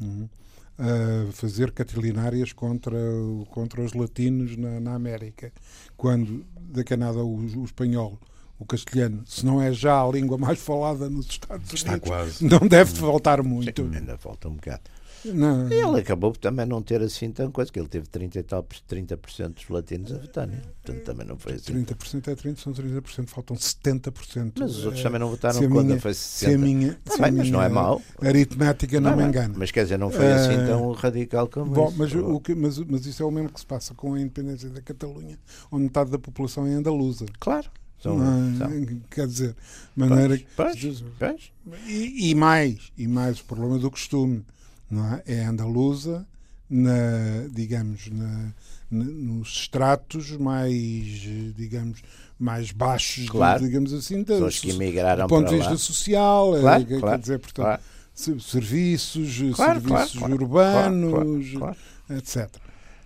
uhum, 0.00 0.28
a 0.78 1.32
fazer 1.32 1.70
catilinárias 1.72 2.52
contra, 2.52 2.98
contra 3.50 3.82
os 3.82 3.92
latinos 3.92 4.56
na, 4.56 4.80
na 4.80 4.94
América, 4.94 5.52
quando 5.96 6.44
daqui 6.56 6.94
a 6.94 6.96
nada 6.96 7.18
o, 7.18 7.36
o 7.36 7.64
espanhol 7.64 8.18
o 8.58 8.64
castelhano, 8.64 9.24
se 9.26 9.44
não 9.44 9.60
é 9.60 9.72
já 9.72 10.00
a 10.00 10.08
língua 10.08 10.38
mais 10.38 10.58
falada 10.60 11.10
nos 11.10 11.26
Estados 11.26 11.70
Unidos, 11.70 11.74
Está 11.74 11.98
quase. 11.98 12.44
não 12.44 12.60
deve 12.60 12.94
faltar 12.94 13.42
muito. 13.42 13.84
Sim, 13.84 13.96
ainda 13.96 14.16
falta 14.16 14.48
um 14.48 14.54
bocado. 14.54 14.82
Não. 15.32 15.70
Ele 15.70 16.00
acabou 16.00 16.32
por 16.32 16.38
também 16.38 16.66
não 16.66 16.82
ter 16.82 17.00
assim 17.02 17.30
tão 17.30 17.50
coisa, 17.50 17.70
que 17.72 17.78
ele 17.78 17.88
teve 17.88 18.06
30 18.06 18.38
e 18.38 18.42
tal, 18.42 18.62
30% 18.62 19.54
dos 19.54 19.68
latinos 19.68 20.12
a 20.12 20.18
votar, 20.18 20.46
né? 20.46 20.60
portanto 20.82 21.04
também 21.04 21.26
não 21.26 21.36
foi 21.38 21.54
assim. 21.54 21.72
30% 21.84 22.28
é 22.28 22.34
30%, 22.34 22.56
são 22.58 22.72
30%, 22.72 23.26
faltam 23.28 23.56
70%. 23.56 24.52
Mas 24.58 24.76
os 24.76 24.84
outros 24.84 25.00
é, 25.00 25.02
também 25.04 25.20
não 25.20 25.30
votaram 25.30 25.58
quando 25.68 25.86
minha, 25.86 26.00
foi 26.00 26.12
60%. 26.12 26.14
Se 26.14 26.46
a 26.46 26.58
minha, 26.58 26.98
tá 27.04 27.18
bem, 27.18 27.32
mas 27.32 27.50
não 27.50 27.62
é 27.62 27.68
mau. 27.68 28.02
aritmética 28.20 29.00
não, 29.00 29.10
não 29.10 29.16
me 29.16 29.24
engana. 29.24 29.54
Mas 29.56 29.70
quer 29.70 29.84
dizer, 29.84 29.98
não 29.98 30.10
foi 30.10 30.32
assim 30.32 30.56
uh, 30.56 30.66
tão 30.66 30.92
radical 30.92 31.48
como 31.48 31.72
bom, 31.72 31.88
isso. 31.88 31.98
Mas, 31.98 32.14
o 32.14 32.40
que, 32.40 32.54
mas, 32.54 32.78
mas 32.78 33.06
isso 33.06 33.22
é 33.22 33.26
o 33.26 33.30
mesmo 33.30 33.50
que 33.50 33.60
se 33.60 33.66
passa 33.66 33.94
com 33.94 34.14
a 34.14 34.20
independência 34.20 34.68
da 34.68 34.80
Catalunha, 34.80 35.38
onde 35.70 35.84
metade 35.84 36.10
da 36.10 36.18
população 36.18 36.66
é 36.66 36.74
andaluza. 36.74 37.26
Claro. 37.38 37.70
São, 38.04 38.18
são. 38.58 38.70
Quer 39.10 39.26
dizer, 39.26 39.56
maneira 39.96 40.38
pois, 40.54 40.78
pois, 40.78 41.04
pois. 41.18 41.52
E, 41.86 42.30
e 42.30 42.34
mais, 42.34 42.92
e 42.98 43.08
mais 43.08 43.40
o 43.40 43.44
problema 43.44 43.78
do 43.78 43.90
costume 43.90 44.44
não 44.90 45.14
é? 45.14 45.22
é 45.26 45.44
andaluza, 45.44 46.26
na, 46.68 47.46
digamos, 47.50 48.08
na, 48.10 48.52
na, 48.90 49.04
nos 49.04 49.48
estratos 49.48 50.32
mais, 50.32 51.06
digamos, 51.56 52.02
mais 52.38 52.70
baixos, 52.70 53.28
claro. 53.28 53.60
de, 53.60 53.66
digamos 53.66 53.92
assim, 53.92 54.22
da, 54.22 54.34
Pessoas 54.34 54.58
que 54.58 54.70
emigraram 54.70 55.26
do 55.26 55.28
ponto 55.28 55.48
de 55.48 55.56
vista 55.56 55.76
social, 55.76 56.56
é, 56.56 56.60
claro, 56.60 56.86
quer 56.86 57.00
claro, 57.00 57.20
dizer, 57.20 57.38
portanto, 57.38 57.64
claro. 57.64 58.40
serviços, 58.40 59.38
claro, 59.54 59.80
serviços 59.80 60.22
urbanos, 60.22 61.46
etc. 62.10 62.50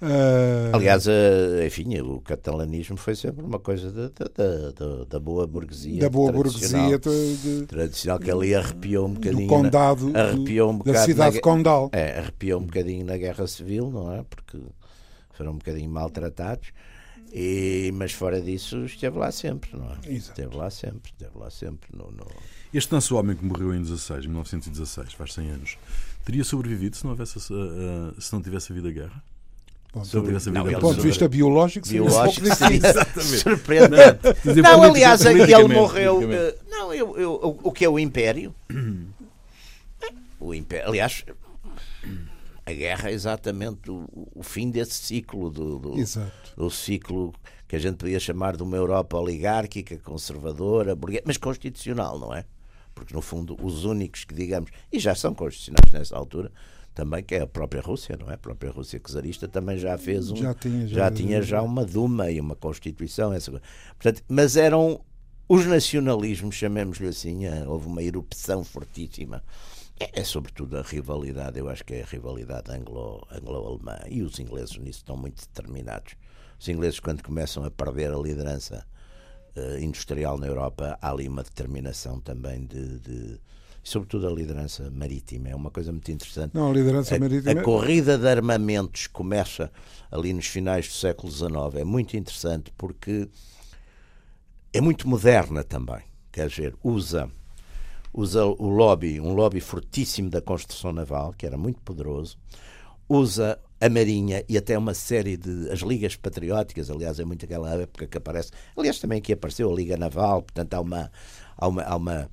Uh... 0.01 0.75
Aliás, 0.75 1.07
uh, 1.07 1.67
enfim, 1.67 1.99
o 2.01 2.21
catalanismo 2.21 2.97
foi 2.97 3.17
sempre 3.17 3.45
uma 3.45 3.59
coisa 3.59 3.91
da, 3.91 4.09
da, 4.09 4.71
da, 4.71 5.05
da 5.05 5.21
boa 5.21 5.47
burguesia. 5.47 6.01
Da 6.01 6.09
boa 6.09 6.31
burguesia 6.31 6.99
de, 6.99 7.67
tradicional, 7.67 8.21
que 8.21 8.31
ali 8.31 8.55
arrepiou 8.55 9.09
um 9.09 9.15
bocadinho. 9.15 9.49
Do 9.49 9.55
condado, 9.55 10.09
na, 10.11 10.23
arrepiou 10.25 10.73
um 10.73 10.79
da 10.79 11.05
cidade 11.05 11.37
na, 11.37 11.43
condal. 11.43 11.91
É, 11.93 12.19
arrepiou 12.19 12.61
um 12.61 12.65
bocadinho 12.65 13.05
na 13.05 13.17
guerra 13.17 13.47
civil, 13.49 13.91
não 13.91 14.13
é? 14.13 14.23
Porque 14.23 14.59
foram 15.33 15.53
um 15.53 15.59
bocadinho 15.59 15.91
maltratados. 15.91 16.73
E, 17.33 17.91
mas 17.95 18.13
fora 18.13 18.41
disso, 18.41 18.85
esteve 18.85 19.19
lá 19.19 19.31
sempre, 19.31 19.77
não 19.77 19.87
é? 19.91 19.97
Exato. 20.07 20.41
Esteve 20.41 20.57
lá 20.57 20.71
sempre, 20.71 21.13
esteve 21.13 21.37
lá 21.37 21.51
sempre. 21.51 21.91
No, 21.95 22.11
no... 22.11 22.27
Este 22.73 22.93
nosso 22.93 23.17
homem 23.17 23.37
que 23.37 23.45
morreu 23.45 23.75
em 23.75 23.83
16, 23.83 24.27
1916, 24.27 25.13
faz 25.13 25.35
100 25.35 25.51
anos, 25.51 25.79
teria 26.25 26.45
sobrevivido 26.45 26.97
se 26.97 27.05
não, 27.05 27.11
houvesse, 27.11 27.39
uh, 27.39 28.21
se 28.21 28.33
não 28.33 28.41
tivesse 28.41 28.73
havido 28.73 28.89
a 28.89 28.93
guerra? 28.93 29.23
Sobre, 30.05 30.33
não, 30.51 30.64
do 30.64 30.79
ponto 30.81 30.96
de 30.96 31.07
vista 31.07 31.27
biológico, 31.27 31.88
biológico 31.88 32.55
seria 32.55 32.77
exatamente. 32.77 33.24
surpreendente. 33.40 34.20
Não, 34.62 34.62
não 34.62 34.83
aliás, 34.83 35.24
ele 35.24 35.68
morreu. 35.68 36.18
Uh, 36.18 36.55
não, 36.68 36.92
eu, 36.92 37.18
eu, 37.18 37.33
o, 37.33 37.68
o 37.68 37.72
que 37.72 37.85
é 37.85 37.88
o 37.88 37.98
Império? 37.98 38.55
o 40.38 40.55
Império, 40.55 40.88
aliás, 40.88 41.24
a 42.68 42.72
guerra 42.72 43.09
é 43.09 43.12
exatamente 43.14 43.90
o, 43.90 44.07
o 44.35 44.42
fim 44.42 44.70
desse 44.70 44.92
ciclo 44.92 45.51
do, 45.51 45.79
do, 45.79 45.94
do, 46.55 46.70
ciclo 46.70 47.35
que 47.66 47.74
a 47.74 47.79
gente 47.79 47.96
podia 47.96 48.20
chamar 48.20 48.59
de 48.59 48.62
uma 48.62 48.77
Europa 48.77 49.16
oligárquica, 49.16 49.96
conservadora, 49.98 50.94
burguesa, 50.94 51.22
mas 51.24 51.38
constitucional, 51.38 52.18
não 52.18 52.35
é? 52.35 52.44
Porque 52.94 53.14
no 53.14 53.22
fundo 53.22 53.57
os 53.62 53.87
únicos 53.87 54.24
que 54.24 54.35
digamos, 54.35 54.70
e 54.92 54.98
já 54.98 55.14
são 55.14 55.35
constitucionais 55.35 55.92
nessa 55.92 56.16
altura, 56.16 56.53
também, 56.99 57.23
que 57.23 57.37
é 57.37 57.43
a 57.43 57.47
própria 57.47 57.81
Rússia, 57.81 58.19
não 58.19 58.29
é? 58.29 58.35
A 58.35 58.39
própria 58.39 58.73
Rússia 58.73 58.99
czarista 58.99 59.47
também 59.47 59.79
já 59.79 59.97
fez 59.97 60.33
um. 60.33 60.37
Já 60.37 60.53
tinha 60.53 60.85
já, 60.89 60.97
já, 60.97 61.11
tinha 61.13 61.41
já 61.41 61.63
uma 61.63 61.85
Duma 61.85 62.29
e 62.29 62.41
uma 62.41 62.57
Constituição. 62.57 63.33
Essa 63.33 63.53
coisa. 63.53 63.65
Portanto, 63.97 64.25
mas 64.29 64.57
eram 64.57 65.01
os 65.49 65.64
nacionalismos, 65.64 66.57
chamemos-lhe 66.57 67.07
assim, 67.07 67.47
eh, 67.47 67.64
houve 67.68 67.87
uma 67.87 68.03
erupção 68.03 68.64
fortíssima. 68.64 69.45
É, 70.01 70.20
é, 70.20 70.25
sobretudo 70.25 70.77
a 70.77 70.83
rivalidade, 70.83 71.61
eu 71.61 71.68
acho 71.68 71.85
que 71.85 71.95
é 71.95 72.03
a 72.03 72.05
rivalidade 72.05 72.68
anglo-alemã. 72.72 73.93
Anglo 73.93 74.09
e 74.09 74.22
os 74.22 74.41
ingleses 74.41 74.77
nisso 74.79 74.99
estão 74.99 75.16
muito 75.16 75.41
determinados. 75.41 76.16
Os 76.59 76.68
ingleses, 76.68 76.99
quando 76.99 77.22
começam 77.22 77.64
a 77.64 77.70
perder 77.70 78.12
a 78.12 78.18
liderança 78.18 78.85
uh, 79.57 79.79
industrial 79.79 80.37
na 80.37 80.49
Europa, 80.49 80.99
há 81.01 81.11
ali 81.12 81.29
uma 81.29 81.45
determinação 81.45 82.20
também 82.20 82.66
de, 82.66 82.99
de 82.99 83.41
sobretudo 83.89 84.26
a 84.28 84.30
liderança 84.30 84.91
marítima. 84.91 85.49
É 85.49 85.55
uma 85.55 85.70
coisa 85.70 85.91
muito 85.91 86.11
interessante. 86.11 86.55
Não, 86.55 86.70
a 86.70 86.72
liderança 86.72 87.16
a, 87.16 87.18
marítima. 87.18 87.61
A 87.61 87.62
corrida 87.62 88.16
de 88.16 88.28
armamentos 88.28 89.07
começa 89.07 89.70
ali 90.11 90.32
nos 90.32 90.47
finais 90.47 90.86
do 90.89 90.95
século 90.95 91.32
XIX. 91.32 91.51
É 91.76 91.84
muito 91.84 92.16
interessante 92.16 92.72
porque 92.76 93.28
é 94.72 94.80
muito 94.80 95.09
moderna 95.09 95.64
também. 95.64 96.03
Quer 96.30 96.49
dizer, 96.49 96.74
usa 96.82 97.30
usa 98.12 98.45
o 98.45 98.68
lobby, 98.68 99.20
um 99.20 99.32
lobby 99.32 99.61
fortíssimo 99.61 100.30
da 100.30 100.41
construção 100.41 100.93
naval, 100.93 101.32
que 101.36 101.47
era 101.47 101.57
muito 101.57 101.80
poderoso, 101.82 102.36
usa 103.09 103.59
a 103.80 103.89
Marinha 103.89 104.45
e 104.49 104.59
até 104.59 104.76
uma 104.76 104.95
série 104.95 105.36
de. 105.36 105.70
as 105.70 105.80
ligas 105.80 106.16
patrióticas, 106.16 106.91
aliás, 106.91 107.20
é 107.20 107.24
muito 107.24 107.45
aquela 107.45 107.72
época 107.74 108.07
que 108.07 108.18
aparece. 108.18 108.51
Aliás, 108.76 108.99
também 108.99 109.18
aqui 109.18 109.32
apareceu 109.32 109.70
a 109.70 109.74
Liga 109.74 109.97
Naval, 109.97 110.43
portanto, 110.43 110.74
há 110.74 110.80
uma. 110.80 111.11
Há 111.57 111.68
uma, 111.68 111.82
há 111.82 111.97
uma 111.97 112.30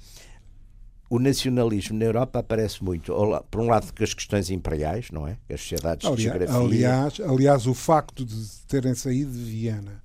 o 1.10 1.20
nacionalismo 1.20 1.98
na 1.98 2.06
Europa 2.06 2.40
aparece 2.40 2.84
muito, 2.84 3.14
por 3.52 3.62
um 3.62 3.68
lado, 3.68 3.94
com 3.94 4.04
as 4.04 4.14
questões 4.14 4.50
imperiais, 4.50 5.12
não 5.12 5.28
é? 5.28 5.38
As 5.50 5.62
sociedades 5.62 6.06
aliás, 6.06 6.18
de 6.18 6.24
geografia. 6.24 6.56
Aliás, 6.56 7.20
aliás, 7.20 7.68
o 7.68 7.74
facto 7.74 8.26
de 8.26 8.36
terem 8.68 8.96
saído 8.96 9.32
de 9.32 9.44
Viena, 9.44 10.02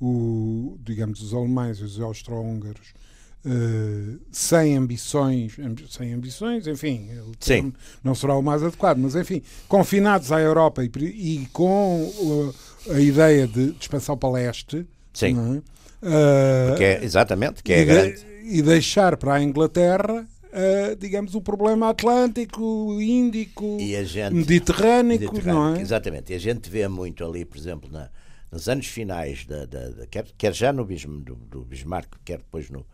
o, 0.00 0.76
digamos, 0.84 1.22
os 1.22 1.32
alemães 1.32 1.78
e 1.78 1.84
os 1.84 2.00
austro-húngaros, 2.00 2.94
Uh, 3.44 4.20
sem 4.30 4.76
ambições, 4.76 5.56
sem 5.90 6.12
ambições, 6.12 6.68
enfim, 6.68 7.10
não 8.04 8.14
será 8.14 8.36
o 8.36 8.42
mais 8.42 8.62
adequado, 8.62 8.98
mas 8.98 9.16
enfim, 9.16 9.42
confinados 9.66 10.30
à 10.30 10.38
Europa 10.38 10.84
e, 10.84 10.88
e 11.00 11.48
com 11.52 12.04
uh, 12.04 12.54
a 12.92 13.00
ideia 13.00 13.48
de, 13.48 13.72
de 13.72 13.80
expansão 13.80 14.16
para 14.16 14.30
leste, 14.30 14.86
Sim. 15.12 15.36
É? 15.36 16.06
Uh, 16.06 16.82
é, 16.82 17.04
exatamente, 17.04 17.64
que 17.64 17.72
é 17.72 17.80
e, 17.80 17.84
grande. 17.84 18.14
De, 18.14 18.58
e 18.58 18.62
deixar 18.62 19.16
para 19.16 19.34
a 19.34 19.42
Inglaterra 19.42 20.24
Uh, 20.52 20.94
digamos, 20.96 21.34
o 21.34 21.40
problema 21.40 21.88
atlântico, 21.88 23.00
índico, 23.00 23.78
gente, 24.04 24.34
mediterrâneo, 24.34 25.18
mediterrâneo, 25.18 25.54
não 25.54 25.74
é? 25.76 25.80
Exatamente. 25.80 26.30
E 26.30 26.36
a 26.36 26.38
gente 26.38 26.68
vê 26.68 26.86
muito 26.88 27.24
ali, 27.24 27.42
por 27.42 27.56
exemplo, 27.56 27.90
na, 27.90 28.10
nos 28.50 28.68
anos 28.68 28.86
finais, 28.86 29.46
da, 29.46 29.64
da, 29.64 29.88
da 29.88 30.06
quer, 30.06 30.26
quer, 30.36 30.54
já 30.54 30.70
no 30.70 30.84
Bismarck, 30.84 31.24
do, 31.24 31.36
do 31.36 31.64
Bismarck, 31.64 32.16
quer 32.22 32.36
depois 32.36 32.68
no, 32.68 32.86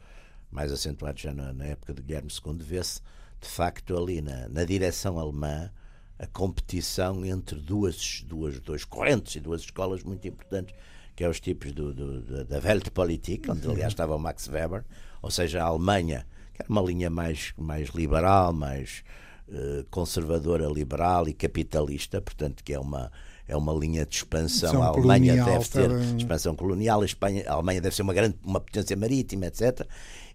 mais 0.51 0.71
acentuado 0.71 1.19
já 1.19 1.35
na, 1.35 1.53
na 1.53 1.65
época 1.67 1.93
de 1.93 2.03
Guilherme 2.03 2.31
II, 2.31 2.59
vê-se 2.61 3.01
de 3.41 3.49
facto 3.49 3.97
ali 3.97 4.21
na, 4.21 4.49
na 4.49 4.65
direção 4.65 5.19
alemã 5.19 5.71
a 6.19 6.27
competição 6.27 7.25
entre 7.25 7.59
duas, 7.61 8.25
duas, 8.27 8.59
duas 8.61 8.85
correntes 8.85 9.37
e 9.37 9.41
duas 9.41 9.63
escolas 9.63 10.03
muito 10.03 10.27
importantes, 10.27 10.75
que 11.15 11.23
é 11.23 11.29
os 11.29 11.39
tipos 11.39 11.73
do, 11.73 11.95
do, 11.95 12.45
da 12.45 12.59
Weltpolitik, 12.59 13.51
onde 13.51 13.69
aliás 13.69 13.93
estava 13.93 14.17
o 14.17 14.19
Max 14.19 14.49
Weber, 14.49 14.85
ou 15.23 15.31
seja, 15.31 15.63
a 15.63 15.67
Alemanha, 15.67 16.27
que 16.59 16.63
era 16.63 16.71
uma 16.71 16.83
linha 16.83 17.09
mais, 17.09 17.53
mais 17.57 17.89
liberal, 17.91 18.53
mais 18.53 19.05
uh, 19.49 19.85
conservadora, 19.91 20.67
liberal 20.67 21.29
e 21.29 21.33
capitalista, 21.33 22.21
portanto, 22.21 22.65
que 22.65 22.73
é 22.73 22.81
uma, 22.81 23.13
é 23.47 23.57
uma 23.57 23.73
linha 23.73 24.05
de 24.05 24.17
expansão. 24.17 24.83
a 24.83 24.87
Alemanha 24.87 25.45
deve 25.45 25.69
ter 25.69 25.91
expansão 26.17 26.57
colonial, 26.57 27.03
a, 27.03 27.05
Espanha, 27.05 27.45
a 27.47 27.55
Alemanha 27.55 27.81
deve 27.81 27.95
ser 27.95 28.03
uma 28.03 28.15
grande 28.15 28.37
uma 28.45 28.61
potência 28.61 28.97
marítima, 28.97 29.47
etc 29.47 29.87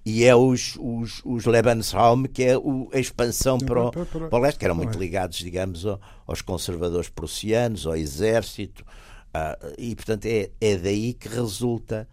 e 0.05 0.25
é 0.25 0.35
os, 0.35 0.77
os, 0.79 1.21
os 1.23 1.45
Lebensraum, 1.45 2.23
que 2.23 2.43
é 2.43 2.57
o, 2.57 2.89
a 2.93 2.99
expansão 2.99 3.57
para 3.57 3.85
o, 3.85 3.91
para 3.91 4.35
o 4.35 4.39
leste, 4.39 4.59
que 4.59 4.65
eram 4.65 4.75
muito 4.75 4.99
ligados, 4.99 5.37
digamos, 5.37 5.85
aos 6.27 6.41
conservadores 6.41 7.09
prussianos, 7.09 7.87
ao 7.87 7.95
exército, 7.95 8.83
uh, 8.83 9.73
e 9.77 9.95
portanto 9.95 10.25
é, 10.25 10.49
é 10.59 10.77
daí 10.77 11.13
que 11.13 11.29
resulta, 11.29 12.07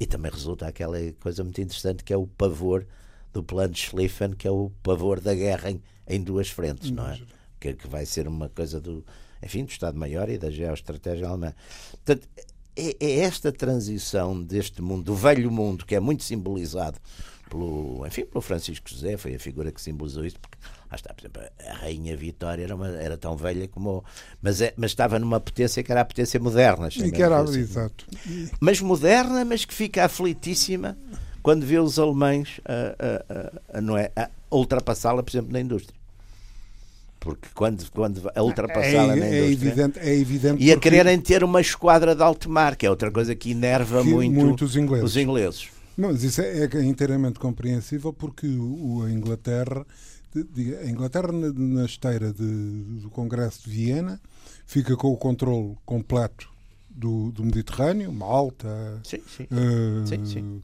e 0.00 0.06
também 0.06 0.32
resulta 0.32 0.66
aquela 0.66 0.98
coisa 1.20 1.44
muito 1.44 1.60
interessante 1.60 2.02
que 2.02 2.12
é 2.12 2.16
o 2.16 2.26
pavor 2.26 2.86
do 3.34 3.42
plano 3.42 3.74
de 3.74 3.80
Schlieffen, 3.80 4.32
que 4.32 4.46
é 4.46 4.50
o 4.50 4.70
pavor 4.82 5.20
da 5.20 5.34
guerra 5.34 5.72
em, 5.72 5.82
em 6.06 6.22
duas 6.22 6.48
frentes, 6.48 6.90
não 6.90 7.06
é? 7.10 7.20
Que, 7.58 7.74
que 7.74 7.88
vai 7.88 8.06
ser 8.06 8.28
uma 8.28 8.48
coisa 8.48 8.80
do, 8.80 9.04
enfim, 9.42 9.64
do 9.64 9.70
Estado-Maior 9.70 10.30
e 10.30 10.38
da 10.38 10.50
geoestratégia 10.50 11.28
alemã. 11.28 11.52
Portanto, 11.90 12.28
é, 12.76 12.96
é, 13.00 13.18
esta 13.20 13.50
transição 13.50 14.40
deste 14.40 14.80
mundo, 14.80 15.04
do 15.04 15.14
velho 15.16 15.50
mundo, 15.50 15.84
que 15.84 15.96
é 15.96 16.00
muito 16.00 16.22
simbolizado 16.22 16.98
pelo, 17.50 18.06
enfim, 18.06 18.24
pelo 18.24 18.40
Francisco 18.40 18.88
José, 18.88 19.16
foi 19.16 19.34
a 19.34 19.38
figura 19.38 19.72
que 19.72 19.80
simbolizou 19.80 20.24
isso, 20.24 20.38
porque 20.40 20.56
lá 20.88 20.94
está, 20.94 21.12
por 21.12 21.22
exemplo, 21.22 21.42
a 21.66 21.72
Rainha 21.74 22.16
Vitória 22.16 22.62
era, 22.62 22.74
uma, 22.74 22.88
era 22.88 23.18
tão 23.18 23.36
velha 23.36 23.66
como. 23.66 24.04
Mas, 24.40 24.60
é, 24.60 24.72
mas 24.76 24.92
estava 24.92 25.18
numa 25.18 25.40
potência 25.40 25.82
que 25.82 25.90
era 25.90 26.02
a 26.02 26.04
potência 26.04 26.38
moderna. 26.38 26.88
E 26.88 27.10
que 27.10 27.22
era, 27.22 27.40
assim. 27.40 27.60
exato. 27.60 28.06
Mas 28.60 28.80
moderna, 28.80 29.44
mas 29.44 29.64
que 29.64 29.74
fica 29.74 30.04
aflitíssima 30.04 30.96
quando 31.44 31.66
vê 31.66 31.78
os 31.78 31.98
alemães 31.98 32.58
a, 32.64 33.74
a, 33.74 33.78
a, 33.78 33.80
não 33.82 33.98
é, 33.98 34.10
a 34.16 34.30
ultrapassá-la, 34.50 35.22
por 35.22 35.30
exemplo, 35.30 35.52
na 35.52 35.60
indústria 35.60 35.94
porque 37.20 37.48
quando, 37.54 37.90
quando 37.90 38.30
a 38.34 38.42
ultrapassá-la 38.42 39.16
é, 39.16 39.20
na 39.20 39.26
é 39.26 39.50
evidente, 39.50 39.98
é 39.98 40.14
evidente 40.14 40.62
e 40.62 40.70
a 40.70 40.78
quererem 40.78 41.18
ter 41.18 41.42
uma 41.42 41.60
esquadra 41.60 42.14
de 42.14 42.22
alto 42.22 42.50
mar, 42.50 42.76
que 42.76 42.84
é 42.84 42.90
outra 42.90 43.10
coisa 43.10 43.34
que 43.34 43.50
enerva 43.50 44.02
que 44.02 44.10
muito, 44.10 44.34
muito 44.34 44.64
os 44.64 44.76
ingleses. 44.76 45.04
Os 45.06 45.16
ingleses. 45.16 45.68
Mas 45.96 46.22
isso 46.22 46.42
é, 46.42 46.64
é 46.64 46.82
inteiramente 46.82 47.38
compreensível 47.38 48.12
porque 48.12 48.46
o, 48.46 49.04
a 49.04 49.10
Inglaterra, 49.10 49.86
a 50.36 50.86
Inglaterra 50.86 51.32
na, 51.32 51.86
esteira 51.86 52.30
de, 52.30 53.00
do 53.00 53.08
Congresso 53.08 53.64
de 53.64 53.70
Viena 53.70 54.20
fica 54.66 54.94
com 54.94 55.08
o 55.08 55.16
controle 55.16 55.76
completo 55.86 56.50
do, 56.90 57.32
do 57.32 57.42
Mediterrâneo, 57.42 58.12
Malta, 58.12 59.00
sim, 59.02 59.22
sim. 59.26 59.44
Uh, 59.44 60.06
sim, 60.06 60.26
sim. 60.26 60.62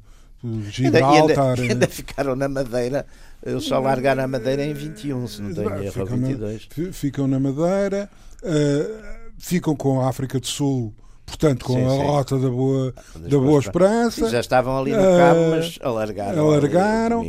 Gibraltar. 0.70 1.58
E 1.58 1.62
ainda, 1.62 1.72
ainda, 1.74 1.88
ficaram 1.88 2.34
na 2.34 2.48
Madeira, 2.48 3.06
eles 3.44 3.64
só 3.64 3.78
largaram 3.78 4.24
a 4.24 4.28
Madeira 4.28 4.64
em 4.64 4.72
21, 4.72 5.26
se 5.26 5.42
não 5.42 5.54
tenho 5.54 5.82
erro, 5.82 5.92
ficam 5.92 6.16
22. 6.16 6.68
Na, 6.76 6.92
ficam 6.92 7.26
na 7.26 7.40
Madeira, 7.40 8.10
uh, 8.42 9.02
ficam 9.38 9.76
com 9.76 10.00
a 10.00 10.08
África 10.08 10.40
do 10.40 10.46
Sul 10.46 10.94
portanto, 11.30 11.64
com 11.64 11.74
sim, 11.74 11.84
a 11.84 11.90
sim. 11.90 12.02
rota 12.02 12.38
da 12.38 12.48
Boa, 12.48 12.94
da 13.14 13.38
boa 13.38 13.60
Esperança. 13.60 14.28
Já 14.28 14.40
estavam 14.40 14.78
ali 14.78 14.90
no 14.90 14.98
cabo, 14.98 15.40
uh, 15.40 15.50
mas 15.50 15.78
alargaram. 15.80 16.46
Alargaram. 16.46 17.24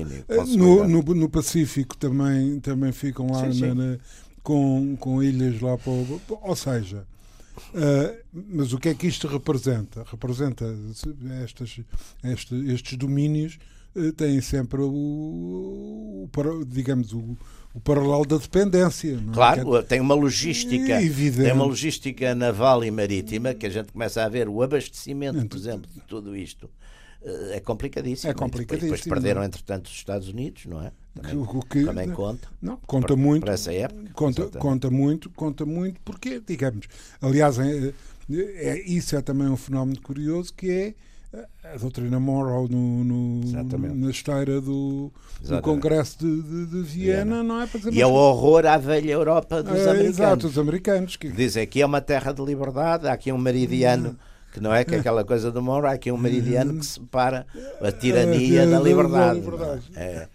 no, 0.57 0.88
no, 0.88 1.01
no, 1.01 1.30
Pacífico 1.30 1.95
também, 1.97 2.59
também 2.59 2.91
ficam 2.91 3.32
lá 3.32 3.51
sim, 3.51 3.62
na, 3.62 3.76
na, 3.76 3.97
com, 4.43 4.95
com 4.99 5.22
ilhas 5.22 5.62
lá 5.62 5.78
para 5.78 5.91
o, 5.91 6.22
Ou 6.41 6.55
seja, 6.55 7.05
uh, 7.74 8.18
mas 8.34 8.74
o 8.74 8.78
que 8.78 8.89
é 8.89 8.93
que 8.93 9.08
isto 9.08 9.28
representa? 9.28 10.04
Representa 10.10 10.66
estas, 11.43 11.80
estes, 12.24 12.52
estes 12.70 12.97
domínios 12.97 13.58
uh, 13.95 14.12
têm 14.14 14.41
sempre 14.41 14.82
o, 14.82 16.28
o 16.28 16.66
digamos, 16.66 17.14
o 17.14 17.38
o 17.74 17.80
paralelo 17.80 18.26
da 18.26 18.38
dependência. 18.38 19.16
É? 19.16 19.34
Claro, 19.34 19.78
é? 19.78 19.82
tem 19.82 19.99
uma 19.99 20.14
logística, 20.14 21.02
Evidente. 21.02 21.45
tem 21.45 21.54
uma 21.54 21.66
logística 21.66 22.36
naval 22.36 22.84
e 22.84 22.91
marítima 22.91 23.54
que 23.54 23.66
a 23.66 23.70
gente 23.70 23.91
começa 23.91 24.24
a 24.24 24.30
ver 24.30 24.49
o 24.49 24.62
abastecimento, 24.62 25.45
por 25.45 25.58
exemplo, 25.58 25.89
de 25.93 26.02
tudo 26.02 26.36
isto. 26.36 26.70
Eh, 27.24 27.58
é 27.58 27.60
complicadíssimo. 27.60 28.32
É 28.32 28.34
complicadíssimo. 28.34 28.91
Depois, 28.91 29.02
depois 29.02 29.22
perderam, 29.24 29.43
entretanto, 29.43 29.86
os 29.86 29.93
Estados 29.93 30.28
Unidos, 30.28 30.66
não 30.66 30.82
é? 30.82 30.91
Também, 31.14 31.38
o 31.38 31.62
que, 31.62 31.84
também 31.84 32.09
conta. 32.09 32.47
Não, 32.62 32.78
conta 32.88 33.16
muito. 33.16 33.43
Para 33.43 33.53
essa 33.53 33.74
época. 33.74 34.12
Conta, 34.14 34.45
conta 34.57 34.89
muito, 34.89 35.30
conta 35.32 35.66
muito, 35.66 35.99
porque, 36.05 36.41
digamos, 36.45 36.88
aliás, 37.22 37.59
é, 37.59 37.93
é, 38.30 38.82
isso 38.89 39.16
é 39.16 39.22
também 39.22 39.47
um 39.47 39.57
fenómeno 39.57 39.99
curioso 40.01 40.53
que 40.53 40.72
é 40.72 40.93
a 41.64 41.78
doutrina 41.78 42.20
Monroe 42.20 42.70
no, 42.70 43.03
no 43.03 43.95
na 43.95 44.09
esteira 44.09 44.59
do, 44.59 45.12
do 45.41 45.62
Congresso 45.62 46.18
de, 46.20 46.41
de, 46.41 46.66
de 46.66 46.82
Viena, 46.82 47.24
Viena, 47.24 47.43
não 47.43 47.62
é? 47.62 47.68
Para 47.68 47.80
dizer, 47.80 47.93
e 47.93 48.01
é 48.01 48.05
o 48.05 48.12
horror 48.12 48.66
à 48.66 48.78
velha 48.78 49.12
Europa 49.12 49.64
dos 49.64 49.80
é, 49.80 49.89
americanos. 49.89 50.20
Exato, 50.20 50.47
os 50.47 50.57
americanos. 50.57 51.16
Que... 51.16 51.30
Dizem 51.30 51.66
que 51.66 51.82
é 51.82 51.86
uma 51.86 52.01
terra 52.01 52.34
de 52.34 52.43
liberdade, 52.43 53.07
há 53.07 53.14
aqui 53.14 53.32
um 53.32 53.38
meridiano. 53.38 54.18
Que 54.51 54.59
não 54.59 54.74
é 54.74 54.84
que 54.84 54.93
é 54.93 54.99
aquela 54.99 55.24
coisa 55.24 55.49
do 55.49 55.62
Monroe, 55.62 55.91
há 55.91 55.93
aqui 55.93 56.12
um 56.12 56.18
meridiano 56.18 56.78
que 56.78 56.84
separa 56.86 57.47
a 57.82 57.89
tirania 57.89 58.68
da 58.68 58.82
liberdade. 58.82 59.39
liberdade. 59.39 59.84
É. 59.95 60.28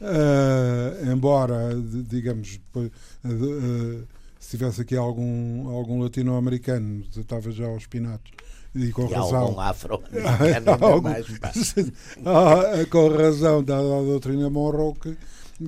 Uh, 0.00 1.10
embora, 1.10 1.70
digamos, 2.06 2.58
depois, 2.58 2.90
uh, 3.24 3.28
uh, 3.28 4.06
se 4.38 4.56
tivesse 4.56 4.82
aqui 4.82 4.94
algum, 4.94 5.68
algum 5.68 6.02
latino-americano, 6.02 7.02
estava 7.16 7.50
já 7.50 7.66
aos 7.66 7.86
pinatos 7.86 8.30
e 8.74 8.92
com 8.92 9.06
e 9.06 9.14
razão. 9.14 9.38
Algum 9.38 9.60
afro 9.60 10.02
algum, 10.82 11.00
mais, 11.00 11.26
ah, 12.26 12.86
com 12.90 13.08
razão 13.08 13.64
da, 13.64 13.76
da 13.76 14.02
doutrina 14.02 14.50
Monroe 14.50 14.94
que, 14.94 15.16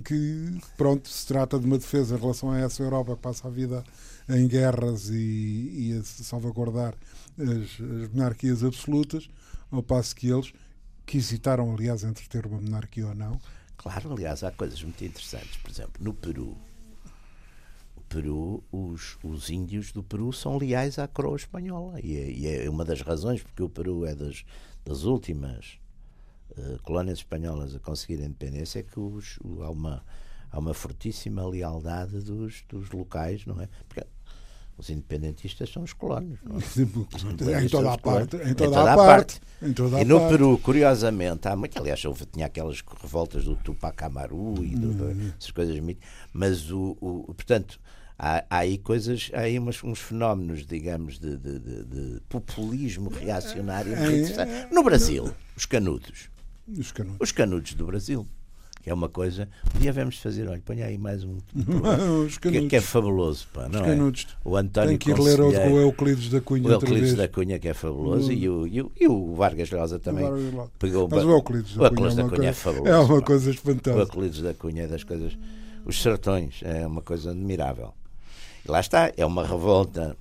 que, 0.03 0.61
pronto, 0.77 1.09
se 1.09 1.27
trata 1.27 1.59
de 1.59 1.65
uma 1.65 1.79
defesa 1.79 2.17
em 2.17 2.21
relação 2.21 2.51
a 2.51 2.59
essa 2.59 2.83
Europa 2.83 3.17
que 3.17 3.23
passa 3.23 3.49
a 3.49 3.51
vida 3.51 3.83
em 4.29 4.47
guerras 4.47 5.09
e, 5.09 5.15
e 5.15 5.99
a 5.99 6.05
salvaguardar 6.05 6.95
as, 7.39 7.81
as 7.81 8.09
monarquias 8.13 8.63
absolutas, 8.63 9.29
ao 9.71 9.83
passo 9.83 10.15
que 10.15 10.29
eles 10.29 10.53
que 11.07 11.17
hesitaram, 11.17 11.73
aliás, 11.73 12.05
entre 12.05 12.29
ter 12.29 12.45
uma 12.45 12.61
monarquia 12.61 13.07
ou 13.07 13.15
não. 13.15 13.41
Claro, 13.79 14.13
aliás, 14.13 14.45
há 14.45 14.51
coisas 14.51 14.83
muito 14.83 15.03
interessantes. 15.05 15.57
Por 15.57 15.71
exemplo, 15.71 15.93
no 16.01 16.13
Peru, 16.13 16.57
Peru, 18.09 18.65
os, 18.73 19.19
os 19.23 19.51
índios 19.51 19.93
do 19.93 20.03
Peru 20.03 20.33
são 20.33 20.57
leais 20.57 20.99
à 20.99 21.07
coroa 21.07 21.37
espanhola. 21.37 22.01
E 22.01 22.17
é, 22.17 22.31
e 22.31 22.47
é 22.47 22.71
uma 22.71 22.85
das 22.85 23.03
razões 23.03 23.43
porque 23.43 23.63
o 23.63 23.69
Peru 23.69 24.05
é 24.05 24.15
das, 24.15 24.45
das 24.85 25.05
últimas 25.05 25.79
uh, 26.57 26.83
colónias 26.83 27.19
espanholas 27.19 27.75
a 27.75 27.79
conseguir 27.79 28.23
a 28.23 28.27
independência, 28.27 28.81
é 28.81 28.83
que 28.83 28.99
os, 28.99 29.39
há, 29.63 29.71
uma, 29.71 30.05
há 30.51 30.59
uma 30.59 30.73
fortíssima 30.73 31.47
lealdade 31.47 32.21
dos, 32.21 32.65
dos 32.69 32.91
locais, 32.91 33.45
não 33.45 33.61
é? 33.61 33.69
Porque 33.87 34.07
Os 34.79 34.91
independentistas 34.91 35.71
são 35.71 35.83
os 35.83 35.93
colonos. 35.93 36.39
É? 36.47 37.65
em 37.65 37.69
toda 37.69 37.93
a 37.93 37.99
parte. 37.99 38.37
Em 38.37 38.39
toda, 38.39 38.51
em 38.51 38.55
toda 38.55 38.93
a, 38.93 38.97
parte. 38.97 39.41
Em 39.61 39.73
toda 39.73 40.01
e 40.01 40.05
no 40.05 40.21
parte. 40.21 40.31
Peru, 40.31 40.59
curiosamente, 40.59 41.49
há 41.49 41.57
muito. 41.57 41.77
Aliás, 41.77 42.05
houve, 42.05 42.25
tinha 42.27 42.47
aquelas 42.47 42.81
revoltas 43.03 43.45
do 43.45 43.57
Tupac 43.57 44.05
Amaru 44.05 44.63
e 44.63 44.77
do, 44.77 45.05
hum. 45.05 45.33
essas 45.37 45.51
coisas. 45.51 45.77
Mas, 46.33 46.71
o, 46.71 46.97
o 47.01 47.35
portanto, 47.35 47.81
há, 48.17 48.45
há, 48.49 48.59
aí 48.59 48.79
coisas, 48.79 49.33
há 49.35 49.41
aí 49.41 49.59
umas, 49.59 49.83
uns 49.83 49.99
fenómenos, 49.99 50.65
digamos, 50.65 51.19
de, 51.19 51.37
de, 51.37 51.59
de, 51.59 51.85
de 51.85 52.21
populismo 52.29 53.11
reacionário. 53.11 53.95
É, 53.95 54.69
no 54.73 54.85
Brasil, 54.85 55.35
os 55.57 55.67
canudos. 55.67 56.31
Os 56.69 56.93
canudos. 56.93 57.19
Os 57.21 57.33
canudos 57.33 57.75
do 57.75 57.85
Brasil 57.85 58.25
é 58.89 58.95
uma 58.95 59.09
coisa. 59.09 59.49
Um 59.75 59.79
dia 59.81 59.93
vamos 59.93 60.19
fazer, 60.19 60.49
olha, 60.49 60.63
põe 60.65 60.83
aí 60.83 60.97
mais 60.99 61.25
um. 61.25 61.37
que, 62.41 62.69
que, 62.69 62.77
é 62.77 62.81
fabuloso, 62.81 63.47
pá, 63.53 63.69
não 63.69 63.85
é? 63.85 63.97
O 64.45 64.57
António 64.57 64.91
Tem 64.91 64.99
que 64.99 65.11
ir 65.11 65.19
ler 65.19 65.41
o, 65.41 65.81
Euclides 65.81 66.31
da 66.31 66.41
Cunha. 66.41 66.69
O 66.69 66.73
Euclides 66.73 67.15
da 67.15 67.29
Cunha, 67.29 67.59
que 67.59 67.69
é 67.69 67.75
fabuloso, 67.75 68.33
e, 68.33 68.49
o, 68.49 68.67
e, 68.67 68.83
o, 68.83 68.93
e 68.99 69.09
o 69.09 69.35
Vargas 69.35 69.71
Llosa 69.71 69.99
também. 69.99 70.25
O 70.25 70.71
pegou, 70.79 71.09
Mas 71.11 71.25
o 71.25 71.31
Euclides 71.31 71.77
da, 71.77 71.83
o 71.83 71.87
Euclides 71.87 72.15
Cunha, 72.15 72.21
é 72.21 72.29
da 72.29 72.37
Cunha 72.37 72.49
é, 72.49 72.51
é 72.51 72.53
fabuloso. 72.53 72.91
É 72.91 72.99
uma 72.99 73.23
coisa 73.23 73.51
espantosa. 73.51 73.97
O 73.97 74.01
Euclides 74.01 74.43
da 74.43 74.55
Cunha 74.55 74.83
é 74.85 74.87
das 74.87 75.05
coisas. 75.05 75.39
Os 75.85 76.03
sertões 76.03 76.61
é 76.63 76.87
uma 76.87 77.03
coisa 77.03 77.31
admirável. 77.31 77.93
E 78.65 78.71
lá 78.71 78.81
está, 78.81 79.13
é 79.17 79.25
uma 79.25 79.47
revolta 79.47 80.17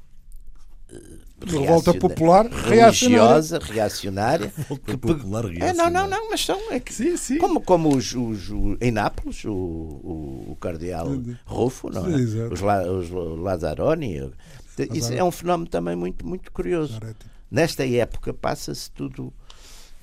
revolta 1.45 1.93
popular 1.93 2.47
religiosa, 2.47 3.59
reacionária. 3.59 4.51
Revolta 4.55 4.97
popular 4.97 5.45
reacionária. 5.45 5.67
É, 5.67 5.73
não, 5.73 5.89
não, 5.89 6.07
não, 6.07 6.29
mas 6.29 6.45
são. 6.45 6.71
É 6.71 6.79
que, 6.79 6.93
sim, 6.93 7.17
sim. 7.17 7.37
Como, 7.37 7.61
como 7.61 7.95
os, 7.95 8.13
os, 8.13 8.49
os 8.49 8.77
em 8.79 8.91
Nápoles, 8.91 9.43
o, 9.45 9.51
o, 9.51 10.51
o 10.51 10.57
cardeal 10.59 11.07
Rufo, 11.45 11.89
não 11.89 12.05
é? 12.05 12.15
os, 12.47 12.61
os 12.61 13.09
Lazzaroni. 13.39 14.31
Isso 14.93 15.13
é 15.13 15.23
um 15.23 15.31
fenómeno 15.31 15.69
também 15.69 15.95
muito, 15.95 16.25
muito 16.25 16.51
curioso. 16.51 16.99
Nesta 17.49 17.85
época 17.85 18.33
passa-se 18.33 18.91
tudo, 18.91 19.33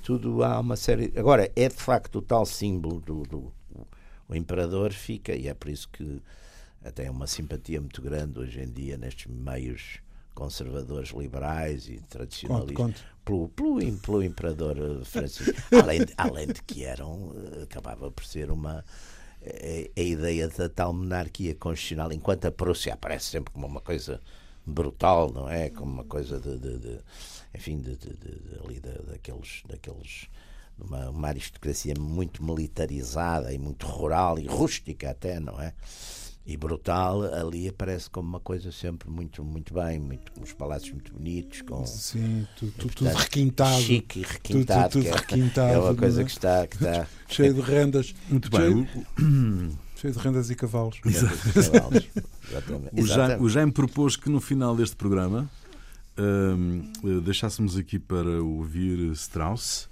tudo 0.03 0.43
há 0.43 0.59
uma 0.59 0.75
série. 0.75 1.13
Agora, 1.15 1.51
é 1.55 1.69
de 1.69 1.75
facto 1.75 2.17
o 2.17 2.21
tal 2.21 2.45
símbolo 2.45 2.99
do, 2.99 3.23
do 3.23 3.53
o 4.27 4.35
imperador 4.35 4.91
fica, 4.91 5.35
e 5.35 5.47
é 5.47 5.53
por 5.53 5.69
isso 5.69 5.87
que 5.89 6.21
até 6.83 7.05
é 7.05 7.11
uma 7.11 7.27
simpatia 7.27 7.79
muito 7.79 8.01
grande 8.01 8.39
hoje 8.39 8.59
em 8.59 8.71
dia 8.71 8.97
nestes 8.97 9.27
meios 9.27 9.99
conservadores 10.35 11.09
liberais 11.09 11.87
e 11.87 11.99
tradicionalistas 12.09 12.75
conte, 12.75 12.93
conte. 12.93 13.15
Pelo, 13.23 13.49
pelo, 13.49 13.97
pelo 13.99 14.23
imperador 14.23 14.77
eh, 14.77 15.03
Francisco. 15.03 15.53
além, 15.81 16.05
de, 16.05 16.13
além 16.15 16.47
de 16.47 16.61
que 16.61 16.83
eram, 16.83 17.33
eh, 17.33 17.63
acabava 17.63 18.11
por 18.11 18.23
ser 18.23 18.51
uma. 18.51 18.79
A, 18.79 18.83
eh, 19.41 19.89
a, 19.95 20.01
ideia 20.01 20.47
da 20.47 20.69
tal 20.69 20.93
monarquia 20.93 21.55
constitucional, 21.55 22.11
enquanto 22.11 22.45
a 22.45 22.51
Prússia 22.51 22.93
aparece 22.93 23.31
sempre 23.31 23.51
como 23.53 23.65
uma 23.65 23.81
coisa 23.81 24.21
brutal, 24.65 25.31
não 25.31 25.49
é? 25.49 25.69
Como 25.69 25.91
uma 25.91 26.03
coisa 26.03 26.39
de. 26.39 26.59
de, 26.59 26.77
de 26.77 26.99
enfim, 27.55 27.79
de, 27.79 27.97
ali 28.63 28.79
daqueles. 28.79 29.63
daqueles 29.67 30.27
uma, 30.77 31.09
uma 31.09 31.29
aristocracia 31.29 31.93
muito 31.97 32.43
militarizada 32.43 33.53
e 33.53 33.57
muito 33.57 33.87
rural 33.87 34.37
e 34.37 34.45
rústica 34.45 35.09
até, 35.09 35.39
não 35.39 35.59
é? 35.59 35.73
E 36.47 36.55
brutal, 36.55 37.23
ali 37.33 37.67
aparece 37.67 38.07
como 38.07 38.29
uma 38.29 38.39
coisa 38.39 38.71
sempre 38.71 39.09
muito, 39.09 39.43
muito 39.43 39.73
bem, 39.73 39.99
muito, 39.99 40.31
com 40.31 40.43
os 40.43 40.53
palácios 40.53 40.91
muito 40.91 41.11
bonitos, 41.11 41.61
com 41.63 41.83
Sim, 41.87 42.45
tu, 42.55 42.67
tu, 42.77 42.87
tudo 42.87 43.09
requintado. 43.09 43.81
Chique 43.81 44.19
e 44.19 44.23
requintado. 44.23 44.89
Tudo, 44.91 45.03
tudo 45.03 45.15
é, 45.15 45.17
requintado. 45.17 45.73
É 45.73 45.79
uma 45.79 45.95
coisa 45.95 46.21
é? 46.21 46.23
que 46.23 46.29
está. 46.29 46.67
Que 46.67 46.75
está 46.75 47.07
cheio 47.27 47.53
de 47.53 47.61
rendas. 47.61 48.13
Muito 48.29 48.51
bem. 48.51 48.87
Cheio, 49.17 49.77
cheio 49.97 50.13
de 50.13 50.19
rendas 50.19 50.49
e 50.51 50.55
cavalos. 50.55 51.01
Exatamente. 51.03 52.11
O, 52.93 53.07
Jaime, 53.07 53.43
o 53.43 53.49
Jaime 53.49 53.71
propôs 53.71 54.15
que 54.15 54.29
no 54.29 54.39
final 54.39 54.75
deste 54.75 54.95
programa 54.95 55.49
hum, 56.15 56.91
deixássemos 57.23 57.75
aqui 57.75 57.97
para 57.97 58.43
ouvir 58.43 59.11
Strauss, 59.13 59.89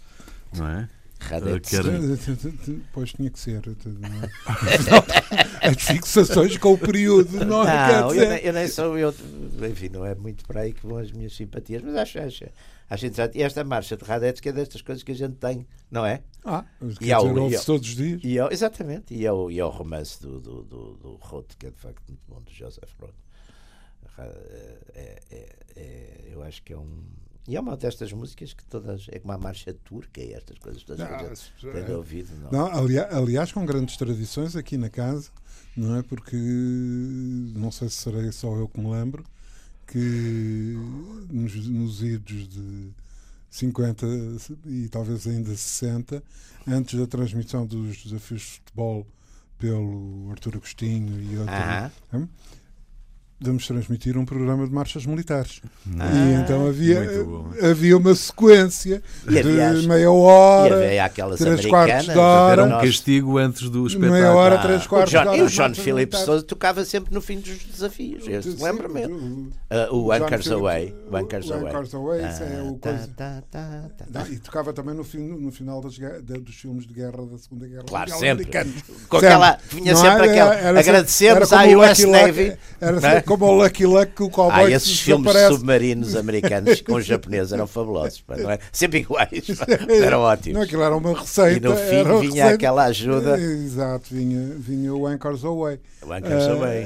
não 0.55 0.67
é? 0.67 0.87
Uh, 1.31 2.81
Pois 2.91 3.13
tinha 3.13 3.29
que 3.29 3.39
ser. 3.39 3.61
As 5.61 5.81
fixações 5.81 6.57
com 6.57 6.73
o 6.73 6.77
período, 6.77 7.45
não, 7.45 7.67
é? 7.67 8.01
não 8.01 8.13
eu, 8.13 8.29
nem, 8.29 8.39
eu 8.39 8.53
nem 8.53 8.67
sou 8.67 8.97
eu. 8.97 9.13
Enfim, 9.69 9.89
não 9.89 10.05
é 10.05 10.13
muito 10.15 10.45
para 10.45 10.61
aí 10.61 10.73
que 10.73 10.85
vão 10.85 10.97
as 10.97 11.11
minhas 11.11 11.33
simpatias, 11.33 11.81
mas 11.81 11.95
acho, 11.95 12.19
acho, 12.19 12.45
acho 12.89 13.05
interessante. 13.05 13.37
E 13.37 13.41
esta 13.41 13.63
marcha 13.63 13.95
de 13.95 14.03
Radetzky 14.03 14.49
é 14.49 14.51
destas 14.51 14.81
coisas 14.81 15.03
que 15.03 15.11
a 15.11 15.15
gente 15.15 15.35
tem, 15.35 15.65
não 15.89 16.05
é? 16.05 16.21
Ah, 16.43 16.65
e 16.99 17.11
ao, 17.13 17.27
dizer, 17.33 17.61
e 17.61 17.65
todos 17.65 17.87
os 17.87 17.95
dias. 17.95 18.21
E 18.23 18.37
ao, 18.37 18.51
exatamente. 18.51 19.13
E 19.13 19.25
ao, 19.25 19.49
e 19.49 19.59
ao 19.59 19.69
romance 19.69 20.21
do, 20.21 20.39
do, 20.39 20.63
do, 20.63 20.93
do 20.95 21.15
Roth, 21.21 21.55
que 21.57 21.67
é 21.67 21.69
de 21.69 21.79
facto 21.79 22.01
muito 22.07 22.21
bom, 22.27 22.41
do 22.41 22.51
Joseph 22.51 22.91
Roth. 22.99 23.13
É, 24.17 24.23
é, 24.93 25.19
é, 25.31 25.55
é, 25.75 26.29
eu 26.31 26.43
acho 26.43 26.61
que 26.61 26.73
é 26.73 26.77
um 26.77 27.03
e 27.47 27.55
é 27.57 27.59
uma 27.59 27.75
destas 27.75 28.13
músicas 28.13 28.53
que 28.53 28.63
todas. 28.65 29.07
É 29.09 29.19
como 29.19 29.33
a 29.33 29.37
marcha 29.37 29.73
turca 29.73 30.21
e 30.21 30.33
estas 30.33 30.57
coisas 30.57 30.81
todas 30.83 30.99
não, 30.99 31.17
que 31.17 31.91
é. 31.91 31.95
ouvido. 31.95 32.33
Não. 32.39 32.51
não 32.51 32.67
aliás, 32.67 33.13
aliás, 33.13 33.51
com 33.51 33.65
grandes 33.65 33.97
tradições 33.97 34.55
aqui 34.55 34.77
na 34.77 34.89
casa, 34.89 35.29
não 35.75 35.97
é? 35.97 36.03
Porque 36.03 36.37
não 36.37 37.71
sei 37.71 37.89
se 37.89 37.95
serei 37.95 38.31
só 38.31 38.55
eu 38.55 38.67
que 38.67 38.79
me 38.79 38.89
lembro 38.89 39.25
que 39.85 40.73
nos, 41.29 41.53
nos 41.67 42.01
idos 42.01 42.47
de 42.47 42.91
50 43.49 44.05
e 44.65 44.87
talvez 44.87 45.27
ainda 45.27 45.53
60, 45.53 46.23
antes 46.65 46.97
da 46.97 47.05
transmissão 47.05 47.65
dos 47.65 48.03
desafios 48.03 48.41
de 48.41 48.47
futebol 48.47 49.05
pelo 49.59 50.29
Artur 50.31 50.55
Agostinho 50.55 51.21
e 51.21 51.37
outros. 51.37 51.57
Uh 52.13 52.19
-huh 52.19 52.29
vamos 53.39 53.67
transmitir 53.67 54.17
um 54.17 54.25
programa 54.25 54.65
de 54.65 54.73
marchas 54.73 55.05
militares. 55.05 55.61
Ah, 55.99 56.09
e 56.13 56.33
então 56.41 56.67
havia, 56.67 57.01
havia 57.69 57.97
uma 57.97 58.15
sequência 58.15 59.01
de 59.27 59.87
meia 59.87 60.11
hora, 60.11 60.79
e 60.79 60.85
havia 60.85 61.05
aquelas 61.05 61.39
três 61.39 61.65
quartos 61.65 62.05
de 62.05 62.17
hora. 62.17 62.61
Era 62.61 62.75
um 62.75 62.81
castigo 62.81 63.37
antes 63.37 63.69
do 63.69 63.85
espetáculo. 63.85 64.19
Meia 64.19 64.33
hora, 64.33 64.57
três 64.59 64.87
quartos 64.87 65.13
o 65.13 65.17
John, 65.17 65.23
de 65.23 65.27
hora. 65.29 65.37
E 65.37 65.41
o 65.41 65.47
John 65.47 65.73
Philip 65.73 66.17
Sousa 66.17 66.43
tocava 66.43 66.85
sempre 66.85 67.13
no 67.13 67.21
fim 67.21 67.39
dos 67.39 67.57
desafios. 67.65 68.25
Lembra-me. 68.61 69.05
Uh, 69.05 69.51
o 69.91 70.11
Anchors 70.11 70.49
Away. 70.51 70.95
O 71.11 71.17
Anchors 71.17 71.51
Away. 71.51 71.73
Away 71.93 72.21
é 72.21 72.61
o 72.63 72.77
coisa. 72.77 73.09
E 74.31 74.39
tocava 74.39 74.73
também 74.73 74.95
no, 74.95 75.03
fim, 75.03 75.19
no 75.19 75.51
final 75.51 75.81
das, 75.81 75.97
dos 75.97 76.55
filmes 76.55 76.85
de 76.85 76.93
guerra 76.93 77.25
da 77.25 77.37
Segunda 77.37 77.67
Guerra 77.67 77.83
Claro, 77.83 78.11
sempre. 78.11 78.47
Com 79.09 79.17
aquela, 79.17 79.57
vinha 79.69 79.95
sempre 79.95 80.29
aquela. 80.29 80.79
Agradecemos 80.79 81.51
à 81.51 81.63
US 81.65 81.99
Navy. 82.05 82.57
Era 82.79 83.21
como 83.23 83.45
o 83.45 83.51
Lucky 83.51 83.85
Luck 83.85 84.13
que 84.13 84.23
o 84.23 84.29
cowboy 84.29 84.65
Ah, 84.65 84.71
esses 84.71 84.99
filmes 84.99 85.33
submarinos 85.47 86.15
americanos 86.15 86.81
com 86.81 86.95
os 86.95 87.05
japoneses 87.07 87.53
eram 87.53 87.67
fabulosos, 87.67 88.23
não 88.27 88.51
é? 88.51 88.59
Sempre 88.71 88.99
iguais, 88.99 89.45
eram 89.89 90.21
ótimos. 90.21 90.55
Não, 90.55 90.61
aquilo 90.63 90.83
era 90.83 90.95
uma 90.95 91.19
receita. 91.19 91.57
E 91.57 91.59
no 91.59 91.75
fim 91.75 92.03
vinha 92.03 92.43
receita. 92.43 92.49
aquela 92.49 92.83
ajuda. 92.85 93.39
Exato, 93.39 94.13
vinha, 94.13 94.55
vinha 94.57 94.93
o 94.93 95.07
Anchors 95.07 95.43
Away. 95.43 95.79
O 96.01 96.13
Anchors 96.13 96.45
uh, 96.45 96.51
Away. 96.51 96.85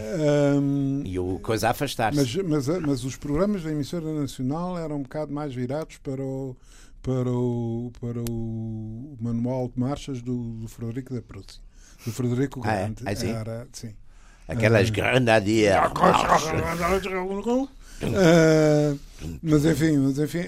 Um, 0.60 1.02
e 1.06 1.20
o 1.20 1.40
coisa 1.40 1.68
a 1.68 1.72
afastar-se. 1.72 2.18
Mas, 2.18 2.36
mas, 2.36 2.68
mas 2.80 3.04
os 3.04 3.16
programas 3.16 3.64
da 3.64 3.72
emissora 3.72 4.12
nacional 4.14 4.78
eram 4.78 4.98
um 4.98 5.04
bocado 5.04 5.34
mais 5.34 5.54
virados 5.54 5.98
para 5.98 6.22
o 6.22 6.56
para 7.08 7.32
o, 7.32 7.92
para 8.02 8.20
o 8.30 9.18
manual 9.22 9.70
de 9.70 9.80
marchas 9.80 10.22
do, 10.22 10.56
do 10.56 10.68
Frederico 10.68 11.14
da 11.14 11.22
Prússia. 11.22 11.62
Do 12.06 12.12
Frederico 12.12 12.60
Grande. 12.60 13.04
Ah, 13.06 13.12
é? 13.12 13.14
ah, 13.14 13.16
sim? 13.16 13.30
Era, 13.30 13.68
sim. 13.72 13.96
Aquelas 14.48 14.90
granadias. 14.90 15.76
Uh, 18.02 19.00
mas 19.42 19.66
enfim, 19.66 19.98
mas 19.98 20.20
enfim 20.20 20.44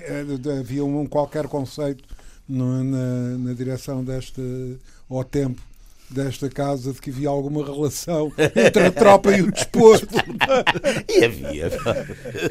havia 0.60 0.86
um 0.86 1.06
qualquer 1.08 1.48
conceito 1.48 2.04
na, 2.48 2.84
na 3.38 3.54
direção 3.54 4.04
desta, 4.04 4.42
ao 5.10 5.24
tempo 5.24 5.62
desta 6.10 6.50
casa 6.50 6.92
de 6.92 7.00
que 7.00 7.10
havia 7.12 7.30
alguma 7.30 7.64
relação 7.64 8.32
entre 8.56 8.86
a 8.86 8.92
tropa 8.92 9.32
e 9.32 9.42
o 9.42 9.52
desporto. 9.52 10.08
e 11.08 11.24
havia. 11.24 11.70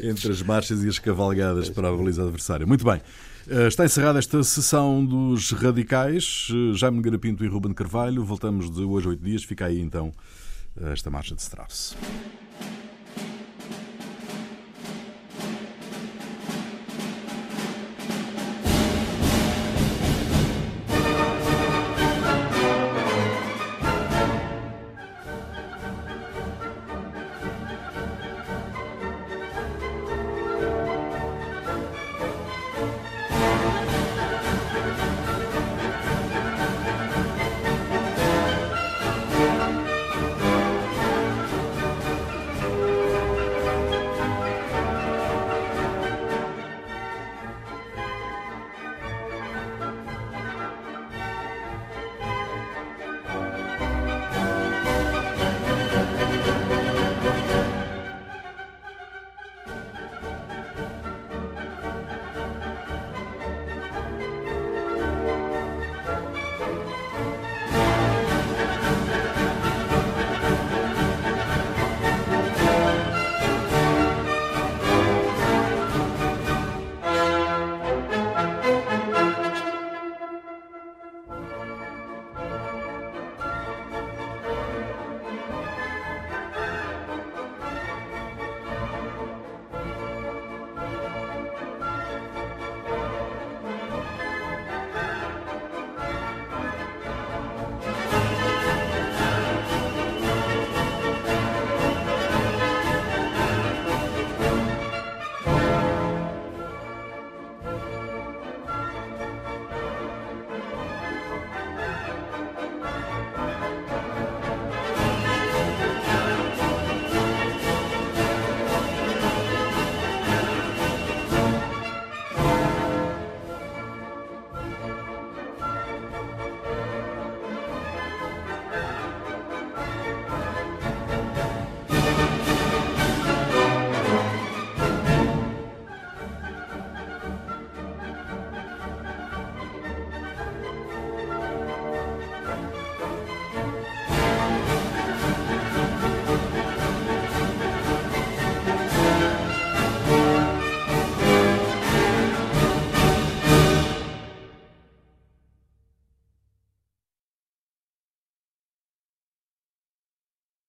entre 0.01 0.31
as 0.31 0.41
marchas 0.41 0.83
e 0.83 0.87
as 0.87 0.97
cavalgadas 0.97 1.69
para 1.69 1.89
a 1.89 1.91
baliza 1.91 2.23
adversária. 2.23 2.65
Muito 2.65 2.85
bem. 2.85 3.01
Eh, 3.49 3.67
está 3.67 3.83
encerrada 3.83 4.19
esta 4.19 4.41
sessão 4.43 5.03
dos 5.03 5.51
radicais. 5.51 6.47
Eh, 6.51 6.77
Jaime 6.77 7.01
Garapinto 7.01 7.43
e 7.43 7.47
Ruben 7.47 7.73
Carvalho. 7.73 8.23
Voltamos 8.23 8.71
de 8.71 8.81
hoje 8.81 9.07
a 9.07 9.09
oito 9.09 9.23
dias. 9.23 9.43
Fica 9.43 9.65
aí 9.65 9.81
então 9.81 10.13
esta 10.75 11.09
marcha 11.09 11.35
de 11.35 11.41
Strauss. 11.41 11.95